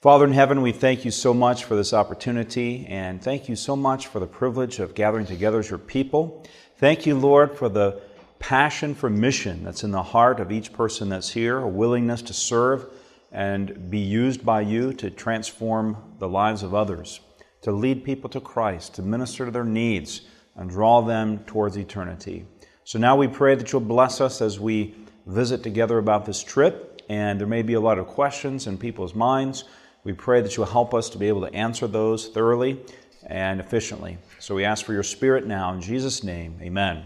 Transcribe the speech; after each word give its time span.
Father 0.00 0.24
in 0.24 0.32
heaven, 0.32 0.62
we 0.62 0.72
thank 0.72 1.04
you 1.04 1.10
so 1.10 1.34
much 1.34 1.64
for 1.64 1.76
this 1.76 1.92
opportunity 1.92 2.86
and 2.88 3.22
thank 3.22 3.50
you 3.50 3.54
so 3.54 3.76
much 3.76 4.06
for 4.06 4.18
the 4.18 4.26
privilege 4.26 4.78
of 4.78 4.94
gathering 4.94 5.26
together 5.26 5.58
as 5.58 5.68
your 5.68 5.78
people. 5.78 6.42
Thank 6.78 7.04
you, 7.04 7.18
Lord, 7.18 7.54
for 7.54 7.68
the 7.68 8.00
passion 8.38 8.94
for 8.94 9.10
mission 9.10 9.62
that's 9.62 9.84
in 9.84 9.90
the 9.90 10.02
heart 10.02 10.40
of 10.40 10.50
each 10.50 10.72
person 10.72 11.10
that's 11.10 11.28
here, 11.28 11.58
a 11.58 11.68
willingness 11.68 12.22
to 12.22 12.32
serve 12.32 12.86
and 13.30 13.90
be 13.90 13.98
used 13.98 14.42
by 14.42 14.62
you 14.62 14.94
to 14.94 15.10
transform 15.10 15.98
the 16.18 16.28
lives 16.28 16.62
of 16.62 16.74
others, 16.74 17.20
to 17.60 17.70
lead 17.70 18.02
people 18.02 18.30
to 18.30 18.40
Christ, 18.40 18.94
to 18.94 19.02
minister 19.02 19.44
to 19.44 19.50
their 19.50 19.64
needs, 19.64 20.22
and 20.56 20.70
draw 20.70 21.02
them 21.02 21.40
towards 21.40 21.76
eternity. 21.76 22.46
So 22.84 22.98
now 22.98 23.16
we 23.16 23.28
pray 23.28 23.54
that 23.54 23.70
you'll 23.70 23.82
bless 23.82 24.22
us 24.22 24.40
as 24.40 24.58
we 24.58 24.94
visit 25.26 25.62
together 25.62 25.98
about 25.98 26.24
this 26.24 26.42
trip, 26.42 27.02
and 27.10 27.38
there 27.38 27.46
may 27.46 27.60
be 27.60 27.74
a 27.74 27.80
lot 27.80 27.98
of 27.98 28.06
questions 28.06 28.66
in 28.66 28.78
people's 28.78 29.14
minds. 29.14 29.64
We 30.02 30.14
pray 30.14 30.40
that 30.40 30.56
you'll 30.56 30.66
help 30.66 30.94
us 30.94 31.10
to 31.10 31.18
be 31.18 31.28
able 31.28 31.42
to 31.42 31.54
answer 31.54 31.86
those 31.86 32.28
thoroughly 32.28 32.80
and 33.26 33.60
efficiently. 33.60 34.16
So 34.38 34.54
we 34.54 34.64
ask 34.64 34.84
for 34.84 34.94
your 34.94 35.02
spirit 35.02 35.46
now 35.46 35.74
in 35.74 35.82
Jesus' 35.82 36.24
name. 36.24 36.58
Amen. 36.62 37.04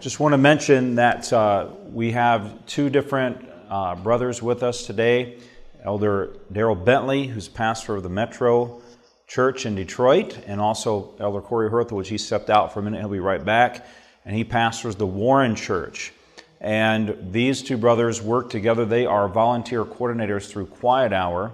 Just 0.00 0.20
want 0.20 0.32
to 0.32 0.38
mention 0.38 0.94
that 0.94 1.30
uh, 1.34 1.68
we 1.90 2.12
have 2.12 2.64
two 2.66 2.88
different 2.88 3.46
uh, 3.68 3.94
brothers 3.96 4.42
with 4.42 4.62
us 4.62 4.86
today 4.86 5.38
Elder 5.82 6.34
Daryl 6.50 6.82
Bentley, 6.82 7.26
who's 7.26 7.46
pastor 7.46 7.94
of 7.94 8.02
the 8.02 8.08
Metro 8.08 8.80
Church 9.26 9.66
in 9.66 9.74
Detroit, 9.74 10.38
and 10.46 10.58
also 10.58 11.14
Elder 11.20 11.42
Corey 11.42 11.68
which 11.68 12.08
he 12.08 12.16
stepped 12.16 12.48
out 12.48 12.72
for 12.72 12.80
a 12.80 12.82
minute. 12.82 13.00
He'll 13.00 13.10
be 13.10 13.20
right 13.20 13.44
back. 13.44 13.86
And 14.24 14.34
he 14.34 14.44
pastors 14.44 14.96
the 14.96 15.06
Warren 15.06 15.54
Church. 15.54 16.14
And 16.58 17.14
these 17.30 17.60
two 17.60 17.76
brothers 17.76 18.22
work 18.22 18.48
together. 18.48 18.86
They 18.86 19.04
are 19.04 19.28
volunteer 19.28 19.84
coordinators 19.84 20.48
through 20.48 20.66
Quiet 20.66 21.12
Hour. 21.12 21.52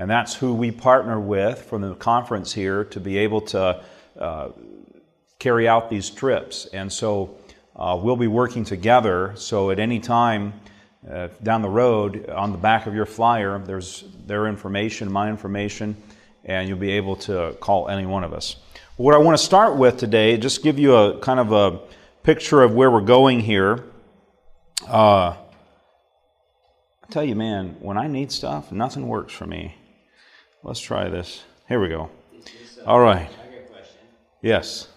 And 0.00 0.08
that's 0.08 0.34
who 0.34 0.54
we 0.54 0.70
partner 0.70 1.20
with 1.20 1.60
from 1.60 1.82
the 1.82 1.94
conference 1.94 2.54
here 2.54 2.84
to 2.84 2.98
be 2.98 3.18
able 3.18 3.42
to 3.42 3.82
uh, 4.18 4.48
carry 5.38 5.68
out 5.68 5.90
these 5.90 6.08
trips. 6.08 6.64
And 6.72 6.90
so 6.90 7.36
uh, 7.76 8.00
we'll 8.02 8.16
be 8.16 8.26
working 8.26 8.64
together. 8.64 9.34
So 9.36 9.70
at 9.70 9.78
any 9.78 10.00
time, 10.00 10.54
uh, 11.06 11.28
down 11.42 11.60
the 11.60 11.68
road 11.68 12.30
on 12.30 12.50
the 12.50 12.56
back 12.56 12.86
of 12.86 12.94
your 12.94 13.04
flyer, 13.04 13.58
there's 13.58 14.04
their 14.26 14.46
information, 14.46 15.12
my 15.12 15.28
information, 15.28 15.94
and 16.46 16.66
you'll 16.66 16.78
be 16.78 16.92
able 16.92 17.16
to 17.16 17.54
call 17.60 17.90
any 17.90 18.06
one 18.06 18.24
of 18.24 18.32
us. 18.32 18.56
What 18.96 19.14
I 19.14 19.18
want 19.18 19.36
to 19.36 19.44
start 19.44 19.76
with 19.76 19.98
today, 19.98 20.38
just 20.38 20.62
give 20.62 20.78
you 20.78 20.94
a 20.94 21.18
kind 21.18 21.38
of 21.38 21.52
a 21.52 21.78
picture 22.22 22.62
of 22.62 22.74
where 22.74 22.90
we're 22.90 23.02
going 23.02 23.40
here. 23.40 23.84
Uh, 24.88 25.36
I 27.04 27.06
tell 27.10 27.24
you, 27.24 27.34
man, 27.34 27.76
when 27.80 27.98
I 27.98 28.06
need 28.06 28.32
stuff, 28.32 28.72
nothing 28.72 29.06
works 29.06 29.34
for 29.34 29.44
me. 29.44 29.74
Let's 30.62 30.80
try 30.80 31.08
this. 31.08 31.42
Here 31.68 31.80
we 31.80 31.88
go. 31.88 32.10
All 32.84 33.00
right. 33.00 33.30
Yes. 34.42 34.88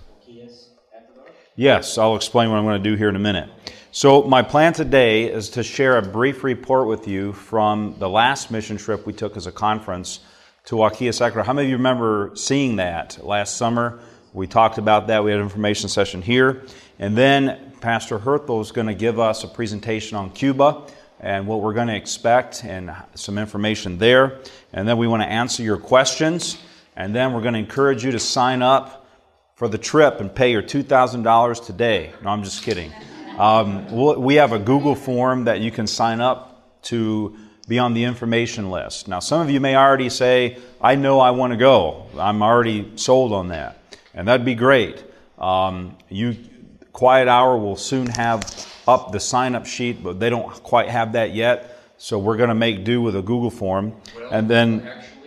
Yes, 1.55 1.97
I'll 1.97 2.17
explain 2.17 2.49
what 2.49 2.57
I'm 2.57 2.65
going 2.65 2.83
to 2.83 2.89
do 2.89 2.97
here 2.97 3.07
in 3.07 3.15
a 3.15 3.19
minute. 3.19 3.49
So, 3.91 4.23
my 4.23 4.41
plan 4.41 4.73
today 4.73 5.25
is 5.25 5.49
to 5.51 5.63
share 5.63 5.97
a 5.97 6.01
brief 6.01 6.43
report 6.43 6.87
with 6.87 7.07
you 7.07 7.31
from 7.31 7.95
the 7.97 8.09
last 8.09 8.51
mission 8.51 8.75
trip 8.75 9.05
we 9.05 9.13
took 9.13 9.37
as 9.37 9.47
a 9.47 9.51
conference 9.53 10.19
to 10.65 10.75
Huaquillas, 10.75 11.21
Ecuador. 11.21 11.43
How 11.43 11.53
many 11.53 11.67
of 11.67 11.69
you 11.69 11.77
remember 11.77 12.31
seeing 12.35 12.77
that 12.77 13.23
last 13.23 13.55
summer? 13.55 13.99
We 14.33 14.47
talked 14.47 14.79
about 14.79 15.07
that. 15.07 15.23
We 15.23 15.31
had 15.31 15.39
an 15.39 15.45
information 15.45 15.87
session 15.87 16.21
here. 16.21 16.63
And 16.99 17.15
then 17.15 17.73
Pastor 17.79 18.19
Herthel 18.19 18.61
is 18.61 18.71
going 18.71 18.87
to 18.87 18.95
give 18.95 19.19
us 19.19 19.43
a 19.45 19.47
presentation 19.47 20.17
on 20.17 20.31
Cuba 20.31 20.87
and 21.23 21.47
what 21.47 21.61
we're 21.61 21.73
going 21.73 21.87
to 21.87 21.95
expect 21.95 22.65
and 22.65 22.93
some 23.15 23.37
information 23.37 23.97
there. 23.97 24.41
And 24.73 24.85
then 24.85 24.97
we 24.97 25.07
want 25.07 25.23
to 25.23 25.27
answer 25.27 25.63
your 25.63 25.77
questions. 25.77 26.57
And 26.97 27.15
then 27.15 27.31
we're 27.31 27.41
going 27.41 27.53
to 27.53 27.59
encourage 27.59 28.03
you 28.03 28.11
to 28.11 28.19
sign 28.19 28.61
up 28.61 29.07
for 29.55 29.69
the 29.69 29.77
trip 29.77 30.19
and 30.19 30.35
pay 30.35 30.51
your 30.51 30.61
$2,000 30.61 31.65
today. 31.65 32.11
No, 32.21 32.29
I'm 32.29 32.43
just 32.43 32.61
kidding. 32.61 32.91
Um, 33.37 33.89
we 34.21 34.35
have 34.35 34.51
a 34.51 34.59
Google 34.59 34.95
form 34.95 35.45
that 35.45 35.61
you 35.61 35.71
can 35.71 35.87
sign 35.87 36.19
up 36.19 36.81
to 36.83 37.37
be 37.69 37.79
on 37.79 37.93
the 37.93 38.03
information 38.03 38.69
list. 38.69 39.07
Now, 39.07 39.19
some 39.19 39.39
of 39.39 39.49
you 39.49 39.61
may 39.61 39.77
already 39.77 40.09
say, 40.09 40.57
I 40.81 40.95
know 40.95 41.21
I 41.21 41.31
want 41.31 41.53
to 41.53 41.57
go. 41.57 42.07
I'm 42.19 42.43
already 42.43 42.91
sold 42.97 43.31
on 43.31 43.47
that. 43.47 43.79
And 44.13 44.27
that'd 44.27 44.45
be 44.45 44.55
great. 44.55 45.01
Um, 45.37 45.97
you, 46.09 46.35
Quiet 46.91 47.29
Hour 47.29 47.57
will 47.57 47.77
soon 47.77 48.07
have 48.07 48.41
up 48.87 49.11
the 49.11 49.19
sign 49.19 49.55
up 49.55 49.65
sheet, 49.65 50.03
but 50.03 50.19
they 50.19 50.29
don't 50.29 50.51
quite 50.63 50.89
have 50.89 51.13
that 51.13 51.33
yet. 51.33 51.79
So 51.97 52.19
we're 52.19 52.37
going 52.37 52.49
to 52.49 52.55
make 52.55 52.83
do 52.83 53.01
with 53.01 53.15
a 53.15 53.21
Google 53.21 53.49
form. 53.49 53.91
Well, 53.91 54.01
and 54.29 54.49
then. 54.49 54.91
Actually, 54.97 55.19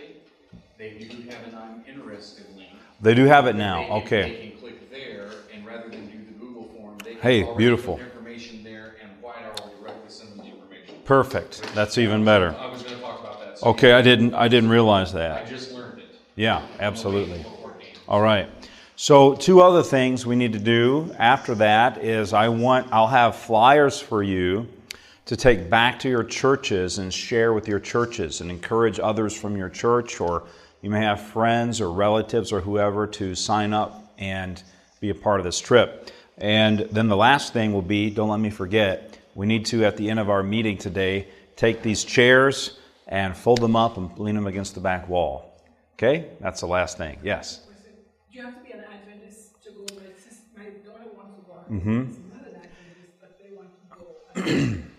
they 0.77 0.89
do 1.09 1.15
have 1.29 1.45
an 1.45 1.55
I'm 1.55 1.81
interested 1.89 2.45
link. 2.55 2.69
They 3.01 3.13
do 3.15 3.25
have 3.25 3.47
it 3.47 3.55
now. 3.55 3.85
They 3.89 3.95
Okay. 3.95 4.21
They 4.29 4.35
can 4.49 4.51
click 4.61 4.91
there, 4.91 5.29
and 5.55 5.65
rather 5.65 5.89
than 5.89 6.07
do 6.07 6.25
the 6.25 6.39
Google 6.39 6.69
form, 6.75 6.97
they 6.99 7.11
can 7.11 7.21
Hey, 7.21 7.43
beautiful. 7.57 7.99
information 8.13 8.63
there, 8.63 8.95
and 9.01 9.11
will 9.23 9.71
directly 9.81 10.09
send 10.09 10.31
them 10.33 10.39
the 10.39 10.51
information. 10.51 10.95
Perfect. 11.05 11.63
That's 11.73 11.97
even 11.97 12.23
better. 12.25 12.55
I 12.59 12.71
was 12.71 12.83
gonna 12.83 12.97
talk 12.97 13.19
about 13.21 13.39
that. 13.39 13.59
so 13.59 13.67
Okay, 13.69 13.93
I 13.93 14.01
didn't 14.01 14.33
I 14.35 14.47
didn't 14.47 14.69
realize 14.69 15.15
I 15.15 15.19
that. 15.19 15.47
just 15.47 15.73
learned 15.73 15.99
it. 15.99 16.05
Yeah, 16.35 16.61
absolutely. 16.79 17.43
All 18.07 18.21
right. 18.21 18.49
So 18.99 19.35
two 19.35 19.61
other 19.61 19.83
things 19.83 20.25
we 20.25 20.35
need 20.35 20.53
to 20.53 20.59
do 20.59 21.13
after 21.19 21.53
that 21.53 22.03
is 22.03 22.33
I 22.33 22.49
want 22.49 22.91
I'll 22.91 23.05
have 23.05 23.35
flyers 23.35 23.99
for 23.99 24.23
you 24.23 24.67
to 25.27 25.37
take 25.37 25.69
back 25.69 25.99
to 25.99 26.09
your 26.09 26.23
churches 26.23 26.97
and 26.97 27.13
share 27.13 27.53
with 27.53 27.67
your 27.67 27.79
churches 27.79 28.41
and 28.41 28.49
encourage 28.49 28.99
others 28.99 29.39
from 29.39 29.55
your 29.55 29.69
church 29.69 30.19
or 30.19 30.47
you 30.81 30.89
may 30.89 31.01
have 31.01 31.21
friends 31.21 31.79
or 31.79 31.91
relatives 31.91 32.51
or 32.51 32.59
whoever 32.59 33.05
to 33.05 33.35
sign 33.35 33.71
up 33.71 34.15
and 34.17 34.63
be 34.99 35.11
a 35.11 35.15
part 35.15 35.39
of 35.39 35.43
this 35.43 35.59
trip. 35.59 36.09
And 36.39 36.79
then 36.91 37.07
the 37.07 37.15
last 37.15 37.53
thing 37.53 37.73
will 37.73 37.83
be 37.83 38.09
don't 38.09 38.29
let 38.29 38.39
me 38.39 38.49
forget, 38.49 39.15
we 39.35 39.45
need 39.45 39.67
to 39.67 39.85
at 39.85 39.97
the 39.97 40.09
end 40.09 40.19
of 40.19 40.31
our 40.31 40.41
meeting 40.41 40.75
today 40.75 41.27
take 41.55 41.83
these 41.83 42.03
chairs 42.03 42.79
and 43.07 43.37
fold 43.37 43.61
them 43.61 43.75
up 43.75 43.97
and 43.97 44.17
lean 44.17 44.33
them 44.33 44.47
against 44.47 44.73
the 44.73 44.81
back 44.81 45.07
wall. 45.07 45.53
Okay? 45.93 46.29
That's 46.41 46.61
the 46.61 46.67
last 46.67 46.97
thing. 46.97 47.19
Yes. 47.21 47.61
Go. 51.69 51.73
Mm-hmm. 51.73 52.13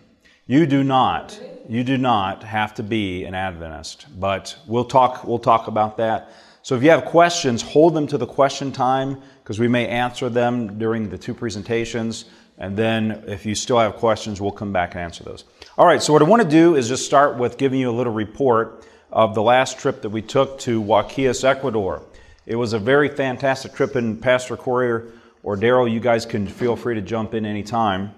You 0.49 0.65
do 0.65 0.83
not. 0.83 1.39
You 1.67 1.83
do 1.83 1.95
not 1.95 2.41
have 2.41 2.73
to 2.73 2.81
be 2.81 3.23
an 3.23 3.35
Adventist, 3.35 4.07
but 4.19 4.57
we'll 4.65 4.83
talk. 4.83 5.23
We'll 5.23 5.37
talk 5.37 5.67
about 5.67 5.97
that. 5.97 6.31
So 6.63 6.75
if 6.75 6.81
you 6.81 6.89
have 6.89 7.05
questions, 7.05 7.61
hold 7.61 7.93
them 7.93 8.07
to 8.07 8.17
the 8.17 8.25
question 8.25 8.71
time 8.71 9.21
because 9.43 9.59
we 9.59 9.67
may 9.67 9.87
answer 9.87 10.27
them 10.27 10.79
during 10.79 11.09
the 11.09 11.19
two 11.19 11.35
presentations. 11.35 12.25
And 12.57 12.75
then 12.75 13.25
if 13.27 13.45
you 13.45 13.53
still 13.53 13.77
have 13.77 13.97
questions, 13.97 14.41
we'll 14.41 14.51
come 14.51 14.73
back 14.73 14.95
and 14.95 15.03
answer 15.03 15.23
those. 15.23 15.43
All 15.77 15.85
right. 15.85 16.01
So 16.01 16.13
what 16.13 16.23
I 16.23 16.25
want 16.25 16.41
to 16.41 16.49
do 16.49 16.75
is 16.75 16.87
just 16.87 17.05
start 17.05 17.37
with 17.37 17.59
giving 17.59 17.79
you 17.79 17.91
a 17.91 17.93
little 17.93 18.13
report 18.13 18.87
of 19.11 19.35
the 19.35 19.43
last 19.43 19.77
trip 19.77 20.01
that 20.01 20.09
we 20.09 20.23
took 20.23 20.57
to 20.61 20.81
Huaquillas, 20.81 21.43
Ecuador. 21.43 22.01
It 22.47 22.55
was 22.55 22.73
a 22.73 22.79
very 22.79 23.09
fantastic 23.09 23.75
trip, 23.75 23.95
and 23.95 24.19
Pastor 24.19 24.57
Corey 24.57 25.11
or 25.43 25.55
Daryl, 25.57 25.91
you 25.91 25.99
guys 25.99 26.25
can 26.25 26.47
feel 26.47 26.75
free 26.75 26.95
to 26.95 27.01
jump 27.01 27.33
in 27.33 27.45
anytime. 27.45 28.13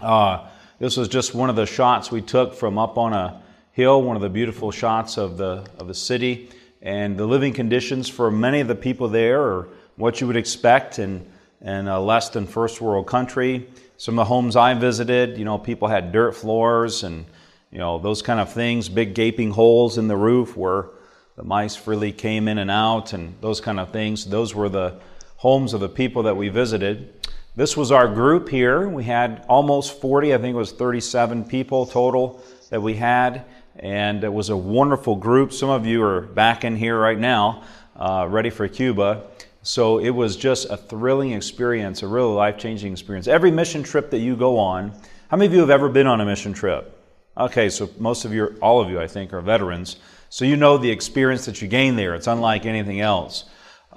Uh, 0.00 0.46
this 0.78 0.96
was 0.96 1.08
just 1.08 1.34
one 1.34 1.50
of 1.50 1.56
the 1.56 1.66
shots 1.66 2.10
we 2.10 2.20
took 2.20 2.54
from 2.54 2.78
up 2.78 2.98
on 2.98 3.12
a 3.12 3.42
hill, 3.72 4.02
one 4.02 4.16
of 4.16 4.22
the 4.22 4.28
beautiful 4.28 4.70
shots 4.70 5.16
of 5.16 5.36
the, 5.36 5.66
of 5.78 5.88
the 5.88 5.94
city. 5.94 6.50
And 6.82 7.16
the 7.16 7.26
living 7.26 7.52
conditions 7.52 8.08
for 8.08 8.30
many 8.30 8.60
of 8.60 8.68
the 8.68 8.74
people 8.74 9.08
there 9.08 9.42
are 9.42 9.68
what 9.96 10.20
you 10.20 10.26
would 10.26 10.36
expect 10.36 10.98
in, 10.98 11.26
in 11.60 11.88
a 11.88 11.98
less 11.98 12.28
than 12.28 12.46
first 12.46 12.80
world 12.80 13.06
country. 13.06 13.68
Some 13.96 14.18
of 14.18 14.26
the 14.26 14.28
homes 14.28 14.56
I 14.56 14.74
visited, 14.74 15.38
you 15.38 15.44
know, 15.44 15.58
people 15.58 15.88
had 15.88 16.12
dirt 16.12 16.32
floors 16.32 17.02
and, 17.02 17.24
you 17.72 17.78
know, 17.78 17.98
those 17.98 18.22
kind 18.22 18.38
of 18.38 18.52
things, 18.52 18.88
big 18.88 19.14
gaping 19.14 19.50
holes 19.50 19.98
in 19.98 20.08
the 20.08 20.16
roof 20.16 20.56
where 20.56 20.90
the 21.36 21.42
mice 21.42 21.74
freely 21.74 22.12
came 22.12 22.48
in 22.48 22.58
and 22.58 22.70
out 22.70 23.14
and 23.14 23.34
those 23.40 23.60
kind 23.60 23.80
of 23.80 23.90
things. 23.90 24.26
Those 24.26 24.54
were 24.54 24.68
the 24.68 25.00
homes 25.36 25.74
of 25.74 25.80
the 25.80 25.88
people 25.88 26.22
that 26.24 26.36
we 26.36 26.48
visited. 26.48 27.12
This 27.54 27.76
was 27.76 27.90
our 27.90 28.08
group 28.08 28.48
here. 28.48 28.88
We 28.88 29.04
had 29.04 29.44
almost 29.48 30.00
40, 30.00 30.34
I 30.34 30.38
think 30.38 30.54
it 30.54 30.58
was 30.58 30.72
37 30.72 31.44
people 31.44 31.86
total 31.86 32.42
that 32.70 32.82
we 32.82 32.94
had. 32.94 33.44
And 33.78 34.24
it 34.24 34.32
was 34.32 34.48
a 34.48 34.56
wonderful 34.56 35.16
group. 35.16 35.52
Some 35.52 35.68
of 35.68 35.86
you 35.86 36.02
are 36.02 36.22
back 36.22 36.64
in 36.64 36.76
here 36.76 36.98
right 36.98 37.18
now, 37.18 37.62
uh, 37.94 38.26
ready 38.28 38.50
for 38.50 38.66
Cuba. 38.68 39.24
So 39.62 39.98
it 39.98 40.10
was 40.10 40.36
just 40.36 40.70
a 40.70 40.76
thrilling 40.76 41.32
experience, 41.32 42.02
a 42.02 42.06
really 42.06 42.32
life 42.32 42.56
changing 42.56 42.92
experience. 42.92 43.26
Every 43.26 43.50
mission 43.50 43.82
trip 43.82 44.10
that 44.10 44.20
you 44.20 44.36
go 44.36 44.58
on, 44.58 44.92
how 45.28 45.36
many 45.36 45.46
of 45.46 45.52
you 45.52 45.60
have 45.60 45.70
ever 45.70 45.88
been 45.88 46.06
on 46.06 46.20
a 46.20 46.24
mission 46.24 46.52
trip? 46.52 46.92
Okay, 47.36 47.68
so 47.68 47.90
most 47.98 48.24
of 48.24 48.32
you, 48.32 48.56
all 48.62 48.80
of 48.80 48.88
you, 48.88 49.00
I 49.00 49.06
think, 49.06 49.32
are 49.32 49.40
veterans. 49.40 49.96
So 50.30 50.44
you 50.44 50.56
know 50.56 50.78
the 50.78 50.90
experience 50.90 51.44
that 51.46 51.60
you 51.60 51.68
gain 51.68 51.96
there. 51.96 52.14
It's 52.14 52.26
unlike 52.26 52.64
anything 52.64 53.00
else. 53.00 53.44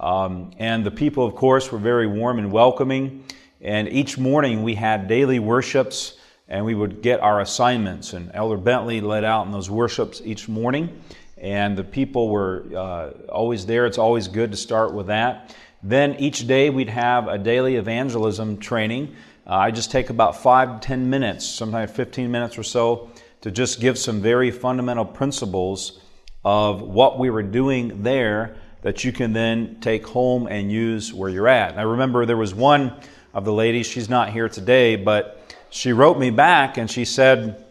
Um, 0.00 0.52
and 0.58 0.84
the 0.84 0.90
people, 0.90 1.26
of 1.26 1.34
course, 1.34 1.70
were 1.70 1.78
very 1.78 2.06
warm 2.06 2.38
and 2.38 2.50
welcoming. 2.50 3.22
And 3.60 3.86
each 3.88 4.16
morning 4.16 4.62
we 4.62 4.74
had 4.74 5.06
daily 5.06 5.38
worships 5.38 6.16
and 6.48 6.64
we 6.64 6.74
would 6.74 7.02
get 7.02 7.20
our 7.20 7.40
assignments. 7.40 8.14
And 8.14 8.30
Elder 8.34 8.56
Bentley 8.56 9.02
led 9.02 9.24
out 9.24 9.44
in 9.46 9.52
those 9.52 9.70
worships 9.70 10.22
each 10.24 10.48
morning. 10.48 11.02
and 11.36 11.76
the 11.76 11.84
people 11.84 12.28
were 12.28 12.64
uh, 12.76 13.10
always 13.30 13.64
there. 13.64 13.86
It's 13.86 13.98
always 13.98 14.28
good 14.28 14.50
to 14.50 14.56
start 14.56 14.92
with 14.92 15.06
that. 15.06 15.54
Then 15.82 16.16
each 16.16 16.46
day 16.46 16.68
we'd 16.68 16.90
have 16.90 17.28
a 17.28 17.38
daily 17.38 17.76
evangelism 17.76 18.58
training. 18.58 19.16
Uh, 19.46 19.54
I 19.54 19.70
just 19.70 19.90
take 19.90 20.10
about 20.10 20.42
five 20.42 20.80
to 20.80 20.86
ten 20.86 21.08
minutes, 21.08 21.46
sometimes 21.46 21.90
15 21.92 22.30
minutes 22.30 22.58
or 22.58 22.62
so, 22.62 23.10
to 23.40 23.50
just 23.50 23.80
give 23.80 23.98
some 23.98 24.20
very 24.20 24.50
fundamental 24.50 25.04
principles 25.06 26.00
of 26.44 26.82
what 26.82 27.18
we 27.18 27.30
were 27.30 27.42
doing 27.42 28.02
there 28.02 28.59
that 28.82 29.04
you 29.04 29.12
can 29.12 29.32
then 29.32 29.76
take 29.80 30.06
home 30.06 30.46
and 30.46 30.70
use 30.70 31.12
where 31.12 31.28
you're 31.28 31.48
at. 31.48 31.78
I 31.78 31.82
remember 31.82 32.24
there 32.26 32.36
was 32.36 32.54
one 32.54 32.94
of 33.34 33.44
the 33.44 33.52
ladies, 33.52 33.86
she's 33.86 34.08
not 34.08 34.30
here 34.30 34.48
today, 34.48 34.96
but 34.96 35.54
she 35.70 35.92
wrote 35.92 36.18
me 36.18 36.30
back 36.30 36.78
and 36.78 36.90
she 36.90 37.04
said, 37.04 37.64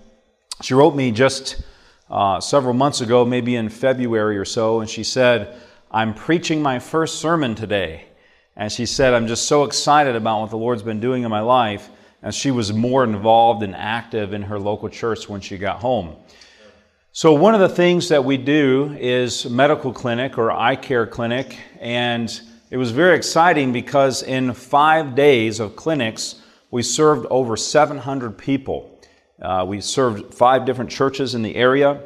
she 0.62 0.74
wrote 0.74 0.96
me 0.96 1.12
just 1.12 1.62
uh, 2.10 2.40
several 2.40 2.74
months 2.74 3.02
ago, 3.02 3.26
maybe 3.26 3.56
in 3.56 3.70
February 3.70 4.38
or 4.38 4.46
so, 4.46 4.80
and 4.82 4.90
she 4.90 5.04
said, 5.04 5.56
I'm 5.92 6.14
preaching 6.14 6.62
my 6.62 6.80
first 6.80 7.20
sermon 7.20 7.56
today. 7.56 8.06
And 8.56 8.72
she 8.72 8.86
said, 8.86 9.14
I'm 9.14 9.28
just 9.28 9.48
so 9.48 9.64
excited 9.64 10.16
about 10.16 10.42
what 10.42 10.50
the 10.50 10.58
Lord's 10.58 10.84
been 10.84 11.00
doing 11.00 11.24
in 11.24 11.30
my 11.30 11.40
life. 11.40 11.90
And 12.22 12.36
she 12.36 12.52
was 12.52 12.74
more 12.74 13.06
involved 13.06 13.64
and 13.64 13.74
active 13.74 14.34
in 14.34 14.42
her 14.44 14.60
local 14.60 14.90
church 14.90 15.30
when 15.30 15.40
she 15.40 15.58
got 15.58 15.80
home. 15.80 16.18
So, 17.12 17.34
one 17.34 17.56
of 17.56 17.60
the 17.60 17.70
things 17.70 18.10
that 18.10 18.24
we 18.24 18.38
do 18.38 18.96
is 19.00 19.50
medical 19.50 19.92
clinic 19.92 20.38
or 20.38 20.52
eye 20.52 20.76
care 20.76 21.08
clinic. 21.08 21.58
And 21.80 22.40
it 22.70 22.78
was 22.78 22.92
very 22.92 23.18
exciting 23.18 23.74
because 23.74 24.22
in 24.22 24.54
five 24.54 25.16
days 25.16 25.60
of 25.60 25.76
clinics, 25.76 26.36
we 26.70 26.84
served 26.84 27.26
over 27.32 27.58
700 27.58 28.38
people. 28.38 29.02
Uh, 29.42 29.66
we 29.68 29.82
served 29.82 30.36
five 30.36 30.66
different 30.66 30.92
churches 30.92 31.34
in 31.34 31.42
the 31.42 31.56
area. 31.56 32.00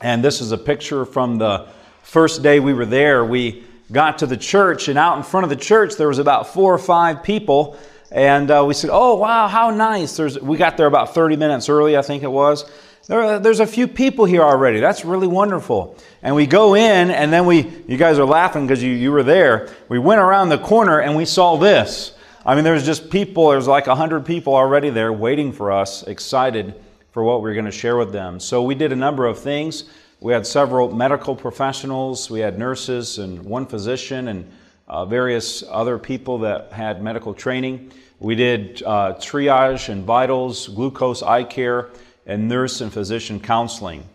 And 0.00 0.24
this 0.24 0.40
is 0.40 0.50
a 0.50 0.58
picture 0.58 1.04
from 1.04 1.38
the 1.38 1.68
first 2.02 2.42
day 2.42 2.58
we 2.58 2.74
were 2.74 2.86
there. 2.86 3.24
We 3.24 3.62
got 3.92 4.18
to 4.18 4.26
the 4.26 4.36
church, 4.36 4.88
and 4.88 4.98
out 4.98 5.16
in 5.16 5.22
front 5.22 5.44
of 5.44 5.50
the 5.50 5.64
church, 5.64 5.94
there 5.94 6.08
was 6.08 6.18
about 6.18 6.48
four 6.48 6.74
or 6.74 6.78
five 6.78 7.22
people. 7.22 7.78
And 8.10 8.50
uh, 8.50 8.64
we 8.66 8.74
said, 8.74 8.90
Oh, 8.92 9.14
wow, 9.14 9.46
how 9.46 9.70
nice. 9.70 10.16
There's, 10.16 10.40
we 10.40 10.56
got 10.56 10.76
there 10.76 10.86
about 10.86 11.14
30 11.14 11.36
minutes 11.36 11.68
early, 11.68 11.96
I 11.96 12.02
think 12.02 12.24
it 12.24 12.32
was. 12.32 12.68
There, 13.06 13.38
there's 13.38 13.60
a 13.60 13.66
few 13.66 13.86
people 13.86 14.24
here 14.24 14.40
already. 14.40 14.80
That's 14.80 15.04
really 15.04 15.26
wonderful. 15.26 15.98
And 16.22 16.34
we 16.34 16.46
go 16.46 16.74
in, 16.74 17.10
and 17.10 17.30
then 17.30 17.44
we, 17.44 17.70
you 17.86 17.98
guys 17.98 18.18
are 18.18 18.24
laughing 18.24 18.66
because 18.66 18.82
you, 18.82 18.92
you 18.92 19.12
were 19.12 19.22
there. 19.22 19.68
We 19.90 19.98
went 19.98 20.20
around 20.20 20.48
the 20.48 20.58
corner 20.58 21.00
and 21.00 21.14
we 21.14 21.26
saw 21.26 21.56
this. 21.56 22.14
I 22.46 22.54
mean, 22.54 22.64
there's 22.64 22.86
just 22.86 23.10
people, 23.10 23.50
there's 23.50 23.66
like 23.66 23.86
100 23.86 24.24
people 24.24 24.54
already 24.54 24.88
there 24.88 25.12
waiting 25.12 25.52
for 25.52 25.70
us, 25.70 26.02
excited 26.04 26.74
for 27.10 27.22
what 27.22 27.42
we 27.42 27.50
are 27.50 27.54
going 27.54 27.66
to 27.66 27.70
share 27.70 27.98
with 27.98 28.10
them. 28.10 28.40
So 28.40 28.62
we 28.62 28.74
did 28.74 28.90
a 28.90 28.96
number 28.96 29.26
of 29.26 29.38
things. 29.38 29.84
We 30.20 30.32
had 30.32 30.46
several 30.46 30.90
medical 30.94 31.36
professionals, 31.36 32.30
we 32.30 32.40
had 32.40 32.58
nurses, 32.58 33.18
and 33.18 33.42
one 33.44 33.66
physician, 33.66 34.28
and 34.28 34.50
uh, 34.88 35.04
various 35.04 35.62
other 35.68 35.98
people 35.98 36.38
that 36.38 36.72
had 36.72 37.02
medical 37.02 37.34
training. 37.34 37.92
We 38.18 38.34
did 38.34 38.82
uh, 38.82 39.14
triage 39.18 39.90
and 39.90 40.04
vitals, 40.04 40.68
glucose 40.68 41.22
eye 41.22 41.44
care 41.44 41.90
and 42.26 42.48
nurse 42.48 42.80
and 42.80 42.92
physician 42.92 43.40
counseling. 43.40 44.08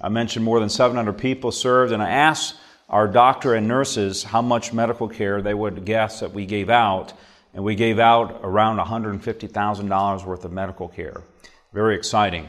I 0.00 0.08
mentioned 0.08 0.44
more 0.44 0.60
than 0.60 0.68
700 0.68 1.14
people 1.14 1.52
served, 1.52 1.92
and 1.92 2.02
I 2.02 2.10
asked 2.10 2.56
our 2.88 3.08
doctor 3.08 3.54
and 3.54 3.66
nurses 3.66 4.22
how 4.22 4.42
much 4.42 4.72
medical 4.72 5.08
care 5.08 5.42
they 5.42 5.54
would 5.54 5.84
guess 5.84 6.20
that 6.20 6.32
we 6.32 6.46
gave 6.46 6.70
out, 6.70 7.12
and 7.54 7.64
we 7.64 7.74
gave 7.74 7.98
out 7.98 8.40
around 8.42 8.78
$150,000 8.78 10.24
worth 10.24 10.44
of 10.44 10.52
medical 10.52 10.88
care. 10.88 11.22
Very 11.72 11.96
exciting. 11.96 12.48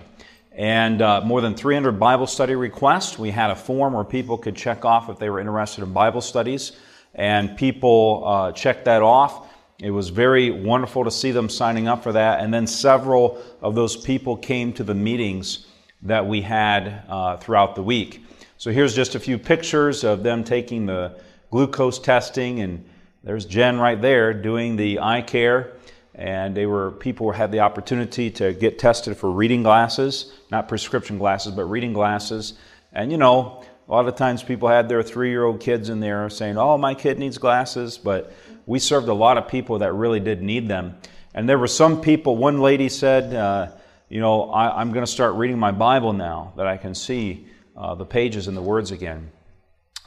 And 0.51 1.01
uh, 1.01 1.21
more 1.21 1.41
than 1.41 1.55
300 1.55 1.99
Bible 1.99 2.27
study 2.27 2.55
requests. 2.55 3.17
We 3.17 3.31
had 3.31 3.51
a 3.51 3.55
form 3.55 3.93
where 3.93 4.03
people 4.03 4.37
could 4.37 4.55
check 4.55 4.85
off 4.85 5.09
if 5.09 5.19
they 5.19 5.29
were 5.29 5.39
interested 5.39 5.83
in 5.83 5.93
Bible 5.93 6.21
studies, 6.21 6.73
and 7.15 7.57
people 7.57 8.23
uh, 8.25 8.51
checked 8.51 8.85
that 8.85 9.01
off. 9.01 9.46
It 9.79 9.91
was 9.91 10.09
very 10.09 10.49
wonderful 10.49 11.03
to 11.03 11.11
see 11.11 11.29
them 11.31 11.49
signing 11.49 11.87
up 11.87 12.01
for 12.01 12.11
that. 12.13 12.39
And 12.39 12.51
then 12.51 12.65
several 12.65 13.41
of 13.61 13.75
those 13.75 13.95
people 13.95 14.35
came 14.35 14.73
to 14.73 14.83
the 14.83 14.95
meetings 14.95 15.67
that 16.01 16.25
we 16.25 16.41
had 16.41 17.03
uh, 17.07 17.37
throughout 17.37 17.75
the 17.75 17.83
week. 17.83 18.23
So 18.57 18.71
here's 18.71 18.95
just 18.95 19.13
a 19.13 19.19
few 19.19 19.37
pictures 19.37 20.03
of 20.03 20.23
them 20.23 20.43
taking 20.43 20.87
the 20.87 21.19
glucose 21.51 21.99
testing. 21.99 22.59
And 22.61 22.89
there's 23.23 23.45
Jen 23.45 23.77
right 23.77 24.01
there 24.01 24.33
doing 24.33 24.77
the 24.77 24.99
eye 24.99 25.21
care. 25.21 25.73
And 26.15 26.57
they 26.57 26.65
were 26.65 26.91
people 26.93 27.31
had 27.31 27.51
the 27.51 27.59
opportunity 27.59 28.31
to 28.31 28.53
get 28.53 28.79
tested 28.79 29.15
for 29.15 29.29
reading 29.29 29.61
glasses, 29.61 30.33
not 30.49 30.67
prescription 30.67 31.19
glasses, 31.19 31.53
but 31.53 31.65
reading 31.65 31.93
glasses. 31.93 32.53
And 32.93 33.11
you 33.11 33.19
know, 33.19 33.63
a 33.87 33.91
lot 33.91 34.07
of 34.07 34.15
times 34.15 34.41
people 34.41 34.67
had 34.67 34.89
their 34.89 35.03
three 35.03 35.29
year 35.29 35.43
old 35.43 35.59
kids 35.59 35.89
in 35.89 35.99
there 35.99 36.27
saying, 36.31 36.57
Oh, 36.57 36.79
my 36.79 36.95
kid 36.95 37.19
needs 37.19 37.37
glasses. 37.37 37.99
But 37.99 38.33
we 38.67 38.77
served 38.77 39.07
a 39.07 39.13
lot 39.13 39.37
of 39.37 39.47
people 39.47 39.79
that 39.79 39.93
really 39.93 40.19
did 40.19 40.43
need 40.43 40.67
them. 40.67 40.95
And 41.33 41.49
there 41.49 41.57
were 41.57 41.67
some 41.67 42.01
people, 42.01 42.35
one 42.35 42.59
lady 42.59 42.89
said, 42.89 43.33
uh, 43.33 43.69
You 44.09 44.19
know, 44.19 44.51
I, 44.51 44.81
am 44.81 44.91
going 44.91 45.05
to 45.05 45.11
start 45.11 45.33
reading 45.35 45.57
my 45.57 45.71
Bible 45.71 46.13
now 46.13 46.53
that 46.57 46.67
I 46.67 46.77
can 46.77 46.93
see 46.93 47.47
uh, 47.75 47.95
the 47.95 48.05
pages 48.05 48.47
and 48.47 48.55
the 48.55 48.61
words 48.61 48.91
again. 48.91 49.31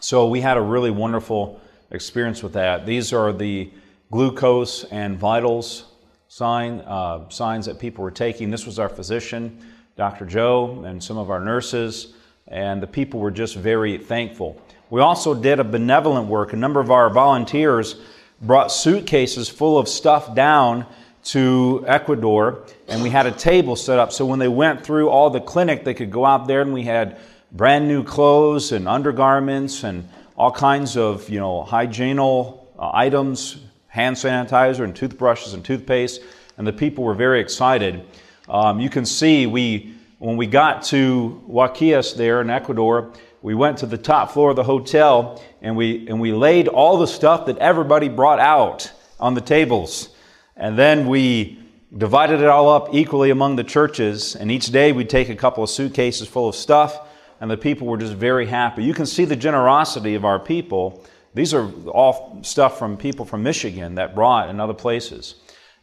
So 0.00 0.28
we 0.28 0.40
had 0.40 0.56
a 0.56 0.60
really 0.60 0.90
wonderful 0.90 1.60
experience 1.90 2.42
with 2.42 2.52
that. 2.52 2.86
These 2.86 3.12
are 3.12 3.32
the 3.32 3.70
glucose 4.10 4.84
and 4.84 5.18
vitals 5.18 5.84
sign, 6.28 6.80
uh, 6.80 7.28
signs 7.30 7.66
that 7.66 7.78
people 7.78 8.04
were 8.04 8.10
taking. 8.10 8.50
This 8.50 8.66
was 8.66 8.78
our 8.78 8.88
physician, 8.88 9.58
Dr. 9.96 10.26
Joe, 10.26 10.84
and 10.84 11.02
some 11.02 11.16
of 11.16 11.30
our 11.30 11.40
nurses, 11.40 12.14
and 12.46 12.82
the 12.82 12.86
people 12.86 13.20
were 13.20 13.30
just 13.30 13.56
very 13.56 13.96
thankful. 13.98 14.60
We 14.90 15.00
also 15.00 15.34
did 15.34 15.60
a 15.60 15.64
benevolent 15.64 16.28
work. 16.28 16.52
A 16.52 16.56
number 16.56 16.80
of 16.80 16.90
our 16.90 17.10
volunteers 17.10 17.96
brought 18.40 18.72
suitcases 18.72 19.48
full 19.48 19.78
of 19.78 19.88
stuff 19.88 20.34
down 20.34 20.86
to 21.22 21.84
Ecuador, 21.86 22.64
and 22.88 23.02
we 23.02 23.10
had 23.10 23.26
a 23.26 23.32
table 23.32 23.76
set 23.76 23.98
up 23.98 24.10
so 24.12 24.24
when 24.24 24.38
they 24.38 24.48
went 24.48 24.82
through 24.82 25.08
all 25.08 25.28
the 25.28 25.40
clinic, 25.40 25.84
they 25.84 25.94
could 25.94 26.10
go 26.10 26.24
out 26.24 26.46
there 26.46 26.62
and 26.62 26.72
we 26.72 26.82
had 26.82 27.18
brand 27.52 27.86
new 27.86 28.02
clothes 28.02 28.72
and 28.72 28.88
undergarments 28.88 29.84
and 29.84 30.08
all 30.36 30.50
kinds 30.50 30.96
of 30.96 31.28
you 31.28 31.38
know 31.38 31.66
hygienal 31.68 32.66
uh, 32.78 32.90
items, 32.94 33.58
hand 33.88 34.16
sanitizer 34.16 34.84
and 34.84 34.96
toothbrushes 34.96 35.52
and 35.52 35.64
toothpaste, 35.64 36.22
and 36.56 36.66
the 36.66 36.72
people 36.72 37.04
were 37.04 37.14
very 37.14 37.40
excited. 37.40 38.02
Um, 38.48 38.80
you 38.80 38.88
can 38.88 39.04
see 39.04 39.46
we 39.46 39.94
when 40.18 40.36
we 40.36 40.46
got 40.46 40.82
to 40.84 41.42
Huaquillas 41.46 42.14
there 42.14 42.40
in 42.40 42.50
Ecuador, 42.50 43.12
we 43.42 43.54
went 43.54 43.78
to 43.78 43.86
the 43.86 43.98
top 43.98 44.32
floor 44.32 44.50
of 44.50 44.56
the 44.56 44.64
hotel 44.64 45.42
and 45.62 45.76
we, 45.76 46.06
and 46.08 46.20
we 46.20 46.32
laid 46.32 46.68
all 46.68 46.98
the 46.98 47.06
stuff 47.06 47.46
that 47.46 47.58
everybody 47.58 48.08
brought 48.08 48.38
out 48.38 48.92
on 49.18 49.34
the 49.34 49.40
tables. 49.40 50.10
And 50.56 50.78
then 50.78 51.08
we 51.08 51.58
divided 51.96 52.40
it 52.40 52.46
all 52.46 52.68
up 52.68 52.94
equally 52.94 53.30
among 53.30 53.56
the 53.56 53.64
churches. 53.64 54.36
And 54.36 54.50
each 54.50 54.66
day 54.66 54.92
we'd 54.92 55.08
take 55.08 55.28
a 55.28 55.36
couple 55.36 55.64
of 55.64 55.70
suitcases 55.70 56.28
full 56.28 56.48
of 56.48 56.54
stuff, 56.54 57.08
and 57.40 57.50
the 57.50 57.56
people 57.56 57.86
were 57.86 57.96
just 57.96 58.14
very 58.14 58.46
happy. 58.46 58.84
You 58.84 58.94
can 58.94 59.06
see 59.06 59.24
the 59.24 59.36
generosity 59.36 60.14
of 60.14 60.24
our 60.24 60.38
people. 60.38 61.04
These 61.34 61.54
are 61.54 61.70
all 61.88 62.40
stuff 62.42 62.78
from 62.78 62.96
people 62.96 63.24
from 63.24 63.42
Michigan 63.42 63.94
that 63.94 64.14
brought 64.14 64.50
in 64.50 64.60
other 64.60 64.74
places. 64.74 65.36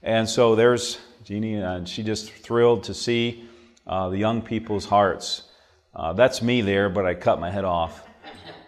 And 0.03 0.29
so 0.29 0.55
there's 0.55 0.99
Jeannie, 1.23 1.55
and 1.55 1.89
she 1.89 2.03
just 2.03 2.31
thrilled 2.31 2.83
to 2.83 2.93
see 2.93 3.49
uh, 3.87 4.09
the 4.09 4.17
young 4.17 4.41
people's 4.41 4.85
hearts 4.85 5.46
uh, 5.97 6.13
that's 6.13 6.43
me 6.43 6.61
there, 6.61 6.89
but 6.89 7.07
I 7.07 7.15
cut 7.15 7.39
my 7.39 7.49
head 7.49 7.65
off 7.65 8.03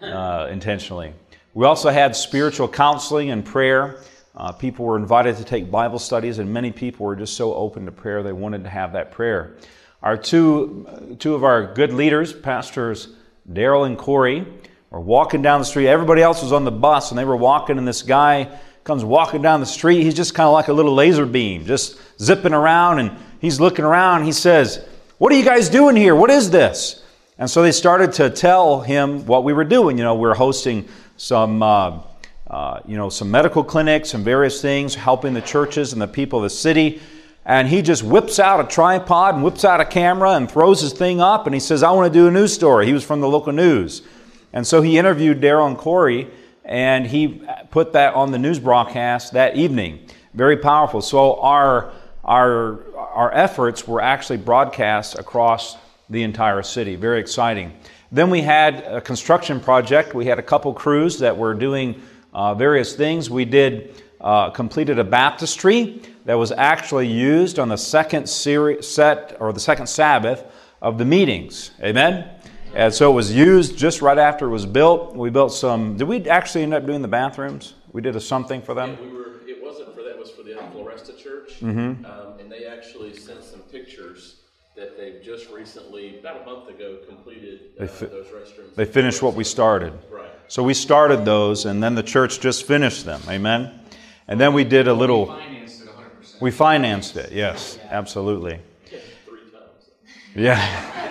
uh, 0.02 0.48
intentionally. 0.50 1.12
We 1.54 1.64
also 1.64 1.90
had 1.90 2.16
spiritual 2.16 2.66
counseling 2.66 3.30
and 3.30 3.44
prayer. 3.44 4.02
Uh, 4.34 4.50
people 4.50 4.84
were 4.84 4.96
invited 4.96 5.36
to 5.36 5.44
take 5.44 5.70
Bible 5.70 6.00
studies, 6.00 6.40
and 6.40 6.52
many 6.52 6.72
people 6.72 7.06
were 7.06 7.14
just 7.14 7.36
so 7.36 7.54
open 7.54 7.86
to 7.86 7.92
prayer 7.92 8.24
they 8.24 8.32
wanted 8.32 8.64
to 8.64 8.70
have 8.70 8.94
that 8.94 9.12
prayer. 9.12 9.56
Our 10.02 10.16
two, 10.16 11.16
two 11.20 11.34
of 11.34 11.44
our 11.44 11.72
good 11.72 11.92
leaders, 11.92 12.32
pastors 12.32 13.14
Daryl 13.48 13.86
and 13.86 13.96
Corey, 13.96 14.44
were 14.90 15.00
walking 15.00 15.40
down 15.40 15.60
the 15.60 15.66
street. 15.66 15.86
Everybody 15.86 16.22
else 16.22 16.42
was 16.42 16.52
on 16.52 16.64
the 16.64 16.72
bus, 16.72 17.12
and 17.12 17.18
they 17.18 17.24
were 17.24 17.36
walking, 17.36 17.78
and 17.78 17.86
this 17.86 18.02
guy 18.02 18.58
comes 18.82 19.04
walking 19.04 19.40
down 19.40 19.60
the 19.60 19.66
street. 19.66 20.02
He's 20.02 20.14
just 20.14 20.34
kind 20.34 20.48
of 20.48 20.52
like 20.52 20.66
a 20.66 20.72
little 20.72 20.94
laser 20.94 21.26
beam, 21.26 21.64
just 21.64 21.96
zipping 22.20 22.54
around, 22.54 22.98
and 22.98 23.12
he's 23.40 23.60
looking 23.60 23.84
around. 23.84 24.24
He 24.24 24.32
says, 24.32 24.84
What 25.18 25.32
are 25.32 25.36
you 25.36 25.44
guys 25.44 25.68
doing 25.68 25.94
here? 25.94 26.16
What 26.16 26.30
is 26.30 26.50
this? 26.50 26.99
And 27.40 27.50
so 27.50 27.62
they 27.62 27.72
started 27.72 28.12
to 28.12 28.28
tell 28.28 28.82
him 28.82 29.24
what 29.24 29.44
we 29.44 29.54
were 29.54 29.64
doing. 29.64 29.96
You 29.96 30.04
know, 30.04 30.14
we 30.14 30.28
are 30.28 30.34
hosting 30.34 30.86
some, 31.16 31.62
uh, 31.62 32.02
uh, 32.46 32.80
you 32.86 32.98
know, 32.98 33.08
some 33.08 33.30
medical 33.30 33.64
clinics 33.64 34.12
and 34.12 34.22
various 34.22 34.60
things, 34.60 34.94
helping 34.94 35.32
the 35.32 35.40
churches 35.40 35.94
and 35.94 36.02
the 36.02 36.06
people 36.06 36.40
of 36.40 36.42
the 36.42 36.50
city. 36.50 37.00
And 37.46 37.66
he 37.66 37.80
just 37.80 38.02
whips 38.02 38.38
out 38.38 38.60
a 38.60 38.68
tripod 38.68 39.36
and 39.36 39.42
whips 39.42 39.64
out 39.64 39.80
a 39.80 39.86
camera 39.86 40.32
and 40.32 40.50
throws 40.50 40.82
his 40.82 40.92
thing 40.92 41.22
up 41.22 41.46
and 41.46 41.54
he 41.54 41.60
says, 41.60 41.82
I 41.82 41.90
want 41.92 42.12
to 42.12 42.18
do 42.18 42.28
a 42.28 42.30
news 42.30 42.52
story. 42.52 42.84
He 42.84 42.92
was 42.92 43.04
from 43.04 43.22
the 43.22 43.28
local 43.28 43.54
news. 43.54 44.02
And 44.52 44.66
so 44.66 44.82
he 44.82 44.98
interviewed 44.98 45.40
Daryl 45.40 45.66
and 45.66 45.78
Corey 45.78 46.28
and 46.66 47.06
he 47.06 47.42
put 47.70 47.94
that 47.94 48.12
on 48.12 48.32
the 48.32 48.38
news 48.38 48.58
broadcast 48.58 49.32
that 49.32 49.56
evening. 49.56 50.06
Very 50.34 50.58
powerful. 50.58 51.00
So 51.00 51.40
our, 51.40 51.90
our, 52.22 52.84
our 52.94 53.32
efforts 53.32 53.88
were 53.88 54.02
actually 54.02 54.36
broadcast 54.36 55.18
across 55.18 55.78
the 56.10 56.22
entire 56.22 56.62
city. 56.62 56.96
Very 56.96 57.20
exciting. 57.20 57.72
Then 58.12 58.28
we 58.28 58.42
had 58.42 58.80
a 58.84 59.00
construction 59.00 59.60
project. 59.60 60.14
We 60.14 60.26
had 60.26 60.38
a 60.38 60.42
couple 60.42 60.74
crews 60.74 61.18
that 61.20 61.36
were 61.36 61.54
doing 61.54 62.02
uh, 62.34 62.54
various 62.54 62.94
things. 62.94 63.30
We 63.30 63.44
did 63.44 64.02
uh, 64.20 64.50
completed 64.50 64.98
a 64.98 65.04
baptistry 65.04 66.02
that 66.24 66.34
was 66.34 66.52
actually 66.52 67.06
used 67.06 67.58
on 67.58 67.68
the 67.68 67.76
second 67.76 68.28
seri- 68.28 68.82
set 68.82 69.36
or 69.40 69.52
the 69.52 69.60
second 69.60 69.86
Sabbath 69.86 70.44
of 70.82 70.98
the 70.98 71.04
meetings. 71.04 71.70
Amen. 71.82 72.28
And 72.74 72.92
so 72.92 73.10
it 73.10 73.14
was 73.14 73.32
used 73.32 73.76
just 73.76 74.02
right 74.02 74.18
after 74.18 74.46
it 74.46 74.50
was 74.50 74.66
built. 74.66 75.16
We 75.16 75.30
built 75.30 75.52
some. 75.52 75.96
Did 75.96 76.08
we 76.08 76.28
actually 76.28 76.64
end 76.64 76.74
up 76.74 76.86
doing 76.86 77.02
the 77.02 77.08
bathrooms? 77.08 77.74
We 77.92 78.00
did 78.00 78.16
a 78.16 78.20
something 78.20 78.62
for 78.62 78.74
them. 78.74 78.90
Yeah, 78.90 79.06
we 79.06 79.12
were, 79.12 79.40
it 79.46 79.62
wasn't 79.62 79.94
for 79.94 80.02
that, 80.02 80.10
it 80.10 80.18
was 80.18 80.30
for 80.30 80.42
the 80.42 80.54
Floresta 80.54 81.16
Church. 81.16 81.60
Mm-hmm. 81.60 82.04
Um, 82.04 82.38
and 82.38 82.50
they 82.50 82.66
actually 82.66 83.14
sent 83.14 83.29
some 83.29 83.29
pictures 83.29 83.29
that 84.80 84.96
they've 84.96 85.22
just 85.22 85.50
recently, 85.50 86.18
about 86.18 86.40
a 86.40 86.44
month 86.46 86.68
ago, 86.70 86.96
completed 87.06 87.60
uh, 87.78 87.82
They 87.82 87.86
fi- 87.86 88.06
those 88.06 88.26
restrooms. 88.28 88.74
They 88.74 88.86
finished 88.86 89.20
what 89.22 89.34
we 89.34 89.44
started. 89.44 89.92
Right. 90.10 90.30
So 90.48 90.62
we 90.62 90.72
started 90.72 91.24
those, 91.26 91.66
and 91.66 91.82
then 91.82 91.94
the 91.94 92.02
church 92.02 92.40
just 92.40 92.66
finished 92.66 93.04
them. 93.04 93.20
Amen. 93.28 93.78
And 94.26 94.40
then 94.40 94.54
we 94.54 94.64
did 94.64 94.88
a 94.88 94.94
little. 94.94 95.26
Financed 95.26 95.82
it 95.82 95.88
hundred 95.90 96.16
percent. 96.18 96.42
We 96.42 96.50
financed 96.50 97.16
it. 97.16 97.30
Yes, 97.30 97.78
absolutely. 97.90 98.58
Three 98.88 98.98
times. 99.52 99.90
Yeah. 100.34 100.96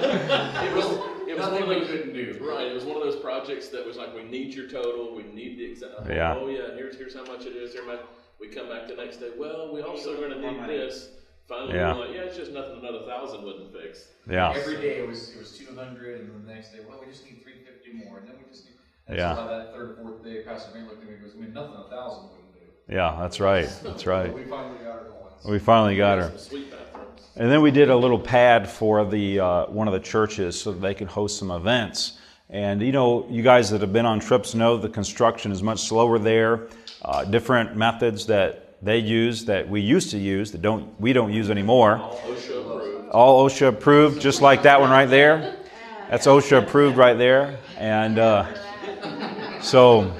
It 0.00 0.74
was, 0.74 0.84
it 1.28 1.36
was 1.36 1.46
one 1.50 1.62
of 1.62 1.68
we 1.68 1.74
those, 1.80 1.86
couldn't 1.88 2.12
do. 2.14 2.38
right, 2.40 2.66
it 2.66 2.74
was 2.74 2.84
one 2.84 2.96
of 2.96 3.02
those 3.02 3.16
projects 3.16 3.68
that 3.68 3.84
was 3.86 3.96
like, 3.96 4.14
we 4.14 4.22
need 4.24 4.54
your 4.54 4.68
total, 4.68 5.14
we 5.14 5.22
need 5.24 5.58
the 5.58 5.64
exact, 5.72 5.92
Yeah. 6.08 6.34
oh 6.36 6.48
yeah, 6.48 6.74
here's, 6.76 6.96
here's 6.96 7.14
how 7.14 7.24
much 7.24 7.46
it 7.46 7.56
is, 7.56 7.72
here 7.72 7.84
much. 7.84 8.00
We 8.40 8.48
come 8.48 8.68
back 8.68 8.88
the 8.88 8.94
next 8.94 9.18
day, 9.18 9.30
well, 9.36 9.72
we 9.72 9.82
also 9.82 10.14
are 10.16 10.28
gonna 10.28 10.40
need 10.52 10.68
this. 10.68 11.08
Finally, 11.48 11.74
Yeah. 11.74 11.92
like, 11.94 12.10
yeah, 12.14 12.17
it's 12.28 12.36
just 12.36 12.52
nothing 12.52 12.78
another 12.78 13.04
thousand 13.06 13.44
wouldn't 13.44 13.72
fix. 13.72 14.08
Yeah. 14.30 14.52
Every 14.54 14.76
day 14.76 14.98
it 14.98 15.08
was, 15.08 15.34
it 15.34 15.38
was 15.38 15.56
two 15.58 15.74
hundred, 15.74 16.20
and 16.20 16.30
then 16.30 16.46
the 16.46 16.52
next 16.54 16.72
day, 16.72 16.78
well, 16.86 17.00
we 17.04 17.10
just 17.10 17.24
need 17.24 17.42
three 17.42 17.60
fifty 17.64 17.92
more, 17.92 18.18
and 18.18 18.28
then 18.28 18.36
we 18.38 18.50
just 18.50 18.66
need. 18.66 18.74
And 19.08 19.16
Yeah. 19.16 19.36
so 19.36 19.42
by 19.42 19.48
that 19.58 19.72
third, 19.72 19.98
fourth 20.02 20.22
day, 20.22 20.42
Pastor 20.46 20.70
Van 20.74 20.86
looked 20.86 21.02
at 21.02 21.08
me 21.08 21.14
and 21.14 21.22
goes, 21.24 21.32
I 21.36 21.40
mean, 21.40 21.54
nothing 21.54 21.76
a 21.76 21.88
thousand 21.90 22.28
wouldn't 22.30 22.52
do. 22.54 22.94
Yeah, 22.94 23.16
that's 23.18 23.40
right. 23.40 23.68
That's 23.84 24.06
right. 24.14 24.34
We 24.34 24.44
finally 24.44 24.78
got 24.84 24.98
her 24.98 25.04
going. 25.44 25.52
We 25.52 25.58
finally 25.58 25.96
got 25.96 26.18
her. 26.18 26.38
Sweet. 26.38 26.64
And 27.36 27.50
then 27.50 27.62
we 27.62 27.70
did 27.70 27.88
a 27.88 27.96
little 27.96 28.18
pad 28.18 28.68
for 28.68 29.04
the 29.04 29.38
uh, 29.40 29.66
one 29.66 29.86
of 29.86 29.94
the 29.94 30.00
churches 30.00 30.60
so 30.60 30.72
that 30.72 30.80
they 30.80 30.92
could 30.92 31.06
host 31.06 31.38
some 31.38 31.50
events. 31.52 32.18
And 32.50 32.82
you 32.82 32.90
know, 32.92 33.26
you 33.30 33.42
guys 33.42 33.70
that 33.70 33.80
have 33.80 33.92
been 33.92 34.06
on 34.06 34.18
trips 34.20 34.54
know 34.54 34.76
the 34.76 34.88
construction 34.88 35.52
is 35.52 35.62
much 35.62 35.80
slower 35.80 36.18
there. 36.18 36.66
Uh, 37.02 37.24
different 37.24 37.76
methods 37.76 38.26
that 38.26 38.67
they 38.82 38.98
use 38.98 39.44
that 39.46 39.68
we 39.68 39.80
used 39.80 40.10
to 40.10 40.18
use 40.18 40.52
that 40.52 40.62
don't 40.62 41.00
we 41.00 41.12
don't 41.12 41.32
use 41.32 41.50
anymore. 41.50 41.96
All 41.96 42.20
OSHA 42.26 42.60
approved. 42.60 43.10
All 43.10 43.48
OSHA 43.48 43.68
approved, 43.68 44.20
just 44.20 44.40
like 44.40 44.62
that 44.62 44.80
one 44.80 44.90
right 44.90 45.06
there. 45.08 45.56
That's 46.10 46.26
OSHA 46.26 46.64
approved 46.64 46.96
right 46.96 47.18
there. 47.18 47.58
And 47.76 48.18
uh, 48.18 48.46
so, 49.60 50.14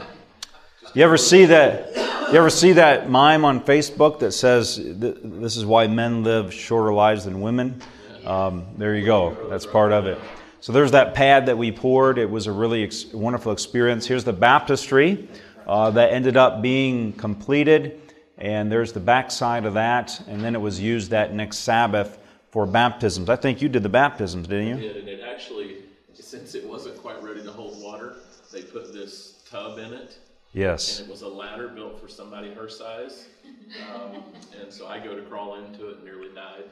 you 0.94 1.02
ever 1.02 1.16
see 1.16 1.46
that? 1.46 1.96
You 2.30 2.34
ever 2.34 2.50
see 2.50 2.72
that 2.72 3.08
mime 3.08 3.44
on 3.44 3.60
Facebook 3.60 4.18
that 4.18 4.32
says 4.32 4.76
this 4.76 5.56
is 5.56 5.64
why 5.64 5.86
men 5.86 6.24
live 6.24 6.52
shorter 6.52 6.92
lives 6.92 7.24
than 7.24 7.40
women? 7.40 7.80
Um, 8.26 8.66
there 8.76 8.94
you 8.94 9.06
go. 9.06 9.48
That's 9.48 9.64
part 9.64 9.92
of 9.92 10.06
it. 10.06 10.18
So 10.60 10.72
there's 10.72 10.90
that 10.90 11.14
pad 11.14 11.46
that 11.46 11.56
we 11.56 11.72
poured. 11.72 12.18
It 12.18 12.28
was 12.28 12.46
a 12.46 12.52
really 12.52 12.84
ex- 12.84 13.06
wonderful 13.06 13.52
experience. 13.52 14.06
Here's 14.06 14.24
the 14.24 14.32
baptistry 14.34 15.28
uh, 15.66 15.90
that 15.92 16.12
ended 16.12 16.36
up 16.36 16.60
being 16.60 17.12
completed, 17.14 18.07
and 18.38 18.70
there's 18.70 18.92
the 18.92 19.00
backside 19.00 19.64
of 19.64 19.74
that. 19.74 20.20
And 20.28 20.42
then 20.42 20.54
it 20.54 20.60
was 20.60 20.80
used 20.80 21.10
that 21.10 21.34
next 21.34 21.58
Sabbath 21.58 22.18
for 22.50 22.66
baptisms. 22.66 23.28
I 23.28 23.36
think 23.36 23.60
you 23.60 23.68
did 23.68 23.82
the 23.82 23.88
baptisms, 23.88 24.46
didn't 24.48 24.68
you? 24.68 24.76
did, 24.76 24.96
and 24.96 25.08
it 25.08 25.20
actually, 25.28 25.76
since 26.14 26.54
it 26.54 26.66
wasn't 26.66 26.96
quite 26.98 27.22
ready 27.22 27.42
to 27.42 27.52
hold 27.52 27.82
water, 27.82 28.16
they 28.52 28.62
put 28.62 28.92
this 28.94 29.42
tub 29.50 29.78
in 29.78 29.92
it, 29.92 30.16
Yes. 30.54 31.00
and 31.00 31.08
it 31.08 31.10
was 31.12 31.22
a 31.22 31.28
ladder 31.28 31.68
built 31.68 32.00
for 32.00 32.08
somebody 32.08 32.52
her 32.54 32.68
size. 32.68 33.28
Um, 33.94 34.22
and 34.62 34.72
so 34.72 34.86
I 34.86 34.98
go 34.98 35.14
to 35.14 35.22
crawl 35.22 35.56
into 35.56 35.90
it 35.90 35.96
and 35.96 36.04
nearly 36.04 36.28
died. 36.34 36.64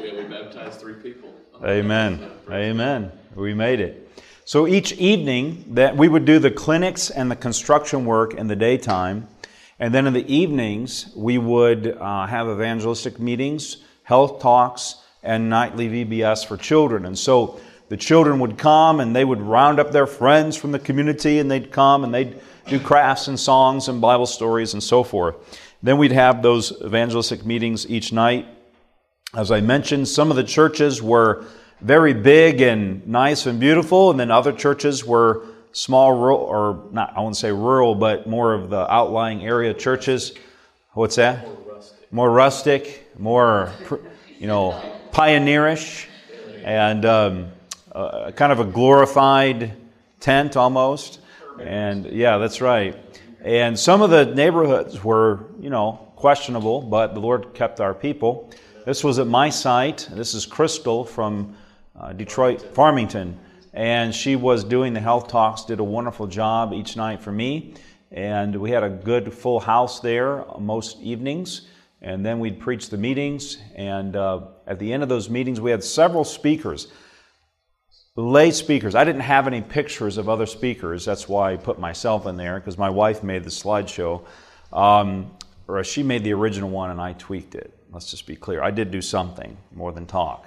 we, 0.00 0.16
we 0.16 0.22
baptized 0.24 0.80
three 0.80 0.94
people. 0.94 1.32
Amen. 1.62 2.30
Amen. 2.50 3.12
We 3.34 3.54
made 3.54 3.80
it. 3.80 4.08
So 4.46 4.66
each 4.66 4.92
evening 4.92 5.64
that 5.70 5.96
we 5.96 6.08
would 6.08 6.24
do 6.24 6.38
the 6.38 6.50
clinics 6.50 7.10
and 7.10 7.30
the 7.30 7.36
construction 7.36 8.04
work 8.04 8.34
in 8.34 8.46
the 8.46 8.56
daytime, 8.56 9.28
and 9.78 9.94
then 9.94 10.06
in 10.06 10.12
the 10.12 10.32
evenings 10.32 11.12
we 11.16 11.38
would 11.38 11.88
uh, 11.88 12.26
have 12.26 12.48
evangelistic 12.48 13.18
meetings, 13.18 13.78
health 14.02 14.40
talks, 14.40 14.96
and 15.22 15.48
nightly 15.48 15.88
VBS 15.88 16.46
for 16.46 16.56
children. 16.56 17.06
And 17.06 17.18
so 17.18 17.60
the 17.88 17.96
children 17.96 18.38
would 18.40 18.58
come 18.58 19.00
and 19.00 19.14
they 19.14 19.24
would 19.24 19.40
round 19.40 19.80
up 19.80 19.92
their 19.92 20.06
friends 20.06 20.56
from 20.56 20.72
the 20.72 20.78
community 20.78 21.38
and 21.38 21.50
they'd 21.50 21.72
come 21.72 22.04
and 22.04 22.14
they'd 22.14 22.40
do 22.66 22.80
crafts 22.80 23.28
and 23.28 23.38
songs 23.38 23.88
and 23.88 24.00
Bible 24.00 24.26
stories 24.26 24.72
and 24.72 24.82
so 24.82 25.02
forth. 25.02 25.36
Then 25.82 25.98
we'd 25.98 26.12
have 26.12 26.42
those 26.42 26.72
evangelistic 26.82 27.44
meetings 27.44 27.88
each 27.88 28.12
night. 28.12 28.46
As 29.34 29.50
I 29.50 29.60
mentioned, 29.60 30.08
some 30.08 30.30
of 30.30 30.36
the 30.36 30.44
churches 30.44 31.02
were 31.02 31.44
very 31.80 32.14
big 32.14 32.62
and 32.62 33.06
nice 33.06 33.44
and 33.46 33.60
beautiful, 33.60 34.10
and 34.10 34.18
then 34.18 34.30
other 34.30 34.52
churches 34.52 35.04
were 35.04 35.44
small, 35.74 36.12
rural, 36.12 36.38
or 36.38 36.84
not, 36.92 37.12
I 37.16 37.20
wouldn't 37.20 37.36
say 37.36 37.52
rural, 37.52 37.94
but 37.94 38.26
more 38.26 38.54
of 38.54 38.70
the 38.70 38.90
outlying 38.90 39.44
area 39.44 39.74
churches. 39.74 40.32
What's 40.92 41.16
that? 41.16 41.46
More 42.10 42.30
rustic, 42.30 43.10
more, 43.18 43.72
you 44.38 44.46
know, 44.46 44.80
pioneerish, 45.12 46.06
and 46.62 47.04
um, 47.04 47.48
uh, 47.92 48.30
kind 48.30 48.52
of 48.52 48.60
a 48.60 48.64
glorified 48.64 49.72
tent 50.20 50.56
almost. 50.56 51.20
And 51.60 52.06
yeah, 52.06 52.38
that's 52.38 52.60
right. 52.60 52.96
And 53.42 53.78
some 53.78 54.00
of 54.00 54.10
the 54.10 54.26
neighborhoods 54.26 55.02
were, 55.02 55.46
you 55.60 55.70
know, 55.70 56.12
questionable, 56.16 56.82
but 56.82 57.14
the 57.14 57.20
Lord 57.20 57.52
kept 57.52 57.80
our 57.80 57.92
people. 57.92 58.50
This 58.86 59.02
was 59.02 59.18
at 59.18 59.26
my 59.26 59.50
site. 59.50 60.08
This 60.12 60.34
is 60.34 60.46
Crystal 60.46 61.04
from 61.04 61.56
uh, 61.98 62.12
Detroit, 62.12 62.62
Farmington. 62.74 63.38
And 63.74 64.14
she 64.14 64.36
was 64.36 64.64
doing 64.64 64.94
the 64.94 65.00
health 65.00 65.28
talks, 65.28 65.64
did 65.64 65.80
a 65.80 65.84
wonderful 65.84 66.26
job 66.26 66.72
each 66.72 66.96
night 66.96 67.20
for 67.20 67.32
me. 67.32 67.74
And 68.10 68.56
we 68.56 68.70
had 68.70 68.82
a 68.82 68.88
good 68.88 69.32
full 69.32 69.60
house 69.60 70.00
there 70.00 70.44
most 70.58 71.00
evenings. 71.00 71.68
And 72.00 72.24
then 72.24 72.38
we'd 72.38 72.60
preach 72.60 72.88
the 72.88 72.96
meetings. 72.96 73.58
And 73.74 74.14
uh, 74.14 74.42
at 74.66 74.78
the 74.78 74.92
end 74.92 75.02
of 75.02 75.08
those 75.08 75.28
meetings, 75.28 75.60
we 75.60 75.70
had 75.70 75.84
several 75.84 76.24
speakers 76.24 76.88
lay 78.16 78.50
speakers. 78.52 78.94
I 78.94 79.04
didn't 79.04 79.22
have 79.22 79.46
any 79.46 79.60
pictures 79.60 80.18
of 80.18 80.28
other 80.28 80.46
speakers. 80.46 81.04
That's 81.04 81.28
why 81.28 81.52
I 81.52 81.56
put 81.56 81.78
myself 81.78 82.26
in 82.26 82.36
there 82.36 82.60
because 82.60 82.78
my 82.78 82.90
wife 82.90 83.22
made 83.22 83.42
the 83.42 83.50
slideshow. 83.50 84.24
Um, 84.72 85.32
or 85.66 85.82
she 85.82 86.02
made 86.02 86.22
the 86.22 86.32
original 86.32 86.70
one 86.70 86.90
and 86.90 87.00
I 87.00 87.14
tweaked 87.14 87.54
it. 87.54 87.76
Let's 87.90 88.10
just 88.10 88.26
be 88.26 88.36
clear. 88.36 88.62
I 88.62 88.70
did 88.70 88.90
do 88.90 89.00
something 89.00 89.56
more 89.74 89.92
than 89.92 90.06
talk. 90.06 90.46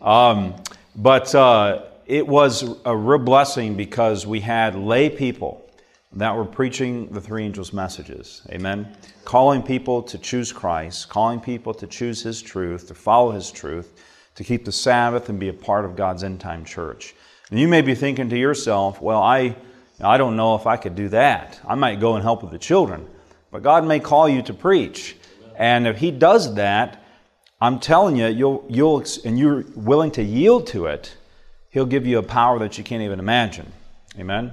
Um, 0.00 0.54
but 0.94 1.34
uh, 1.34 1.86
it 2.08 2.26
was 2.26 2.74
a 2.86 2.96
real 2.96 3.18
blessing 3.18 3.76
because 3.76 4.26
we 4.26 4.40
had 4.40 4.74
lay 4.74 5.10
people 5.10 5.70
that 6.14 6.34
were 6.34 6.46
preaching 6.46 7.06
the 7.08 7.20
three 7.20 7.44
angels' 7.44 7.74
messages. 7.74 8.40
Amen. 8.48 8.96
Calling 9.26 9.62
people 9.62 10.02
to 10.04 10.16
choose 10.16 10.50
Christ, 10.50 11.10
calling 11.10 11.38
people 11.38 11.74
to 11.74 11.86
choose 11.86 12.22
His 12.22 12.40
truth, 12.40 12.88
to 12.88 12.94
follow 12.94 13.30
His 13.30 13.52
truth, 13.52 14.02
to 14.36 14.42
keep 14.42 14.64
the 14.64 14.72
Sabbath 14.72 15.28
and 15.28 15.38
be 15.38 15.48
a 15.48 15.52
part 15.52 15.84
of 15.84 15.96
God's 15.96 16.24
end 16.24 16.40
time 16.40 16.64
church. 16.64 17.14
And 17.50 17.60
you 17.60 17.68
may 17.68 17.82
be 17.82 17.94
thinking 17.94 18.30
to 18.30 18.38
yourself, 18.38 19.02
well, 19.02 19.22
I, 19.22 19.54
I 20.00 20.16
don't 20.16 20.34
know 20.34 20.54
if 20.54 20.66
I 20.66 20.78
could 20.78 20.94
do 20.94 21.10
that. 21.10 21.60
I 21.68 21.74
might 21.74 22.00
go 22.00 22.14
and 22.14 22.22
help 22.22 22.42
with 22.42 22.52
the 22.52 22.58
children. 22.58 23.06
But 23.50 23.62
God 23.62 23.86
may 23.86 24.00
call 24.00 24.30
you 24.30 24.40
to 24.42 24.54
preach. 24.54 25.16
And 25.56 25.86
if 25.86 25.98
He 25.98 26.10
does 26.10 26.54
that, 26.54 27.04
I'm 27.60 27.78
telling 27.80 28.16
you, 28.16 28.28
you'll, 28.28 28.64
you'll, 28.70 29.04
and 29.26 29.38
you're 29.38 29.64
willing 29.74 30.12
to 30.12 30.22
yield 30.22 30.68
to 30.68 30.86
it, 30.86 31.14
He'll 31.70 31.86
give 31.86 32.06
you 32.06 32.18
a 32.18 32.22
power 32.22 32.58
that 32.60 32.78
you 32.78 32.84
can't 32.84 33.02
even 33.02 33.18
imagine. 33.18 33.70
Amen? 34.18 34.52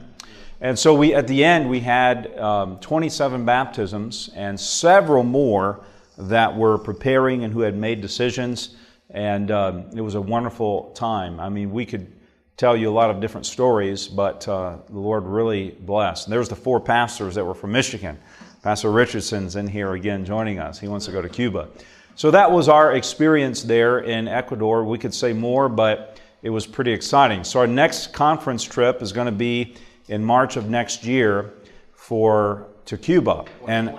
And 0.62 0.77
so 0.77 0.93
we, 0.93 1.13
at 1.13 1.27
the 1.27 1.43
end, 1.43 1.69
we 1.69 1.79
had 1.79 2.38
um, 2.38 2.79
27 2.79 3.45
baptisms 3.45 4.29
and 4.36 4.60
several 4.60 5.24
more 5.24 5.81
that 6.17 6.55
were 6.55 6.77
preparing 6.77 7.43
and 7.43 7.53
who 7.53 7.62
had 7.62 7.75
made 7.75 8.01
decisions. 8.01 8.75
And 9.10 9.51
um, 9.51 9.86
it 9.95 10.01
was 10.01 10.15
a 10.15 10.22
wonderful 10.22 10.91
time. 10.91 11.39
I 11.39 11.50
mean, 11.50 11.72
we 11.72 11.86
could 11.86 12.12
tell 12.57 12.75
you 12.75 12.89
a 12.89 12.91
lot 12.91 13.10
of 13.10 13.19
different 13.19 13.45
stories, 13.45 14.07
but 14.07 14.48
uh, 14.48 14.77
the 14.89 15.00
Lord 15.00 15.24
really 15.25 15.72
blessed. 15.72 16.27
And 16.27 16.34
there's 16.34 16.50
the 16.50 16.55
four 16.55 16.79
pastors 16.79 17.36
that 17.36 17.43
were 17.43 17.53
from 17.53 17.74
Michigan. 17.74 18.17
Pastor 18.63 18.91
Richardson's 18.91 19.57
in 19.57 19.67
here 19.67 19.93
again 19.93 20.25
joining 20.25 20.60
us. 20.60 20.79
He 20.79 20.88
wants 20.88 21.05
to 21.05 21.12
go 21.12 21.22
to 21.22 21.29
Cuba. 21.29 21.67
So 22.15 22.31
that 22.31 22.50
was 22.50 22.69
our 22.69 22.93
experience 22.93 23.62
there 23.62 24.00
in 24.00 24.27
Ecuador. 24.27 24.86
We 24.86 24.98
could 24.98 25.13
say 25.13 25.34
more, 25.34 25.67
but 25.67 26.14
it 26.42 26.50
was 26.50 26.68
pretty 26.68 26.92
exciting. 26.92 27.44
So 27.44 27.60
our 27.60 27.68
next 27.68 28.13
conference 28.13 28.63
trip 28.63 29.01
is 29.01 29.12
going 29.12 29.25
to 29.25 29.32
be 29.32 29.75
in 30.08 30.24
March 30.24 30.58
of 30.58 30.70
next 30.70 31.04
year 31.04 31.54
for 31.94 32.68
to 32.86 32.98
Cuba 32.98 33.46
and 33.68 33.89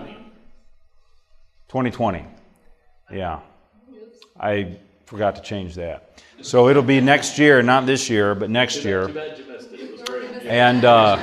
2020. 1.69 2.25
Yeah. 3.12 3.40
I 4.38 4.78
forgot 5.07 5.37
to 5.37 5.43
change 5.43 5.75
that. 5.76 6.23
So 6.43 6.69
it'll 6.69 6.83
be 6.83 7.00
next 7.00 7.38
year, 7.38 7.62
not 7.62 7.87
this 7.87 8.11
year, 8.11 8.35
but 8.35 8.50
next 8.50 8.85
year. 8.85 9.07
Too 9.07 9.12
bad 9.14 9.38
you 9.38 9.45
missed 9.47 9.73
it. 9.73 9.81
It 9.81 9.93
was 9.93 10.02
great. 10.02 10.43
And 10.43 10.85
uh, 10.85 11.19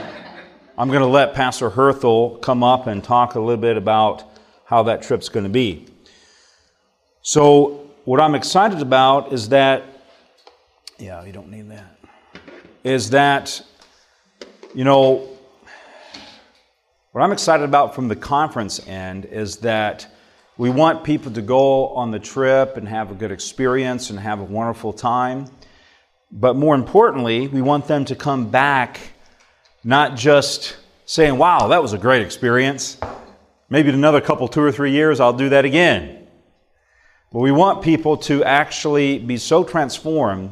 I'm 0.78 0.88
going 0.88 1.02
to 1.02 1.08
let 1.08 1.34
Pastor 1.34 1.70
Herthel 1.70 2.42
come 2.42 2.64
up 2.64 2.88
and 2.88 3.04
talk 3.04 3.36
a 3.36 3.40
little 3.40 3.62
bit 3.62 3.78
about 3.78 4.24
how 4.66 4.84
that 4.84 5.04
trip's 5.04 5.30
going 5.30 5.44
to 5.44 5.50
be. 5.50 5.86
So, 7.22 7.90
what 8.06 8.20
I'm 8.20 8.36
excited 8.36 8.82
about 8.82 9.32
is 9.32 9.50
that, 9.50 9.84
yeah, 10.98 11.24
you 11.26 11.32
don't 11.32 11.50
need 11.50 11.70
that, 11.70 12.00
is 12.84 13.10
that, 13.12 13.62
you 14.74 14.84
know, 14.84 15.28
what 17.12 17.22
I'm 17.22 17.32
excited 17.32 17.64
about 17.64 17.94
from 17.94 18.08
the 18.08 18.16
conference 18.16 18.86
end 18.88 19.26
is 19.26 19.58
that 19.58 20.08
we 20.58 20.70
want 20.70 21.04
people 21.04 21.32
to 21.32 21.42
go 21.42 21.90
on 21.90 22.12
the 22.12 22.20
trip 22.20 22.78
and 22.78 22.88
have 22.88 23.12
a 23.12 23.16
good 23.16 23.32
experience 23.32 24.10
and 24.10 24.20
have 24.20 24.40
a 24.40 24.44
wonderful 24.44 24.94
time. 24.94 25.48
But 26.32 26.56
more 26.56 26.76
importantly, 26.76 27.48
we 27.48 27.62
want 27.62 27.88
them 27.88 28.06
to 28.06 28.16
come 28.16 28.50
back 28.50 29.00
not 29.84 30.16
just 30.16 30.78
saying, 31.06 31.38
wow, 31.38 31.68
that 31.68 31.82
was 31.82 31.94
a 31.94 31.98
great 31.98 32.22
experience. 32.22 32.98
Maybe 33.70 33.90
in 33.90 33.96
another 33.96 34.22
couple, 34.22 34.48
two 34.48 34.62
or 34.62 34.72
three 34.72 34.92
years, 34.92 35.20
I'll 35.20 35.34
do 35.34 35.50
that 35.50 35.66
again. 35.66 36.28
But 37.32 37.40
we 37.40 37.52
want 37.52 37.84
people 37.84 38.18
to 38.18 38.44
actually 38.44 39.20
be 39.20 39.38
so 39.38 39.64
transformed 39.64 40.52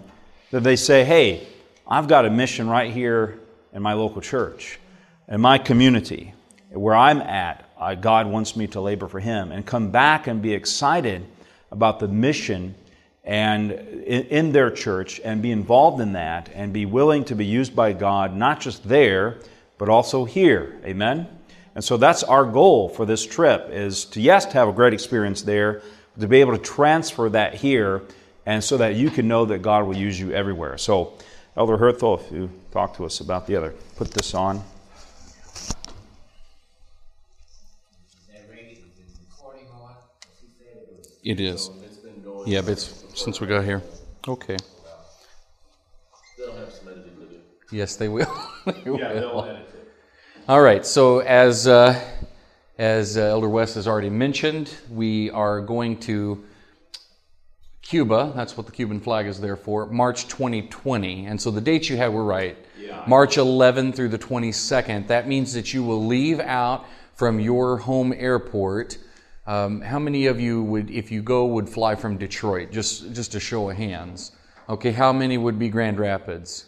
that 0.51 0.63
they 0.63 0.75
say, 0.75 1.03
hey, 1.03 1.47
I've 1.87 2.07
got 2.07 2.25
a 2.25 2.29
mission 2.29 2.69
right 2.69 2.91
here 2.91 3.39
in 3.73 3.81
my 3.81 3.93
local 3.93 4.21
church, 4.21 4.79
in 5.27 5.41
my 5.41 5.57
community, 5.57 6.33
where 6.69 6.95
I'm 6.95 7.21
at. 7.21 7.69
Uh, 7.77 7.95
God 7.95 8.27
wants 8.27 8.55
me 8.55 8.67
to 8.67 8.81
labor 8.81 9.07
for 9.07 9.19
Him, 9.19 9.51
and 9.51 9.65
come 9.65 9.91
back 9.91 10.27
and 10.27 10.41
be 10.41 10.53
excited 10.53 11.25
about 11.71 11.99
the 11.99 12.07
mission 12.07 12.75
and 13.23 13.71
in, 13.71 14.23
in 14.27 14.51
their 14.51 14.71
church 14.71 15.21
and 15.23 15.41
be 15.41 15.51
involved 15.51 16.01
in 16.01 16.13
that 16.13 16.49
and 16.53 16.73
be 16.73 16.85
willing 16.85 17.23
to 17.25 17.35
be 17.35 17.45
used 17.45 17.75
by 17.75 17.93
God, 17.93 18.35
not 18.35 18.59
just 18.59 18.87
there, 18.87 19.39
but 19.77 19.89
also 19.89 20.25
here. 20.25 20.79
Amen? 20.85 21.27
And 21.75 21.83
so 21.83 21.97
that's 21.97 22.23
our 22.23 22.45
goal 22.45 22.89
for 22.89 23.05
this 23.05 23.25
trip 23.25 23.69
is 23.71 24.05
to, 24.05 24.21
yes, 24.21 24.45
to 24.45 24.53
have 24.53 24.67
a 24.67 24.73
great 24.73 24.93
experience 24.93 25.41
there, 25.43 25.81
to 26.19 26.27
be 26.27 26.41
able 26.41 26.57
to 26.57 26.63
transfer 26.63 27.29
that 27.29 27.53
here, 27.53 28.01
and 28.45 28.63
so 28.63 28.77
that 28.77 28.95
you 28.95 29.09
can 29.09 29.27
know 29.27 29.45
that 29.45 29.59
God 29.59 29.85
will 29.85 29.97
use 29.97 30.19
you 30.19 30.31
everywhere. 30.33 30.77
So, 30.77 31.13
Elder 31.55 31.77
Herthel, 31.77 32.19
if 32.25 32.31
you 32.31 32.49
talk 32.71 32.95
to 32.97 33.05
us 33.05 33.19
about 33.19 33.45
the 33.47 33.55
other, 33.55 33.73
put 33.97 34.11
this 34.11 34.33
on. 34.33 34.63
It 41.23 41.39
is. 41.39 41.69
It's 41.83 41.97
been 41.97 42.21
going. 42.23 42.47
Yeah, 42.47 42.61
but 42.61 42.71
it's 42.71 43.03
since 43.13 43.39
we 43.39 43.47
got 43.47 43.63
here. 43.63 43.81
Okay. 44.27 44.57
They'll 46.37 46.55
have 46.55 46.71
some 46.71 46.89
editing 46.89 47.15
to 47.17 47.25
do. 47.25 47.39
Yes, 47.71 47.95
they 47.95 48.07
will. 48.07 48.27
Yeah, 48.65 48.73
They 48.83 48.89
will. 48.89 49.43
edit 49.43 49.67
it. 49.69 49.93
All 50.49 50.61
right. 50.61 50.83
So 50.85 51.19
as 51.19 51.67
uh, 51.67 51.99
as 52.79 53.17
uh, 53.17 53.21
Elder 53.21 53.49
Wes 53.49 53.75
has 53.75 53.87
already 53.87 54.09
mentioned, 54.09 54.73
we 54.89 55.29
are 55.29 55.61
going 55.61 55.97
to 56.01 56.43
Cuba. 57.81 58.31
That's 58.35 58.55
what 58.55 58.65
the 58.65 58.71
Cuban 58.71 58.99
flag 58.99 59.27
is 59.27 59.39
there 59.39 59.55
for. 59.55 59.85
March 59.87 60.27
2020. 60.27 61.25
And 61.25 61.41
so 61.41 61.51
the 61.51 61.61
dates 61.61 61.89
you 61.89 61.97
had 61.97 62.13
were 62.13 62.23
right. 62.23 62.57
Yeah. 62.79 63.03
March 63.07 63.37
11 63.37 63.93
through 63.93 64.09
the 64.09 64.19
22nd. 64.19 65.07
That 65.07 65.27
means 65.27 65.53
that 65.53 65.73
you 65.73 65.83
will 65.83 66.05
leave 66.05 66.39
out 66.39 66.85
from 67.13 67.39
your 67.39 67.77
home 67.77 68.13
airport. 68.15 68.97
Um, 69.47 69.81
how 69.81 69.99
many 69.99 70.27
of 70.27 70.39
you 70.39 70.63
would, 70.63 70.89
if 70.91 71.11
you 71.11 71.21
go, 71.21 71.45
would 71.47 71.67
fly 71.67 71.95
from 71.95 72.17
Detroit? 72.17 72.71
Just 72.71 73.13
just 73.13 73.35
a 73.35 73.39
show 73.39 73.69
of 73.69 73.77
hands. 73.77 74.31
Okay. 74.69 74.91
How 74.91 75.11
many 75.11 75.37
would 75.37 75.57
be 75.57 75.69
Grand 75.69 75.99
Rapids? 75.99 76.65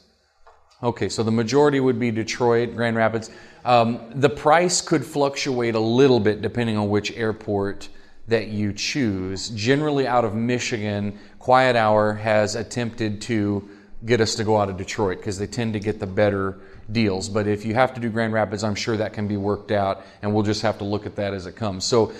Okay, 0.83 1.07
so 1.07 1.23
the 1.23 1.31
majority 1.31 1.79
would 1.79 1.97
be 1.97 2.11
Detroit, 2.11 2.75
Grand 2.75 2.97
Rapids. 2.97 3.31
Um, 3.63 4.01
the 4.15 4.29
price 4.29 4.81
could 4.81 5.05
fluctuate 5.05 5.75
a 5.75 5.79
little 5.79 6.19
bit 6.19 6.41
depending 6.41 6.75
on 6.75 6.89
which 6.89 7.13
airport 7.13 7.87
that 8.27 8.47
you 8.47 8.73
choose. 8.73 9.49
Generally, 9.49 10.07
out 10.07 10.25
of 10.25 10.33
Michigan, 10.33 11.19
Quiet 11.39 11.75
Hour 11.75 12.13
has 12.13 12.55
attempted 12.55 13.21
to 13.23 13.69
get 14.05 14.21
us 14.21 14.35
to 14.35 14.43
go 14.43 14.57
out 14.57 14.69
of 14.69 14.77
Detroit 14.77 15.17
because 15.17 15.37
they 15.37 15.47
tend 15.47 15.73
to 15.73 15.79
get 15.79 15.99
the 15.99 16.07
better 16.07 16.59
deals. 16.91 17.29
But 17.29 17.47
if 17.47 17.65
you 17.65 17.73
have 17.73 17.93
to 17.93 18.01
do 18.01 18.09
Grand 18.09 18.33
Rapids, 18.33 18.63
I'm 18.63 18.75
sure 18.75 18.97
that 18.97 19.13
can 19.13 19.27
be 19.27 19.37
worked 19.37 19.71
out, 19.71 20.05
and 20.21 20.33
we'll 20.33 20.43
just 20.43 20.61
have 20.61 20.77
to 20.79 20.83
look 20.83 21.05
at 21.05 21.15
that 21.15 21.33
as 21.33 21.45
it 21.45 21.55
comes. 21.55 21.85
So, 21.85 22.13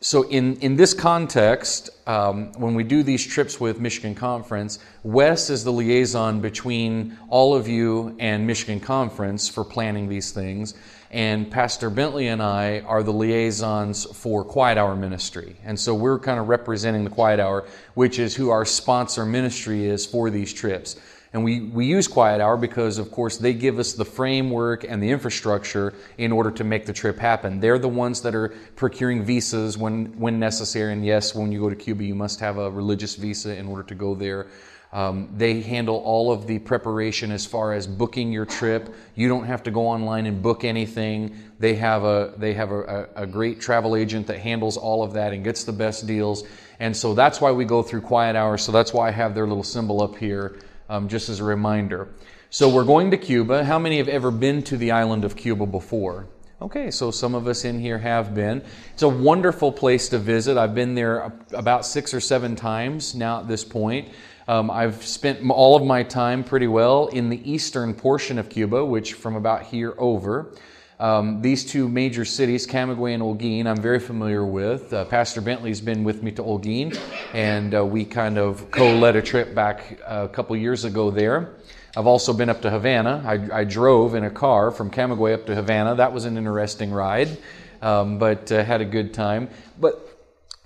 so 0.00 0.22
in, 0.28 0.56
in 0.56 0.76
this 0.76 0.94
context, 0.94 1.90
um, 2.06 2.52
when 2.52 2.74
we 2.74 2.84
do 2.84 3.02
these 3.02 3.26
trips 3.26 3.58
with 3.58 3.80
Michigan 3.80 4.14
Conference, 4.14 4.78
Wes 5.02 5.50
is 5.50 5.64
the 5.64 5.72
liaison 5.72 6.40
between 6.40 7.18
all 7.28 7.54
of 7.54 7.66
you 7.66 8.14
and 8.18 8.46
Michigan 8.46 8.80
Conference 8.80 9.48
for 9.48 9.64
planning 9.64 10.08
these 10.08 10.32
things, 10.32 10.74
and 11.10 11.50
Pastor 11.50 11.90
Bentley 11.90 12.28
and 12.28 12.42
I 12.42 12.80
are 12.80 13.02
the 13.02 13.12
liaisons 13.12 14.04
for 14.04 14.44
Quiet 14.44 14.78
Hour 14.78 14.96
Ministry. 14.96 15.56
And 15.64 15.78
so 15.78 15.94
we're 15.94 16.18
kind 16.18 16.40
of 16.40 16.48
representing 16.48 17.04
the 17.04 17.10
Quiet 17.10 17.40
Hour, 17.40 17.66
which 17.94 18.18
is 18.18 18.34
who 18.34 18.50
our 18.50 18.64
sponsor 18.64 19.24
ministry 19.24 19.86
is 19.86 20.04
for 20.04 20.30
these 20.30 20.52
trips. 20.52 20.96
And 21.32 21.44
we, 21.44 21.60
we 21.60 21.86
use 21.86 22.08
Quiet 22.08 22.40
Hour 22.40 22.56
because, 22.56 22.98
of 22.98 23.10
course, 23.10 23.36
they 23.36 23.52
give 23.52 23.78
us 23.78 23.92
the 23.92 24.04
framework 24.04 24.84
and 24.84 25.02
the 25.02 25.10
infrastructure 25.10 25.92
in 26.16 26.32
order 26.32 26.50
to 26.52 26.64
make 26.64 26.86
the 26.86 26.92
trip 26.92 27.18
happen. 27.18 27.60
They're 27.60 27.78
the 27.78 27.88
ones 27.88 28.22
that 28.22 28.34
are 28.34 28.54
procuring 28.74 29.22
visas 29.22 29.76
when, 29.76 30.18
when 30.18 30.38
necessary. 30.38 30.92
And 30.92 31.04
yes, 31.04 31.34
when 31.34 31.52
you 31.52 31.60
go 31.60 31.68
to 31.68 31.76
Cuba, 31.76 32.04
you 32.04 32.14
must 32.14 32.40
have 32.40 32.58
a 32.58 32.70
religious 32.70 33.16
visa 33.16 33.54
in 33.54 33.66
order 33.68 33.82
to 33.82 33.94
go 33.94 34.14
there. 34.14 34.46
Um, 34.92 35.28
they 35.36 35.60
handle 35.60 35.96
all 35.96 36.32
of 36.32 36.46
the 36.46 36.58
preparation 36.58 37.30
as 37.30 37.44
far 37.44 37.72
as 37.72 37.86
booking 37.86 38.32
your 38.32 38.46
trip. 38.46 38.94
You 39.14 39.28
don't 39.28 39.44
have 39.44 39.62
to 39.64 39.70
go 39.70 39.86
online 39.86 40.26
and 40.26 40.40
book 40.40 40.64
anything. 40.64 41.36
They 41.58 41.74
have 41.74 42.04
a 42.04 42.34
they 42.36 42.54
have 42.54 42.70
a, 42.70 43.08
a, 43.16 43.22
a 43.22 43.26
great 43.26 43.60
travel 43.60 43.96
agent 43.96 44.26
that 44.28 44.38
handles 44.38 44.76
all 44.76 45.02
of 45.02 45.12
that 45.14 45.32
and 45.32 45.42
gets 45.44 45.64
the 45.64 45.72
best 45.72 46.06
deals. 46.06 46.44
And 46.78 46.96
so 46.96 47.14
that's 47.14 47.40
why 47.40 47.50
we 47.50 47.64
go 47.64 47.82
through 47.82 48.02
quiet 48.02 48.36
hours. 48.36 48.62
So 48.62 48.72
that's 48.72 48.92
why 48.92 49.08
I 49.08 49.10
have 49.10 49.34
their 49.34 49.46
little 49.46 49.64
symbol 49.64 50.02
up 50.02 50.16
here, 50.16 50.58
um, 50.88 51.08
just 51.08 51.28
as 51.28 51.40
a 51.40 51.44
reminder. 51.44 52.08
So 52.50 52.68
we're 52.68 52.84
going 52.84 53.10
to 53.10 53.16
Cuba. 53.16 53.64
How 53.64 53.78
many 53.78 53.98
have 53.98 54.08
ever 54.08 54.30
been 54.30 54.62
to 54.64 54.76
the 54.76 54.92
island 54.92 55.24
of 55.24 55.36
Cuba 55.36 55.66
before? 55.66 56.28
Okay, 56.62 56.90
so 56.90 57.10
some 57.10 57.34
of 57.34 57.46
us 57.48 57.66
in 57.66 57.78
here 57.78 57.98
have 57.98 58.34
been. 58.34 58.62
It's 58.94 59.02
a 59.02 59.08
wonderful 59.08 59.70
place 59.70 60.08
to 60.08 60.18
visit. 60.18 60.56
I've 60.56 60.74
been 60.74 60.94
there 60.94 61.32
about 61.52 61.84
six 61.84 62.14
or 62.14 62.20
seven 62.20 62.56
times 62.56 63.14
now 63.14 63.40
at 63.40 63.48
this 63.48 63.62
point. 63.62 64.08
Um, 64.48 64.70
I've 64.70 65.04
spent 65.04 65.48
all 65.50 65.74
of 65.74 65.84
my 65.84 66.04
time 66.04 66.44
pretty 66.44 66.68
well 66.68 67.08
in 67.08 67.30
the 67.30 67.50
eastern 67.50 67.94
portion 67.94 68.38
of 68.38 68.48
Cuba, 68.48 68.84
which 68.84 69.14
from 69.14 69.34
about 69.34 69.64
here 69.64 69.94
over. 69.98 70.52
Um, 71.00 71.42
these 71.42 71.64
two 71.64 71.88
major 71.88 72.24
cities, 72.24 72.66
Camagüey 72.66 73.12
and 73.12 73.22
Holguin, 73.22 73.66
I'm 73.66 73.82
very 73.82 73.98
familiar 73.98 74.46
with. 74.46 74.92
Uh, 74.92 75.04
Pastor 75.04 75.40
Bentley's 75.40 75.80
been 75.80 76.04
with 76.04 76.22
me 76.22 76.30
to 76.32 76.42
Holguin, 76.42 76.98
and 77.34 77.74
uh, 77.74 77.84
we 77.84 78.04
kind 78.04 78.38
of 78.38 78.70
co-led 78.70 79.16
a 79.16 79.20
trip 79.20 79.54
back 79.54 80.00
uh, 80.06 80.22
a 80.24 80.28
couple 80.28 80.56
years 80.56 80.84
ago 80.84 81.10
there. 81.10 81.56
I've 81.96 82.06
also 82.06 82.32
been 82.32 82.48
up 82.48 82.62
to 82.62 82.70
Havana. 82.70 83.22
I, 83.26 83.60
I 83.60 83.64
drove 83.64 84.14
in 84.14 84.24
a 84.24 84.30
car 84.30 84.70
from 84.70 84.90
Camagüey 84.90 85.34
up 85.34 85.46
to 85.46 85.54
Havana. 85.54 85.96
That 85.96 86.12
was 86.12 86.24
an 86.24 86.38
interesting 86.38 86.92
ride, 86.92 87.36
um, 87.82 88.18
but 88.18 88.50
uh, 88.52 88.64
had 88.64 88.80
a 88.80 88.84
good 88.86 89.12
time. 89.12 89.48
But 89.78 90.05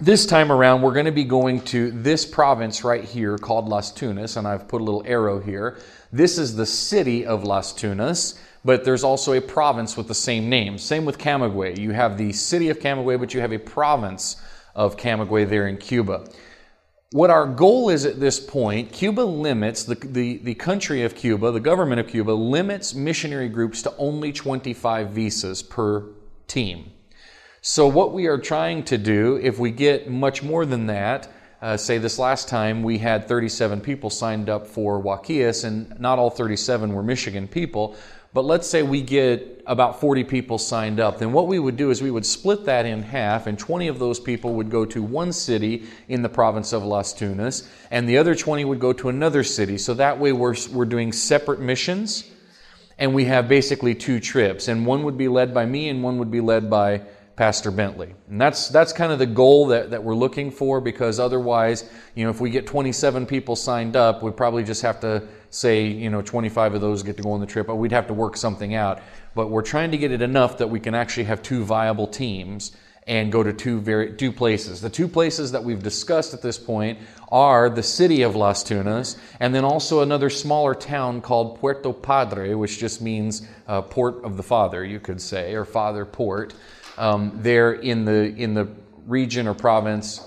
this 0.01 0.25
time 0.25 0.51
around, 0.51 0.81
we're 0.81 0.95
going 0.95 1.07
to 1.07 1.13
be 1.13 1.25
going 1.25 1.61
to 1.61 1.91
this 1.91 2.25
province 2.25 2.85
right 2.85 3.05
here 3.05 3.37
called 3.37 3.69
Las 3.69 3.93
Tunas, 3.93 4.37
and 4.37 4.49
I've 4.49 4.67
put 4.67 4.81
a 4.81 4.85
little 4.85 5.03
arrow 5.05 5.41
here. 5.41 5.79
This 6.11 6.39
is 6.39 6.57
the 6.57 6.65
city 6.65 7.27
of 7.27 7.45
Las 7.45 7.75
Tunas, 7.75 8.41
but 8.65 8.83
there's 8.83 9.05
also 9.05 9.35
a 9.35 9.41
province 9.43 9.99
with 9.99 10.09
the 10.09 10.15
same 10.15 10.49
name. 10.49 10.79
Same 10.79 11.05
with 11.05 11.19
Camagüey. 11.19 11.79
You 11.79 11.91
have 11.91 12.17
the 12.17 12.33
city 12.33 12.71
of 12.71 12.79
Camagüey, 12.79 13.21
but 13.21 13.35
you 13.35 13.41
have 13.41 13.53
a 13.53 13.59
province 13.59 14.43
of 14.75 14.97
Camagüey 14.97 15.47
there 15.47 15.69
in 15.69 15.77
Cuba. 15.77 16.27
What 17.13 17.29
our 17.29 17.47
goal 17.47 17.91
is 17.91 18.07
at 18.07 18.21
this 18.21 18.41
point, 18.41 18.93
Cuba 18.93 19.21
limits, 19.21 19.85
the, 19.85 19.97
the, 19.97 20.39
the 20.39 20.55
country 20.55 21.03
of 21.03 21.15
Cuba, 21.15 21.51
the 21.51 21.61
government 21.61 22.01
of 22.01 22.09
Cuba 22.09 22.31
limits 22.31 22.95
missionary 22.95 23.49
groups 23.49 23.83
to 23.83 23.95
only 23.99 24.33
25 24.33 25.11
visas 25.11 25.63
per 25.63 26.07
team. 26.47 26.93
So, 27.63 27.87
what 27.87 28.15
we 28.15 28.27
are 28.27 28.39
trying 28.39 28.85
to 28.85 28.97
do, 28.97 29.39
if 29.43 29.59
we 29.59 29.71
get 29.71 30.09
much 30.11 30.43
more 30.43 30.65
than 30.65 30.87
that, 30.87 31.29
uh, 31.61 31.77
say 31.77 31.99
this 31.99 32.19
last 32.19 32.49
time 32.49 32.83
we 32.83 32.97
had 32.97 33.29
37 33.29 33.83
people 33.83 34.09
signed 34.09 34.49
up 34.49 34.67
for 34.67 34.99
Huaquillas, 34.99 35.65
and 35.65 36.01
not 36.01 36.19
all 36.19 36.31
37 36.31 36.95
were 36.95 37.03
Michigan 37.03 37.47
people, 37.47 37.97
but 38.33 38.47
let's 38.47 38.67
say 38.67 38.83
we 38.83 39.03
get 39.03 39.63
about 39.67 40.01
40 40.01 40.25
people 40.25 40.57
signed 40.57 41.01
up, 41.01 41.19
then 41.19 41.33
what 41.33 41.49
we 41.49 41.59
would 41.59 41.77
do 41.77 41.91
is 41.91 42.01
we 42.01 42.11
would 42.11 42.25
split 42.25 42.65
that 42.65 42.87
in 42.87 43.03
half, 43.03 43.47
and 43.47 43.59
20 43.59 43.89
of 43.89 43.99
those 43.99 44.19
people 44.19 44.55
would 44.55 44.71
go 44.71 44.87
to 44.87 45.03
one 45.03 45.31
city 45.31 45.85
in 46.09 46.23
the 46.23 46.31
province 46.31 46.73
of 46.73 46.83
Las 46.83 47.13
Tunas, 47.13 47.69
and 47.91 48.09
the 48.09 48.17
other 48.17 48.35
20 48.35 48.65
would 48.65 48.81
go 48.81 48.95
to 48.95 49.11
another 49.11 49.45
city. 49.45 49.77
So 49.77 49.93
that 49.95 50.19
way 50.19 50.33
we're, 50.33 50.57
we're 50.73 50.87
doing 50.87 51.13
separate 51.13 51.61
missions, 51.61 52.25
and 52.99 53.13
we 53.15 53.27
have 53.27 53.49
basically 53.49 53.95
two 53.95 54.19
trips, 54.19 54.69
and 54.69 54.87
one 54.87 55.03
would 55.03 55.19
be 55.19 55.29
led 55.29 55.53
by 55.53 55.67
me, 55.67 55.91
and 55.91 56.03
one 56.03 56.17
would 56.17 56.31
be 56.31 56.41
led 56.41 56.71
by 56.71 57.03
Pastor 57.41 57.71
Bentley. 57.71 58.15
And 58.29 58.39
that's, 58.39 58.69
that's 58.69 58.93
kind 58.93 59.11
of 59.11 59.19
the 59.19 59.25
goal 59.25 59.69
that, 59.69 59.93
that 59.93 60.05
we're 60.05 60.15
looking 60.15 60.51
for 60.51 60.79
because 60.79 61.19
otherwise, 61.19 61.89
you 62.15 62.23
know, 62.23 62.29
if 62.29 62.39
we 62.39 62.51
get 62.51 62.67
27 62.67 63.25
people 63.25 63.57
signed 63.57 63.97
up, 63.97 64.23
we'd 64.23 64.37
probably 64.37 64.63
just 64.63 64.83
have 64.83 65.01
to 65.01 65.27
say, 65.49 65.87
you 65.87 66.11
know, 66.11 66.21
25 66.21 66.75
of 66.75 66.83
those 66.83 67.03
get 67.03 67.17
to 67.17 67.23
go 67.23 67.33
on 67.33 67.41
the 67.41 67.47
trip. 67.47 67.67
But 67.67 67.77
we'd 67.77 67.93
have 67.93 68.07
to 68.09 68.13
work 68.13 68.37
something 68.37 68.75
out. 68.75 69.01
But 69.35 69.49
we're 69.49 69.63
trying 69.63 69.91
to 69.93 69.97
get 69.97 70.13
it 70.13 70.21
enough 70.21 70.59
that 70.59 70.69
we 70.69 70.81
can 70.81 70.95
actually 70.95 71.25
have 71.25 71.41
two 71.43 71.65
viable 71.65 72.07
teams 72.07 72.77
and 73.07 73.33
go 73.33 73.43
to 73.43 73.55
two 73.55 73.81
very 73.81 74.13
two 74.13 74.33
places. 74.33 74.83
The 74.83 74.91
two 74.91 75.09
places 75.09 75.53
that 75.53 75.65
we've 75.65 75.83
discussed 75.83 76.35
at 76.35 76.43
this 76.43 76.59
point 76.59 76.99
are 77.33 77.71
the 77.71 77.83
city 77.83 78.21
of 78.21 78.37
Las 78.37 78.63
Tunas 78.63 79.17
and 79.41 79.55
then 79.55 79.65
also 79.65 80.03
another 80.03 80.29
smaller 80.29 80.75
town 80.75 81.23
called 81.23 81.59
Puerto 81.59 81.95
Padre, 81.95 82.53
which 82.53 82.79
just 82.79 83.01
means 83.01 83.49
uh, 83.67 83.81
port 83.81 84.23
of 84.25 84.37
the 84.37 84.43
father, 84.43 84.85
you 84.85 85.01
could 85.01 85.23
say, 85.23 85.55
or 85.55 85.65
father 85.65 86.05
port. 86.05 86.53
Um, 87.01 87.33
there 87.37 87.73
in 87.73 88.05
the 88.05 88.27
in 88.37 88.53
the 88.53 88.69
region 89.07 89.49
or 89.49 89.55
province 89.55 90.21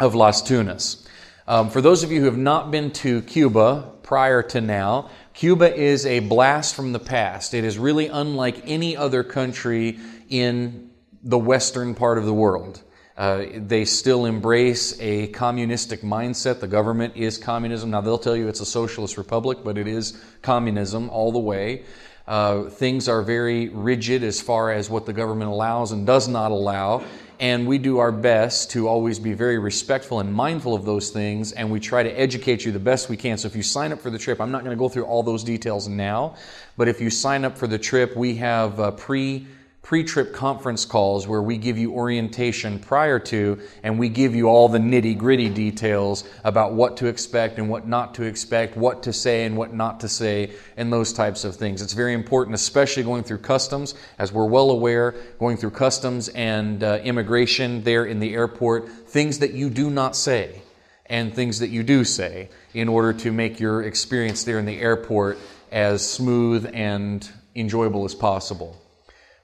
of 0.00 0.16
Las 0.16 0.42
Tunas. 0.42 1.06
Um, 1.46 1.70
for 1.70 1.80
those 1.80 2.02
of 2.02 2.10
you 2.10 2.18
who 2.18 2.26
have 2.26 2.36
not 2.36 2.72
been 2.72 2.90
to 2.90 3.22
Cuba 3.22 3.88
prior 4.02 4.42
to 4.42 4.60
now, 4.60 5.10
Cuba 5.32 5.72
is 5.72 6.04
a 6.04 6.18
blast 6.18 6.74
from 6.74 6.92
the 6.92 6.98
past. 6.98 7.54
It 7.54 7.62
is 7.62 7.78
really 7.78 8.08
unlike 8.08 8.62
any 8.66 8.96
other 8.96 9.22
country 9.22 10.00
in 10.28 10.90
the 11.22 11.38
western 11.38 11.94
part 11.94 12.18
of 12.18 12.24
the 12.24 12.34
world. 12.34 12.82
Uh, 13.16 13.44
they 13.54 13.84
still 13.84 14.24
embrace 14.24 14.98
a 15.00 15.28
communistic 15.28 16.00
mindset. 16.00 16.58
The 16.58 16.66
government 16.66 17.16
is 17.16 17.38
communism. 17.38 17.90
Now, 17.90 18.00
they'll 18.00 18.18
tell 18.18 18.34
you 18.34 18.48
it's 18.48 18.60
a 18.60 18.66
socialist 18.66 19.18
republic, 19.18 19.58
but 19.62 19.78
it 19.78 19.86
is 19.86 20.20
communism 20.42 21.10
all 21.10 21.30
the 21.30 21.38
way. 21.38 21.84
Uh, 22.26 22.64
things 22.64 23.08
are 23.08 23.22
very 23.22 23.68
rigid 23.68 24.22
as 24.22 24.40
far 24.40 24.70
as 24.70 24.88
what 24.88 25.06
the 25.06 25.12
government 25.12 25.50
allows 25.50 25.92
and 25.92 26.06
does 26.06 26.28
not 26.28 26.52
allow. 26.52 27.04
And 27.40 27.66
we 27.66 27.78
do 27.78 27.98
our 27.98 28.12
best 28.12 28.70
to 28.70 28.86
always 28.86 29.18
be 29.18 29.32
very 29.32 29.58
respectful 29.58 30.20
and 30.20 30.32
mindful 30.32 30.74
of 30.74 30.84
those 30.84 31.10
things, 31.10 31.50
and 31.50 31.68
we 31.70 31.80
try 31.80 32.04
to 32.04 32.10
educate 32.10 32.64
you 32.64 32.70
the 32.70 32.78
best 32.78 33.08
we 33.08 33.16
can. 33.16 33.36
So, 33.36 33.48
if 33.48 33.56
you 33.56 33.64
sign 33.64 33.90
up 33.90 34.00
for 34.00 34.10
the 34.10 34.18
trip, 34.18 34.40
I'm 34.40 34.52
not 34.52 34.62
going 34.62 34.76
to 34.76 34.78
go 34.78 34.88
through 34.88 35.06
all 35.06 35.24
those 35.24 35.42
details 35.42 35.88
now, 35.88 36.36
but 36.76 36.86
if 36.86 37.00
you 37.00 37.10
sign 37.10 37.44
up 37.44 37.58
for 37.58 37.66
the 37.66 37.78
trip, 37.78 38.16
we 38.16 38.36
have 38.36 38.78
uh, 38.78 38.92
pre 38.92 39.48
pre-trip 39.82 40.32
conference 40.32 40.84
calls 40.84 41.26
where 41.26 41.42
we 41.42 41.58
give 41.58 41.76
you 41.76 41.92
orientation 41.92 42.78
prior 42.78 43.18
to 43.18 43.58
and 43.82 43.98
we 43.98 44.08
give 44.08 44.32
you 44.32 44.46
all 44.46 44.68
the 44.68 44.78
nitty-gritty 44.78 45.48
details 45.48 46.22
about 46.44 46.72
what 46.72 46.96
to 46.96 47.06
expect 47.06 47.58
and 47.58 47.68
what 47.68 47.86
not 47.86 48.14
to 48.14 48.22
expect 48.22 48.76
what 48.76 49.02
to 49.02 49.12
say 49.12 49.44
and 49.44 49.56
what 49.56 49.74
not 49.74 49.98
to 49.98 50.08
say 50.08 50.52
and 50.76 50.92
those 50.92 51.12
types 51.12 51.42
of 51.44 51.56
things. 51.56 51.82
It's 51.82 51.94
very 51.94 52.14
important 52.14 52.54
especially 52.54 53.02
going 53.02 53.24
through 53.24 53.38
customs 53.38 53.94
as 54.20 54.32
we're 54.32 54.46
well 54.46 54.70
aware 54.70 55.16
going 55.40 55.56
through 55.56 55.70
customs 55.70 56.28
and 56.28 56.84
uh, 56.84 57.00
immigration 57.02 57.82
there 57.82 58.04
in 58.04 58.20
the 58.20 58.34
airport 58.34 58.88
things 58.88 59.40
that 59.40 59.52
you 59.52 59.68
do 59.68 59.90
not 59.90 60.14
say 60.14 60.62
and 61.06 61.34
things 61.34 61.58
that 61.58 61.68
you 61.68 61.82
do 61.82 62.04
say 62.04 62.48
in 62.72 62.88
order 62.88 63.12
to 63.12 63.32
make 63.32 63.58
your 63.58 63.82
experience 63.82 64.44
there 64.44 64.60
in 64.60 64.64
the 64.64 64.80
airport 64.80 65.38
as 65.72 66.08
smooth 66.08 66.70
and 66.72 67.28
enjoyable 67.56 68.04
as 68.04 68.14
possible 68.14 68.81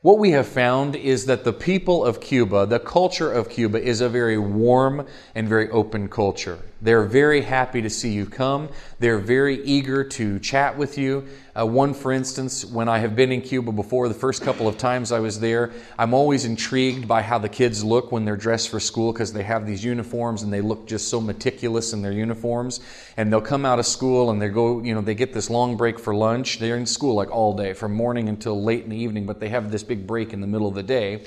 what 0.01 0.19
we 0.19 0.31
have 0.31 0.47
found 0.47 0.95
is 0.95 1.27
that 1.27 1.43
the 1.43 1.53
people 1.53 2.05
of 2.05 2.21
Cuba, 2.21 2.67
the 2.67 2.79
culture 2.79 3.33
of 3.33 3.49
Cuba, 3.49 3.83
is 3.83 4.01
a 4.01 4.09
very 4.09 4.39
warm 4.39 5.05
and 5.35 5.49
very 5.49 5.69
open 5.71 6.09
culture. 6.09 6.61
They're 6.81 7.05
very 7.05 7.43
happy 7.43 7.83
to 7.83 7.91
see 7.91 8.13
you 8.13 8.25
come. 8.25 8.69
They're 9.01 9.19
very 9.19 9.61
eager 9.65 10.05
to 10.05 10.39
chat 10.39 10.79
with 10.79 10.97
you. 10.97 11.27
Uh, 11.59 11.67
one, 11.67 11.93
for 11.93 12.13
instance, 12.13 12.65
when 12.65 12.89
I 12.89 12.99
have 12.99 13.17
been 13.17 13.33
in 13.33 13.43
Cuba 13.43 13.73
before, 13.73 14.07
the 14.07 14.15
first 14.15 14.43
couple 14.43 14.69
of 14.69 14.79
times 14.79 15.11
I 15.11 15.19
was 15.19 15.41
there, 15.41 15.73
I'm 15.99 16.15
always 16.15 16.45
intrigued 16.45 17.09
by 17.09 17.23
how 17.23 17.39
the 17.39 17.49
kids 17.49 17.83
look 17.83 18.13
when 18.13 18.25
they're 18.25 18.37
dressed 18.37 18.69
for 18.69 18.79
school 18.79 19.13
because 19.13 19.33
they 19.33 19.43
have 19.43 19.67
these 19.67 19.85
uniforms 19.85 20.45
and 20.45 20.53
they 20.53 20.61
look 20.61 20.87
just 20.87 21.09
so 21.09 21.21
meticulous 21.21 21.93
in 21.93 22.01
their 22.01 22.13
uniforms. 22.13 22.79
And 23.17 23.33
they'll 23.33 23.41
come 23.41 23.65
out 23.65 23.81
of 23.81 23.87
school 23.87 24.31
and 24.31 24.41
they 24.41 24.49
go, 24.49 24.81
you 24.81 24.95
know, 24.95 25.01
they 25.01 25.17
get 25.17 25.33
this 25.33 25.51
long 25.51 25.77
break 25.77 25.99
for 25.99 26.15
lunch. 26.15 26.61
They're 26.61 26.77
in 26.77 26.87
school 26.87 27.15
like 27.17 27.33
all 27.33 27.55
day, 27.55 27.73
from 27.73 27.93
morning 27.93 28.29
until 28.29 28.63
late 28.63 28.85
in 28.85 28.91
the 28.91 28.97
evening, 28.97 29.27
but 29.27 29.41
they 29.41 29.49
have 29.49 29.73
this 29.73 29.83
big 29.83 30.07
break 30.07 30.33
in 30.33 30.41
the 30.41 30.47
middle 30.47 30.69
of 30.69 30.77
the 30.77 30.85
day 30.85 31.25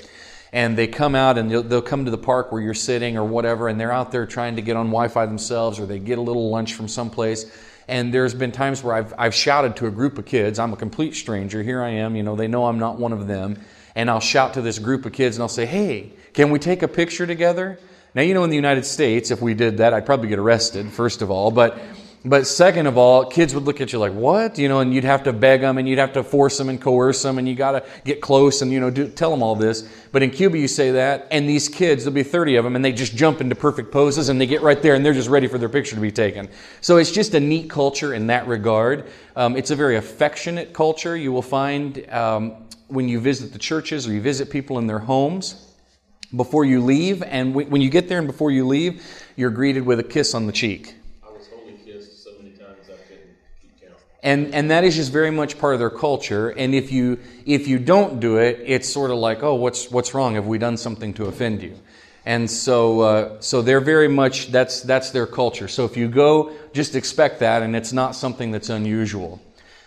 and 0.52 0.76
they 0.76 0.86
come 0.86 1.14
out 1.14 1.38
and 1.38 1.50
they'll, 1.50 1.62
they'll, 1.62 1.80
come 1.80 2.04
to 2.04 2.10
the 2.10 2.18
park 2.18 2.52
where 2.52 2.60
you're 2.60 2.74
sitting 2.74 3.16
or 3.16 3.24
whatever, 3.24 3.68
and 3.68 3.80
they're 3.80 3.92
out 3.92 4.12
there 4.12 4.26
trying 4.26 4.56
to 4.56 4.62
get 4.62 4.76
on 4.76 4.86
Wi 4.86 5.08
Fi 5.08 5.26
themselves 5.26 5.80
or 5.80 5.86
they 5.86 5.98
get 5.98 6.18
a 6.18 6.20
little 6.20 6.50
lunch 6.50 6.74
from 6.74 6.88
someplace. 6.88 7.50
And 7.88 8.12
there's 8.12 8.34
been 8.34 8.52
times 8.52 8.82
where 8.82 8.94
I've, 8.94 9.14
I've 9.18 9.34
shouted 9.34 9.76
to 9.76 9.86
a 9.86 9.90
group 9.90 10.18
of 10.18 10.26
kids, 10.26 10.58
I'm 10.58 10.72
a 10.72 10.76
complete 10.76 11.14
stranger, 11.14 11.62
here 11.62 11.82
I 11.82 11.90
am, 11.90 12.14
you 12.16 12.22
know, 12.22 12.36
they 12.36 12.48
know 12.48 12.66
I'm 12.66 12.78
not 12.78 12.98
one 12.98 13.12
of 13.12 13.26
them. 13.26 13.58
And 13.94 14.10
I'll 14.10 14.20
shout 14.20 14.54
to 14.54 14.62
this 14.62 14.78
group 14.78 15.04
of 15.04 15.12
kids 15.12 15.36
and 15.36 15.42
I'll 15.42 15.48
say, 15.48 15.66
hey, 15.66 16.12
can 16.32 16.50
we 16.50 16.58
take 16.58 16.82
a 16.82 16.88
picture 16.88 17.26
together? 17.26 17.78
Now, 18.14 18.22
you 18.22 18.34
know, 18.34 18.44
in 18.44 18.50
the 18.50 18.56
United 18.56 18.84
States, 18.84 19.30
if 19.30 19.40
we 19.40 19.54
did 19.54 19.78
that, 19.78 19.94
I'd 19.94 20.06
probably 20.06 20.28
get 20.28 20.38
arrested, 20.38 20.90
first 20.90 21.22
of 21.22 21.30
all. 21.30 21.50
But 21.50 21.78
but 22.24 22.46
second 22.46 22.86
of 22.86 22.96
all, 22.96 23.24
kids 23.24 23.52
would 23.52 23.64
look 23.64 23.80
at 23.80 23.92
you 23.92 23.98
like, 23.98 24.12
what? 24.12 24.56
You 24.56 24.68
know, 24.68 24.78
and 24.78 24.94
you'd 24.94 25.02
have 25.02 25.24
to 25.24 25.32
beg 25.32 25.60
them 25.60 25.76
and 25.76 25.88
you'd 25.88 25.98
have 25.98 26.12
to 26.12 26.22
force 26.22 26.56
them 26.56 26.68
and 26.68 26.80
coerce 26.80 27.20
them 27.20 27.36
and 27.38 27.48
you 27.48 27.56
got 27.56 27.72
to 27.72 27.84
get 28.04 28.20
close 28.20 28.62
and, 28.62 28.70
you 28.70 28.78
know, 28.78 28.90
do, 28.90 29.08
tell 29.08 29.32
them 29.32 29.42
all 29.42 29.56
this. 29.56 29.88
But 30.12 30.22
in 30.22 30.30
Cuba, 30.30 30.56
you 30.56 30.68
say 30.68 30.92
that 30.92 31.26
and 31.32 31.48
these 31.48 31.68
kids, 31.68 32.04
there'll 32.04 32.14
be 32.14 32.22
30 32.22 32.56
of 32.56 32.64
them 32.64 32.76
and 32.76 32.84
they 32.84 32.92
just 32.92 33.16
jump 33.16 33.40
into 33.40 33.56
perfect 33.56 33.90
poses 33.90 34.28
and 34.28 34.40
they 34.40 34.46
get 34.46 34.62
right 34.62 34.80
there 34.80 34.94
and 34.94 35.04
they're 35.04 35.12
just 35.12 35.28
ready 35.28 35.48
for 35.48 35.58
their 35.58 35.68
picture 35.68 35.96
to 35.96 36.00
be 36.00 36.12
taken. 36.12 36.48
So 36.80 36.98
it's 36.98 37.10
just 37.10 37.34
a 37.34 37.40
neat 37.40 37.68
culture 37.68 38.14
in 38.14 38.28
that 38.28 38.46
regard. 38.46 39.10
Um, 39.34 39.56
it's 39.56 39.72
a 39.72 39.76
very 39.76 39.96
affectionate 39.96 40.72
culture. 40.72 41.16
You 41.16 41.32
will 41.32 41.42
find 41.42 42.08
um, 42.08 42.68
when 42.86 43.08
you 43.08 43.18
visit 43.18 43.52
the 43.52 43.58
churches 43.58 44.06
or 44.06 44.12
you 44.12 44.20
visit 44.20 44.48
people 44.48 44.78
in 44.78 44.86
their 44.86 45.00
homes 45.00 45.74
before 46.36 46.64
you 46.64 46.82
leave. 46.82 47.20
And 47.24 47.52
when 47.52 47.82
you 47.82 47.90
get 47.90 48.06
there 48.06 48.18
and 48.18 48.28
before 48.28 48.52
you 48.52 48.64
leave, 48.64 49.04
you're 49.34 49.50
greeted 49.50 49.84
with 49.84 49.98
a 49.98 50.04
kiss 50.04 50.34
on 50.34 50.46
the 50.46 50.52
cheek. 50.52 50.94
And 54.22 54.54
and 54.54 54.70
that 54.70 54.84
is 54.84 54.94
just 54.94 55.12
very 55.12 55.30
much 55.30 55.58
part 55.58 55.74
of 55.74 55.80
their 55.80 55.90
culture. 55.90 56.50
And 56.50 56.74
if 56.74 56.92
you 56.92 57.18
if 57.44 57.66
you 57.66 57.78
don't 57.78 58.20
do 58.20 58.36
it 58.36 58.60
it's 58.64 58.88
sort 58.88 59.10
of 59.10 59.18
like 59.18 59.42
oh 59.42 59.54
what's 59.54 59.90
what's 59.90 60.14
wrong? 60.14 60.34
Have 60.34 60.46
we 60.46 60.58
done 60.58 60.76
something 60.76 61.12
to 61.14 61.26
offend 61.26 61.62
you? 61.62 61.76
And 62.24 62.48
so 62.48 63.00
uh, 63.00 63.40
so 63.40 63.62
they're 63.62 63.80
very 63.80 64.08
much 64.08 64.52
that's 64.52 64.82
that's 64.82 65.10
their 65.10 65.26
culture. 65.26 65.66
So 65.66 65.84
if 65.84 65.96
you 65.96 66.08
go 66.08 66.52
just 66.72 66.94
expect 66.94 67.40
that 67.40 67.62
and 67.62 67.74
it's 67.74 67.92
not 67.92 68.14
something 68.14 68.52
that's 68.52 68.70
unusual. 68.70 69.40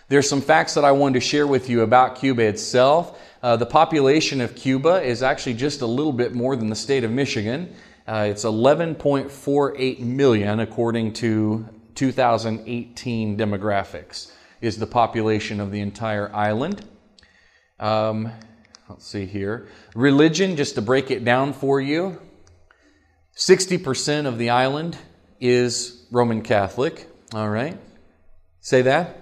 There's 0.08 0.28
some 0.28 0.40
facts 0.40 0.74
that 0.74 0.84
i 0.84 0.92
wanted 0.92 1.14
to 1.14 1.20
share 1.20 1.46
with 1.46 1.70
you 1.70 1.80
about 1.80 2.16
cuba 2.16 2.42
itself. 2.42 3.18
Uh, 3.42 3.56
the 3.56 3.66
population 3.66 4.40
of 4.40 4.54
cuba 4.54 5.02
is 5.02 5.22
actually 5.22 5.54
just 5.54 5.80
a 5.80 5.86
little 5.86 6.12
bit 6.12 6.34
more 6.34 6.56
than 6.56 6.68
the 6.68 6.76
state 6.76 7.04
of 7.04 7.10
michigan. 7.10 7.74
Uh, 8.06 8.28
it's 8.30 8.44
11.48 8.44 9.98
million 9.98 10.60
according 10.60 11.12
to 11.12 11.66
2018 11.96 13.36
demographics 13.36 14.30
is 14.60 14.78
the 14.78 14.86
population 14.86 15.60
of 15.60 15.72
the 15.72 15.80
entire 15.80 16.34
island. 16.34 16.84
Um, 17.80 18.30
let's 18.88 19.06
see 19.06 19.26
here. 19.26 19.68
Religion, 19.94 20.56
just 20.56 20.76
to 20.76 20.82
break 20.82 21.10
it 21.10 21.24
down 21.24 21.52
for 21.52 21.80
you 21.80 22.20
60% 23.36 24.26
of 24.26 24.38
the 24.38 24.50
island 24.50 24.96
is 25.40 26.06
Roman 26.10 26.40
Catholic. 26.40 27.06
All 27.34 27.48
right. 27.48 27.78
Say 28.60 28.82
that? 28.82 29.18